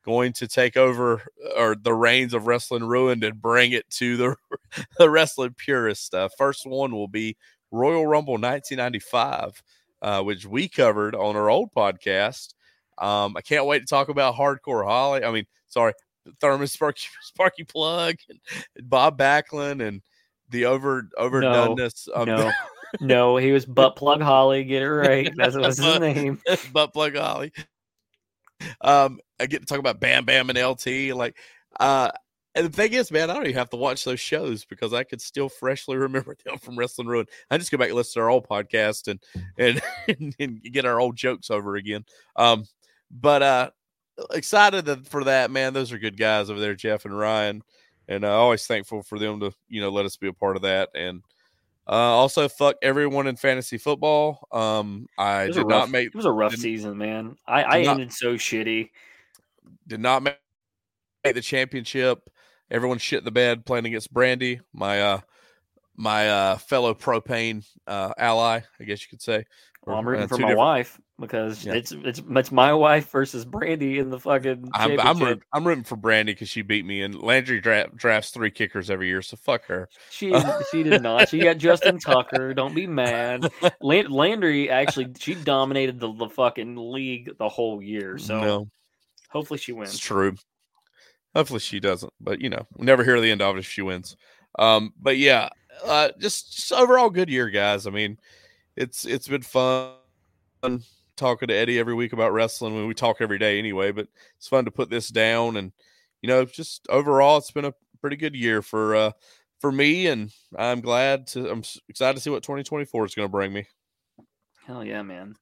going 0.04 0.32
to 0.34 0.48
take 0.48 0.76
over 0.76 1.22
or 1.56 1.76
the 1.80 1.92
reins 1.92 2.32
of 2.32 2.46
Wrestling 2.46 2.84
Ruined 2.84 3.22
and 3.22 3.40
bring 3.40 3.72
it 3.72 3.88
to 3.90 4.16
the, 4.16 4.36
the 4.98 5.10
Wrestling 5.10 5.54
Purist. 5.56 6.14
Uh, 6.14 6.28
first 6.38 6.66
one 6.66 6.92
will 6.92 7.08
be 7.08 7.36
Royal 7.70 8.06
Rumble 8.06 8.34
1995, 8.34 9.62
uh, 10.02 10.22
which 10.22 10.46
we 10.46 10.68
covered 10.68 11.14
on 11.14 11.36
our 11.36 11.50
old 11.50 11.72
podcast. 11.74 12.54
Um, 12.96 13.36
I 13.36 13.42
can't 13.42 13.66
wait 13.66 13.80
to 13.80 13.86
talk 13.86 14.08
about 14.08 14.36
Hardcore 14.36 14.84
Holly. 14.84 15.22
I 15.24 15.30
mean, 15.30 15.46
sorry, 15.68 15.92
Thurman 16.40 16.66
Sparky, 16.66 17.06
Sparky 17.22 17.64
Plugg 17.64 18.18
and, 18.28 18.38
and 18.76 18.88
Bob 18.88 19.18
Backlund 19.18 19.86
and 19.86 20.02
the 20.48 20.66
over 20.66 21.08
overdoneness 21.18 22.08
of 22.08 22.26
No, 22.26 22.52
no, 23.00 23.36
he 23.36 23.52
was 23.52 23.66
butt 23.66 23.96
plug 23.96 24.20
Holly. 24.20 24.64
Get 24.64 24.82
it 24.82 24.90
right. 24.90 25.30
That's 25.36 25.56
what's 25.56 25.78
his 25.78 26.00
name. 26.00 26.40
butt 26.72 26.92
plug 26.92 27.16
Holly. 27.16 27.52
Um, 28.80 29.20
I 29.38 29.46
get 29.46 29.60
to 29.60 29.66
talk 29.66 29.78
about 29.78 30.00
Bam 30.00 30.24
Bam 30.24 30.50
and 30.50 30.58
LT. 30.58 31.14
Like, 31.14 31.36
uh, 31.78 32.10
and 32.54 32.66
the 32.66 32.70
thing 32.70 32.92
is, 32.92 33.12
man, 33.12 33.30
I 33.30 33.34
don't 33.34 33.44
even 33.44 33.56
have 33.56 33.70
to 33.70 33.76
watch 33.76 34.04
those 34.04 34.20
shows 34.20 34.64
because 34.64 34.92
I 34.92 35.04
could 35.04 35.20
still 35.20 35.48
freshly 35.48 35.96
remember 35.96 36.36
them 36.44 36.58
from 36.58 36.76
Wrestling 36.76 37.06
Ruin. 37.06 37.26
I 37.50 37.58
just 37.58 37.70
go 37.70 37.78
back 37.78 37.88
and 37.88 37.96
listen 37.96 38.20
to 38.20 38.24
our 38.24 38.30
old 38.30 38.48
podcast 38.48 39.08
and 39.08 39.20
and 39.56 39.80
and, 40.08 40.34
and 40.38 40.62
get 40.62 40.84
our 40.84 41.00
old 41.00 41.16
jokes 41.16 41.50
over 41.50 41.76
again. 41.76 42.04
Um, 42.36 42.64
but 43.10 43.42
uh, 43.42 43.70
excited 44.32 44.84
that- 44.86 45.06
for 45.06 45.24
that, 45.24 45.50
man. 45.50 45.72
Those 45.72 45.92
are 45.92 45.98
good 45.98 46.16
guys 46.16 46.50
over 46.50 46.60
there, 46.60 46.74
Jeff 46.74 47.04
and 47.04 47.16
Ryan, 47.16 47.62
and 48.08 48.24
uh, 48.24 48.30
always 48.32 48.66
thankful 48.66 49.02
for 49.02 49.18
them 49.18 49.40
to 49.40 49.52
you 49.68 49.80
know 49.80 49.90
let 49.90 50.06
us 50.06 50.16
be 50.16 50.28
a 50.28 50.32
part 50.32 50.56
of 50.56 50.62
that 50.62 50.90
and. 50.94 51.22
Uh, 51.88 51.94
also, 51.94 52.48
fuck 52.48 52.76
everyone 52.82 53.26
in 53.26 53.34
fantasy 53.34 53.76
football. 53.76 54.46
Um, 54.52 55.08
I 55.18 55.44
It 55.44 55.48
was, 55.48 55.56
a 55.56 55.60
did 55.60 55.66
rough, 55.66 55.80
not 55.80 55.90
make 55.90 56.06
it 56.08 56.14
was 56.14 56.24
a 56.26 56.30
rough 56.30 56.52
did- 56.52 56.60
season, 56.60 56.96
man. 56.96 57.36
I, 57.48 57.64
I 57.64 57.82
not- 57.82 57.92
ended 57.94 58.12
so 58.12 58.34
shitty. 58.34 58.90
did 59.88 59.98
not 59.98 60.22
make 60.22 60.36
the 61.24 61.40
championship. 61.40 62.30
Everyone 62.70 62.98
shit 62.98 63.24
the 63.24 63.32
bed 63.32 63.66
playing 63.66 63.86
against 63.86 64.12
Brandy. 64.12 64.60
My 64.72 65.00
uh 65.02 65.20
my 65.96 66.30
uh, 66.30 66.56
fellow 66.58 66.94
propane 66.94 67.66
uh, 67.88 68.12
ally, 68.16 68.60
I 68.78 68.84
guess 68.84 69.02
you 69.02 69.08
could 69.08 69.22
say. 69.22 69.44
Well, 69.84 69.96
I'm 69.96 70.06
rooting 70.06 70.24
uh, 70.24 70.28
for 70.28 70.38
my 70.38 70.54
wife 70.54 71.00
because 71.20 71.64
Yeah. 71.64 71.74
it's 71.74 71.92
it's 71.92 72.22
it's 72.30 72.50
my 72.50 72.72
wife 72.72 73.10
versus 73.10 73.44
Brandy 73.44 73.98
in 73.98 74.10
the 74.10 74.18
fucking 74.18 74.70
I'm, 74.74 74.92
I'm, 74.92 74.96
championship. 74.98 75.26
root, 75.28 75.42
I'm 75.52 75.66
rooting 75.66 75.84
for 75.84 75.96
Brandy 75.96 76.32
because 76.32 76.48
she 76.48 76.62
beat 76.62 76.84
me, 76.86 77.02
and 77.02 77.14
Landry 77.20 77.60
dra- 77.60 77.90
drafts 77.94 78.30
three 78.30 78.50
kickers 78.50 78.90
every 78.90 79.08
year, 79.08 79.22
so 79.22 79.36
fuck 79.36 79.64
her. 79.66 79.88
She 80.10 80.34
she 80.70 80.82
did 80.82 81.02
not. 81.02 81.28
She 81.28 81.38
got 81.40 81.58
Justin 81.58 81.98
Tucker. 82.00 82.54
Don't 82.54 82.74
be 82.74 82.86
mad. 82.86 83.50
Lan- 83.80 84.10
Landry 84.10 84.70
actually 84.70 85.08
she 85.18 85.34
dominated 85.34 86.00
the, 86.00 86.12
the 86.12 86.28
fucking 86.28 86.76
league 86.76 87.36
the 87.38 87.48
whole 87.48 87.82
year. 87.82 88.18
So 88.18 88.40
no, 88.40 88.70
hopefully 89.28 89.58
she 89.58 89.72
it's 89.72 89.78
wins. 89.78 89.98
true. 89.98 90.34
Hopefully 91.34 91.60
she 91.60 91.78
doesn't, 91.78 92.12
but 92.20 92.40
you 92.40 92.48
know, 92.48 92.66
we 92.76 92.84
never 92.86 93.04
hear 93.04 93.20
the 93.20 93.30
end 93.30 93.42
of 93.42 93.54
it 93.56 93.60
if 93.60 93.66
she 93.66 93.82
wins. 93.82 94.16
Um, 94.58 94.92
but 95.00 95.16
yeah, 95.16 95.50
uh, 95.84 96.08
just, 96.18 96.56
just 96.56 96.72
overall 96.72 97.08
good 97.08 97.28
year, 97.30 97.48
guys. 97.50 97.86
I 97.86 97.90
mean, 97.90 98.18
it's 98.74 99.04
it's 99.06 99.28
been 99.28 99.42
fun 99.42 99.94
talking 101.20 101.48
to 101.48 101.54
Eddy 101.54 101.78
every 101.78 101.94
week 101.94 102.12
about 102.12 102.32
wrestling 102.32 102.74
when 102.74 102.86
we 102.88 102.94
talk 102.94 103.18
every 103.20 103.38
day 103.38 103.58
anyway. 103.58 103.92
But 103.92 104.08
it's 104.36 104.48
fun 104.48 104.64
to 104.64 104.70
put 104.70 104.90
this 104.90 105.08
down, 105.08 105.56
and 105.56 105.72
you 106.22 106.28
know, 106.28 106.44
just 106.44 106.86
overall, 106.88 107.38
it's 107.38 107.52
been 107.52 107.64
a 107.64 107.74
pretty 108.00 108.16
good 108.16 108.34
year 108.34 108.62
for 108.62 108.96
uh 108.96 109.12
for 109.60 109.70
me, 109.70 110.06
and 110.06 110.32
I'm 110.56 110.80
glad 110.80 111.26
to. 111.28 111.48
I'm 111.50 111.62
excited 111.88 112.16
to 112.16 112.20
see 112.20 112.30
what 112.30 112.42
2024 112.42 113.04
is 113.04 113.14
going 113.14 113.28
to 113.28 113.30
bring 113.30 113.52
me. 113.52 113.66
Hell 114.66 114.84
yeah, 114.84 115.02
man. 115.02 115.36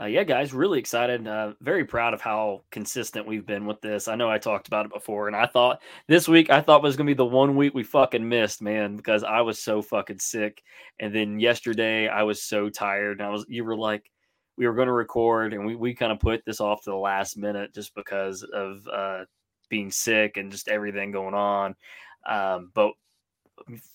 Uh, 0.00 0.04
yeah, 0.04 0.22
guys, 0.22 0.52
really 0.52 0.78
excited. 0.78 1.26
Uh, 1.26 1.54
very 1.60 1.84
proud 1.84 2.14
of 2.14 2.20
how 2.20 2.62
consistent 2.70 3.26
we've 3.26 3.46
been 3.46 3.66
with 3.66 3.80
this. 3.80 4.06
I 4.06 4.14
know 4.14 4.30
I 4.30 4.38
talked 4.38 4.68
about 4.68 4.86
it 4.86 4.92
before, 4.92 5.26
and 5.26 5.34
I 5.34 5.46
thought 5.46 5.82
this 6.06 6.28
week 6.28 6.50
I 6.50 6.60
thought 6.60 6.84
was 6.84 6.96
gonna 6.96 7.08
be 7.08 7.14
the 7.14 7.24
one 7.24 7.56
week 7.56 7.74
we 7.74 7.82
fucking 7.82 8.28
missed, 8.28 8.62
man, 8.62 8.96
because 8.96 9.24
I 9.24 9.40
was 9.40 9.58
so 9.58 9.82
fucking 9.82 10.20
sick. 10.20 10.62
And 11.00 11.12
then 11.12 11.40
yesterday 11.40 12.06
I 12.06 12.22
was 12.22 12.40
so 12.40 12.68
tired, 12.68 13.18
and 13.18 13.26
I 13.26 13.30
was 13.30 13.44
you 13.48 13.64
were 13.64 13.76
like, 13.76 14.08
we 14.58 14.66
were 14.66 14.74
gonna 14.74 14.92
record, 14.92 15.54
and 15.54 15.64
we 15.64 15.76
we 15.76 15.94
kind 15.94 16.12
of 16.12 16.18
put 16.18 16.44
this 16.44 16.60
off 16.60 16.82
to 16.82 16.90
the 16.90 16.96
last 16.96 17.38
minute 17.38 17.72
just 17.72 17.94
because 17.94 18.42
of 18.42 18.86
uh, 18.92 19.24
being 19.68 19.90
sick 19.90 20.36
and 20.36 20.50
just 20.50 20.68
everything 20.68 21.12
going 21.12 21.34
on. 21.34 21.76
Um, 22.28 22.72
but 22.74 22.90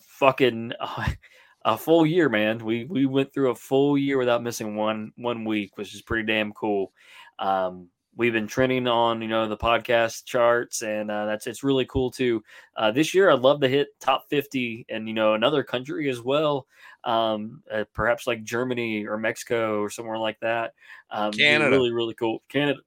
fucking 0.02 0.72
a 1.66 1.78
full 1.78 2.06
year, 2.06 2.30
man. 2.30 2.64
We 2.64 2.86
we 2.86 3.06
went 3.06 3.34
through 3.34 3.52
a 3.52 3.56
full 3.56 3.98
year 3.98 4.18
without 4.18 4.42
missing 4.42 4.76
one 4.76 5.12
one 5.18 5.44
week, 5.44 5.78
which 5.78 5.94
is 5.94 6.02
pretty 6.02 6.26
damn 6.26 6.54
cool. 6.54 6.94
Um, 7.40 7.90
we've 8.16 8.34
been 8.34 8.48
trending 8.48 8.88
on 8.88 9.22
you 9.22 9.28
know 9.28 9.48
the 9.48 9.58
podcast 9.58 10.26
charts, 10.26 10.82
and 10.82 11.10
uh, 11.10 11.26
that's 11.26 11.48
it's 11.48 11.64
really 11.64 11.86
cool 11.86 12.12
too. 12.12 12.44
Uh, 12.76 12.92
this 12.92 13.14
year, 13.14 13.30
I'd 13.30 13.40
love 13.40 13.62
to 13.62 13.68
hit 13.68 14.00
top 14.00 14.30
fifty, 14.30 14.86
and 14.90 15.08
you 15.08 15.14
know 15.14 15.34
another 15.34 15.64
country 15.64 16.10
as 16.10 16.22
well, 16.22 16.68
um, 17.04 17.62
uh, 17.72 17.86
perhaps 17.94 18.28
like 18.28 18.44
Germany 18.44 19.06
or 19.06 19.18
Mexico 19.18 19.80
or 19.82 19.90
somewhere 19.90 20.18
like 20.18 20.40
that. 20.42 20.74
Um, 21.10 21.32
Canada. 21.32 21.72
really 21.72 21.92
really 21.92 22.14
cool. 22.14 22.44
Canada, 22.50 22.80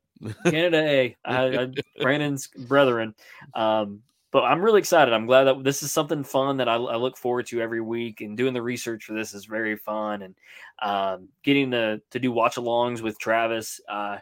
Canada 0.45 0.79
A, 0.79 1.17
I, 1.25 1.59
I, 1.59 1.69
Brandon's 2.01 2.47
brethren. 2.47 3.15
Um, 3.55 4.03
but 4.33 4.43
I'm 4.43 4.61
really 4.61 4.81
excited. 4.81 5.15
I'm 5.15 5.25
glad 5.25 5.45
that 5.45 5.65
this 5.65 5.83
is 5.83 5.93
something 5.93 6.23
fun 6.23 6.59
that 6.59 6.69
I, 6.69 6.75
I 6.75 6.97
look 6.97 7.17
forward 7.17 7.47
to 7.47 7.63
every 7.63 7.81
week, 7.81 8.21
and 8.21 8.37
doing 8.37 8.53
the 8.53 8.63
research 8.63 9.05
for 9.05 9.15
this 9.15 9.33
is 9.33 9.47
very 9.47 9.77
fun. 9.77 10.23
And 10.23 10.35
um, 10.81 11.29
getting 11.43 11.71
to 11.71 12.03
to 12.11 12.19
do 12.19 12.33
watch 12.33 12.57
alongs 12.57 13.01
with 13.01 13.19
Travis 13.19 13.81
uh, 13.89 14.19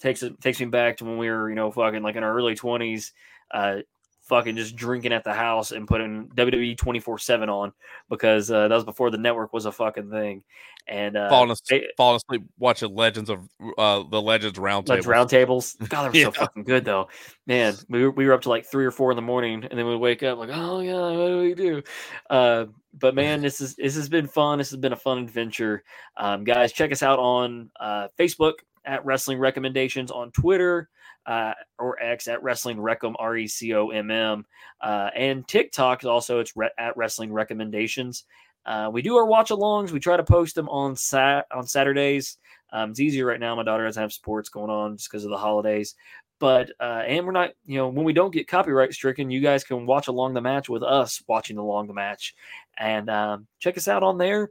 takes 0.00 0.22
it 0.22 0.40
takes 0.40 0.60
me 0.60 0.66
back 0.66 0.96
to 0.98 1.04
when 1.04 1.18
we 1.18 1.28
were, 1.30 1.48
you 1.48 1.56
know, 1.56 1.70
fucking 1.70 2.02
like 2.02 2.16
in 2.16 2.22
our 2.22 2.34
early 2.34 2.54
20s, 2.54 3.12
uh, 3.52 3.78
fucking 4.22 4.56
just 4.56 4.76
drinking 4.76 5.12
at 5.12 5.24
the 5.24 5.32
house 5.32 5.72
and 5.72 5.88
putting 5.88 6.28
WWE 6.28 6.76
24 6.76 7.18
seven 7.18 7.48
on 7.48 7.72
because 8.10 8.50
uh, 8.50 8.68
that 8.68 8.74
was 8.74 8.84
before 8.84 9.10
the 9.10 9.16
network 9.18 9.52
was 9.52 9.64
a 9.66 9.72
fucking 9.72 10.10
thing. 10.10 10.42
And 10.86 11.16
uh, 11.18 11.28
falling, 11.28 11.50
asleep, 11.50 11.84
falling 11.98 12.16
asleep 12.16 12.42
watching 12.58 12.94
Legends 12.94 13.28
of 13.28 13.46
uh 13.76 14.04
the 14.10 14.22
Legends 14.22 14.58
Roundtable. 14.58 14.88
Let's 14.88 15.06
round 15.06 15.28
tables. 15.28 15.74
God, 15.88 16.04
they 16.04 16.08
were 16.08 16.14
Yeah. 16.18 16.24
so 16.24 16.30
fucking 16.32 16.64
good 16.64 16.84
though. 16.86 17.08
Man, 17.46 17.74
we 17.90 18.04
were, 18.04 18.10
we 18.10 18.26
were 18.26 18.32
up 18.32 18.40
to 18.42 18.48
like 18.48 18.64
three 18.64 18.86
or 18.86 18.90
four 18.90 19.10
in 19.10 19.16
the 19.16 19.22
morning, 19.22 19.64
and 19.64 19.78
then 19.78 19.86
we 19.86 19.96
wake 19.96 20.22
up 20.22 20.38
like, 20.38 20.48
oh 20.50 20.80
yeah, 20.80 20.94
what 20.94 21.28
do 21.28 21.38
we 21.40 21.54
do? 21.54 21.82
Uh, 22.30 22.66
but 22.98 23.14
man, 23.14 23.42
this 23.42 23.60
is 23.60 23.74
this 23.76 23.96
has 23.96 24.08
been 24.08 24.26
fun. 24.26 24.58
This 24.58 24.70
has 24.70 24.78
been 24.78 24.94
a 24.94 24.96
fun 24.96 25.18
adventure. 25.18 25.84
Um, 26.16 26.44
guys, 26.44 26.72
check 26.72 26.90
us 26.90 27.02
out 27.02 27.18
on 27.18 27.70
uh, 27.78 28.08
Facebook 28.18 28.54
at 28.84 29.04
Wrestling 29.04 29.38
Recommendations, 29.38 30.10
on 30.10 30.30
Twitter 30.32 30.88
uh, 31.26 31.52
or 31.78 32.02
X 32.02 32.28
at 32.28 32.42
Wrestling 32.42 32.78
Recom 32.78 33.14
R 33.18 33.36
E 33.36 33.46
C 33.46 33.74
O 33.74 33.88
M 33.88 34.10
M, 34.10 34.46
uh, 34.80 35.10
and 35.14 35.46
TikTok 35.46 36.02
is 36.02 36.06
also 36.06 36.40
it's 36.40 36.56
re- 36.56 36.70
at 36.78 36.96
Wrestling 36.96 37.32
Recommendations. 37.32 38.24
Uh, 38.66 38.90
we 38.92 39.02
do 39.02 39.16
our 39.16 39.26
watch 39.26 39.50
alongs. 39.50 39.92
We 39.92 40.00
try 40.00 40.16
to 40.16 40.24
post 40.24 40.54
them 40.54 40.68
on 40.68 40.94
sat 40.96 41.46
on 41.52 41.66
Saturdays. 41.66 42.38
Um, 42.70 42.90
it's 42.90 43.00
easier 43.00 43.24
right 43.24 43.40
now. 43.40 43.54
My 43.56 43.62
daughter 43.62 43.86
doesn't 43.86 44.00
have 44.00 44.12
sports 44.12 44.50
going 44.50 44.70
on 44.70 44.96
just 44.96 45.10
because 45.10 45.24
of 45.24 45.30
the 45.30 45.38
holidays. 45.38 45.94
But 46.38 46.70
uh, 46.78 47.02
and 47.06 47.26
we're 47.26 47.32
not, 47.32 47.50
you 47.66 47.78
know, 47.78 47.88
when 47.88 48.04
we 48.04 48.12
don't 48.12 48.32
get 48.32 48.46
copyright 48.46 48.92
stricken, 48.92 49.30
you 49.30 49.40
guys 49.40 49.64
can 49.64 49.86
watch 49.86 50.06
along 50.06 50.34
the 50.34 50.40
match 50.40 50.68
with 50.68 50.82
us 50.82 51.22
watching 51.26 51.58
along 51.58 51.88
the 51.88 51.94
match, 51.94 52.34
and 52.76 53.10
um, 53.10 53.46
check 53.58 53.76
us 53.76 53.88
out 53.88 54.02
on 54.04 54.18
there. 54.18 54.50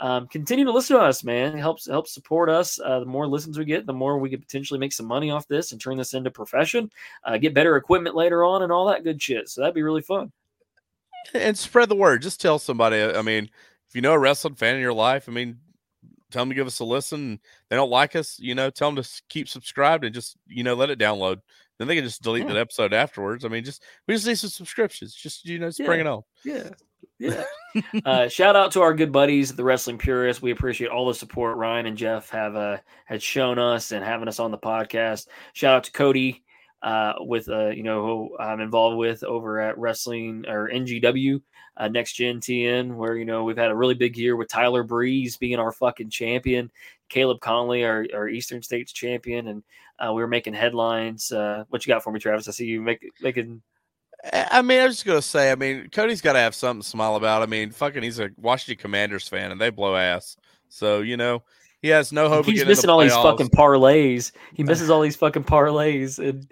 Um, 0.00 0.26
continue 0.26 0.64
to 0.64 0.72
listen 0.72 0.96
to 0.96 1.02
us, 1.02 1.22
man. 1.22 1.56
It 1.56 1.60
helps 1.60 1.86
helps 1.86 2.12
support 2.12 2.48
us. 2.48 2.80
Uh, 2.80 3.00
the 3.00 3.06
more 3.06 3.26
listens 3.28 3.56
we 3.58 3.64
get, 3.64 3.86
the 3.86 3.92
more 3.92 4.18
we 4.18 4.28
could 4.28 4.40
potentially 4.40 4.80
make 4.80 4.92
some 4.92 5.06
money 5.06 5.30
off 5.30 5.46
this 5.46 5.72
and 5.72 5.80
turn 5.80 5.96
this 5.96 6.14
into 6.14 6.30
profession. 6.30 6.90
Uh, 7.24 7.38
get 7.38 7.54
better 7.54 7.76
equipment 7.76 8.16
later 8.16 8.42
on 8.44 8.62
and 8.62 8.72
all 8.72 8.86
that 8.86 9.04
good 9.04 9.22
shit. 9.22 9.48
So 9.48 9.60
that'd 9.60 9.74
be 9.74 9.82
really 9.82 10.02
fun. 10.02 10.32
and 11.32 11.56
spread 11.56 11.88
the 11.88 11.94
word. 11.96 12.22
Just 12.22 12.40
tell 12.40 12.58
somebody. 12.58 13.00
I 13.02 13.22
mean, 13.22 13.48
if 13.88 13.94
you 13.94 14.00
know 14.00 14.12
a 14.12 14.18
wrestling 14.18 14.56
fan 14.56 14.74
in 14.74 14.80
your 14.80 14.92
life, 14.92 15.28
I 15.28 15.32
mean, 15.32 15.58
tell 16.30 16.42
them 16.42 16.48
to 16.50 16.54
give 16.56 16.66
us 16.66 16.80
a 16.80 16.84
listen. 16.84 17.38
They 17.70 17.76
don't 17.76 17.90
like 17.90 18.16
us, 18.16 18.38
you 18.40 18.54
know, 18.56 18.70
tell 18.70 18.90
them 18.92 19.02
to 19.02 19.08
keep 19.28 19.48
subscribed 19.48 20.04
and 20.04 20.12
just 20.14 20.36
you 20.48 20.64
know 20.64 20.74
let 20.74 20.90
it 20.90 20.98
download. 20.98 21.40
Then 21.78 21.88
they 21.88 21.94
can 21.96 22.04
just 22.04 22.22
delete 22.22 22.42
Yeah. 22.46 22.54
that 22.54 22.58
episode 22.60 22.92
afterwards. 22.92 23.44
I 23.44 23.48
mean, 23.48 23.64
just 23.64 23.82
we 24.08 24.14
just 24.14 24.26
need 24.26 24.38
some 24.38 24.50
subscriptions. 24.50 25.14
Just 25.14 25.44
you 25.44 25.58
know, 25.60 25.68
just 25.68 25.84
bring 25.84 26.00
it 26.00 26.06
on. 26.06 26.22
Yeah. 26.44 26.70
Yeah. 27.24 27.44
uh, 28.04 28.28
shout 28.28 28.56
out 28.56 28.72
to 28.72 28.82
our 28.82 28.94
good 28.94 29.10
buddies, 29.12 29.54
the 29.54 29.64
Wrestling 29.64 29.98
Purists. 29.98 30.42
We 30.42 30.52
appreciate 30.52 30.90
all 30.90 31.06
the 31.06 31.14
support 31.14 31.56
Ryan 31.56 31.86
and 31.86 31.96
Jeff 31.96 32.30
have 32.30 32.54
uh, 32.54 32.78
had 33.06 33.22
shown 33.22 33.58
us 33.58 33.92
and 33.92 34.04
having 34.04 34.28
us 34.28 34.38
on 34.38 34.50
the 34.50 34.58
podcast. 34.58 35.26
Shout 35.54 35.74
out 35.76 35.84
to 35.84 35.92
Cody 35.92 36.44
uh, 36.82 37.14
with 37.20 37.48
uh, 37.48 37.70
you 37.70 37.82
know 37.82 38.04
who 38.04 38.38
I'm 38.38 38.60
involved 38.60 38.98
with 38.98 39.24
over 39.24 39.60
at 39.60 39.78
Wrestling 39.78 40.44
or 40.46 40.68
NGW 40.68 41.40
uh, 41.76 41.88
Next 41.88 42.12
Gen 42.12 42.40
TN, 42.40 42.94
where 42.94 43.16
you 43.16 43.24
know 43.24 43.44
we've 43.44 43.56
had 43.56 43.70
a 43.70 43.76
really 43.76 43.94
big 43.94 44.16
year 44.16 44.36
with 44.36 44.48
Tyler 44.48 44.82
Breeze 44.82 45.36
being 45.36 45.58
our 45.58 45.72
fucking 45.72 46.10
champion, 46.10 46.70
Caleb 47.08 47.40
Konley 47.40 47.84
our, 47.84 48.06
our 48.14 48.28
Eastern 48.28 48.62
States 48.62 48.92
champion, 48.92 49.48
and 49.48 49.62
uh, 49.98 50.12
we 50.12 50.22
were 50.22 50.28
making 50.28 50.54
headlines. 50.54 51.32
Uh, 51.32 51.64
what 51.70 51.84
you 51.84 51.92
got 51.92 52.04
for 52.04 52.12
me, 52.12 52.20
Travis? 52.20 52.48
I 52.48 52.52
see 52.52 52.66
you 52.66 52.80
make, 52.80 53.04
making 53.20 53.62
I 54.32 54.62
mean, 54.62 54.80
I 54.80 54.86
was 54.86 54.96
just 54.96 55.06
gonna 55.06 55.22
say. 55.22 55.52
I 55.52 55.54
mean, 55.54 55.88
Cody's 55.90 56.20
got 56.22 56.32
to 56.32 56.38
have 56.38 56.54
something 56.54 56.82
to 56.82 56.88
smile 56.88 57.16
about. 57.16 57.42
I 57.42 57.46
mean, 57.46 57.70
fucking, 57.70 58.02
he's 58.02 58.18
a 58.18 58.30
Washington 58.36 58.80
Commanders 58.80 59.28
fan, 59.28 59.52
and 59.52 59.60
they 59.60 59.70
blow 59.70 59.96
ass. 59.96 60.36
So 60.68 61.00
you 61.00 61.16
know, 61.16 61.42
he 61.84 61.88
has 61.90 62.12
no 62.12 62.30
hope. 62.30 62.46
He's 62.46 62.64
missing 62.64 62.88
all 62.88 63.00
these 63.00 63.12
fucking 63.12 63.50
parlays. 63.50 64.32
He 64.54 64.62
misses 64.64 64.88
all 64.88 65.02
these 65.02 65.16
fucking 65.16 65.44
parlays, 65.44 66.18
and 66.18 66.50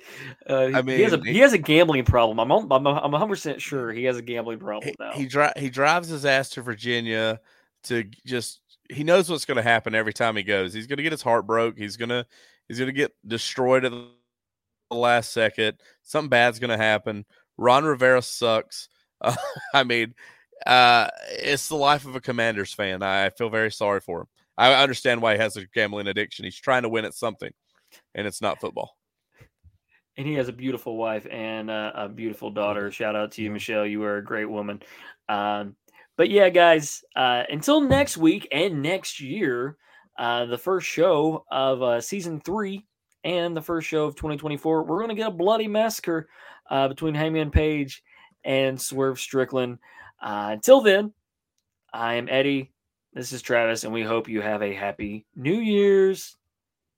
uh, 0.50 0.78
I 0.78 0.82
he 0.82 1.00
has 1.00 1.14
a 1.14 1.18
mean, 1.18 1.32
he 1.32 1.40
has 1.40 1.54
a 1.54 1.58
gambling 1.58 2.04
problem. 2.04 2.38
I'm 2.38 2.50
I'm 2.50 2.86
I'm 2.86 3.10
100 3.12 3.26
percent 3.26 3.62
sure 3.62 3.92
he 3.92 4.04
has 4.04 4.18
a 4.18 4.22
gambling 4.22 4.58
problem 4.58 4.88
he, 4.88 4.94
now. 5.02 5.12
he, 5.12 5.24
dri- 5.24 5.52
he 5.56 5.70
drives 5.70 6.08
his 6.08 6.26
ass 6.26 6.50
to 6.50 6.60
Virginia 6.60 7.40
to 7.84 8.04
just 8.26 8.60
he 8.90 9.04
knows 9.04 9.30
what's 9.30 9.46
going 9.46 9.56
to 9.56 9.62
happen 9.62 9.94
every 9.94 10.12
time 10.12 10.36
he 10.36 10.42
goes. 10.42 10.74
He's 10.74 10.86
going 10.86 10.98
to 10.98 11.02
get 11.02 11.12
his 11.12 11.22
heart 11.22 11.46
broke. 11.46 11.78
He's 11.78 11.96
to 11.96 12.26
he's 12.68 12.78
going 12.78 12.88
to 12.88 12.92
get 12.92 13.12
destroyed 13.26 13.86
at 13.86 13.92
the 13.92 14.08
last 14.90 15.32
second. 15.32 15.78
Something 16.02 16.28
bad's 16.28 16.58
going 16.58 16.70
to 16.70 16.76
happen. 16.76 17.24
Ron 17.58 17.84
Rivera 17.84 18.22
sucks. 18.22 18.88
Uh, 19.24 19.36
I 19.72 19.84
mean, 19.84 20.14
uh, 20.66 21.06
it's 21.30 21.68
the 21.68 21.76
life 21.76 22.06
of 22.06 22.16
a 22.16 22.20
Commanders 22.20 22.74
fan. 22.74 23.04
I 23.04 23.30
feel 23.30 23.50
very 23.50 23.70
sorry 23.70 24.00
for 24.00 24.22
him. 24.22 24.26
I 24.58 24.74
understand 24.82 25.22
why 25.22 25.34
he 25.34 25.38
has 25.38 25.56
a 25.56 25.64
gambling 25.72 26.08
addiction. 26.08 26.44
He's 26.44 26.56
trying 26.56 26.82
to 26.82 26.88
win 26.88 27.04
at 27.04 27.14
something, 27.14 27.52
and 28.16 28.26
it's 28.26 28.40
not 28.42 28.60
football. 28.60 28.96
and 30.16 30.26
he 30.26 30.34
has 30.34 30.48
a 30.48 30.52
beautiful 30.52 30.96
wife 30.96 31.26
and 31.30 31.70
uh, 31.70 31.92
a 31.94 32.08
beautiful 32.08 32.50
daughter. 32.50 32.90
Shout 32.90 33.16
out 33.16 33.32
to 33.32 33.42
you, 33.42 33.50
Michelle. 33.50 33.86
You 33.86 34.02
are 34.04 34.18
a 34.18 34.24
great 34.24 34.48
woman. 34.50 34.82
Um, 35.28 35.76
but 36.16 36.28
yeah, 36.28 36.50
guys, 36.50 37.02
uh, 37.16 37.44
until 37.48 37.80
next 37.80 38.16
week 38.18 38.46
and 38.52 38.82
next 38.82 39.20
year, 39.20 39.76
uh, 40.18 40.44
the 40.46 40.58
first 40.58 40.86
show 40.86 41.44
of 41.50 41.82
uh, 41.82 42.00
season 42.00 42.40
three 42.40 42.86
and 43.24 43.56
the 43.56 43.62
first 43.62 43.88
show 43.88 44.04
of 44.04 44.16
2024, 44.16 44.84
we're 44.84 44.98
going 44.98 45.08
to 45.08 45.14
get 45.14 45.28
a 45.28 45.30
bloody 45.30 45.68
massacre 45.68 46.28
uh, 46.72 46.88
between 46.88 47.14
Hangman 47.14 47.50
Page 47.50 48.02
and 48.44 48.80
Swerve 48.80 49.20
Strickland. 49.20 49.78
Uh, 50.20 50.48
until 50.52 50.80
then, 50.80 51.12
I 51.92 52.14
am 52.14 52.28
Eddy. 52.30 52.72
This 53.12 53.32
is 53.32 53.42
Travis, 53.42 53.84
and 53.84 53.92
we 53.92 54.02
hope 54.02 54.26
you 54.26 54.40
have 54.40 54.62
a 54.62 54.72
happy 54.72 55.26
New 55.36 55.58
Year's. 55.58 56.36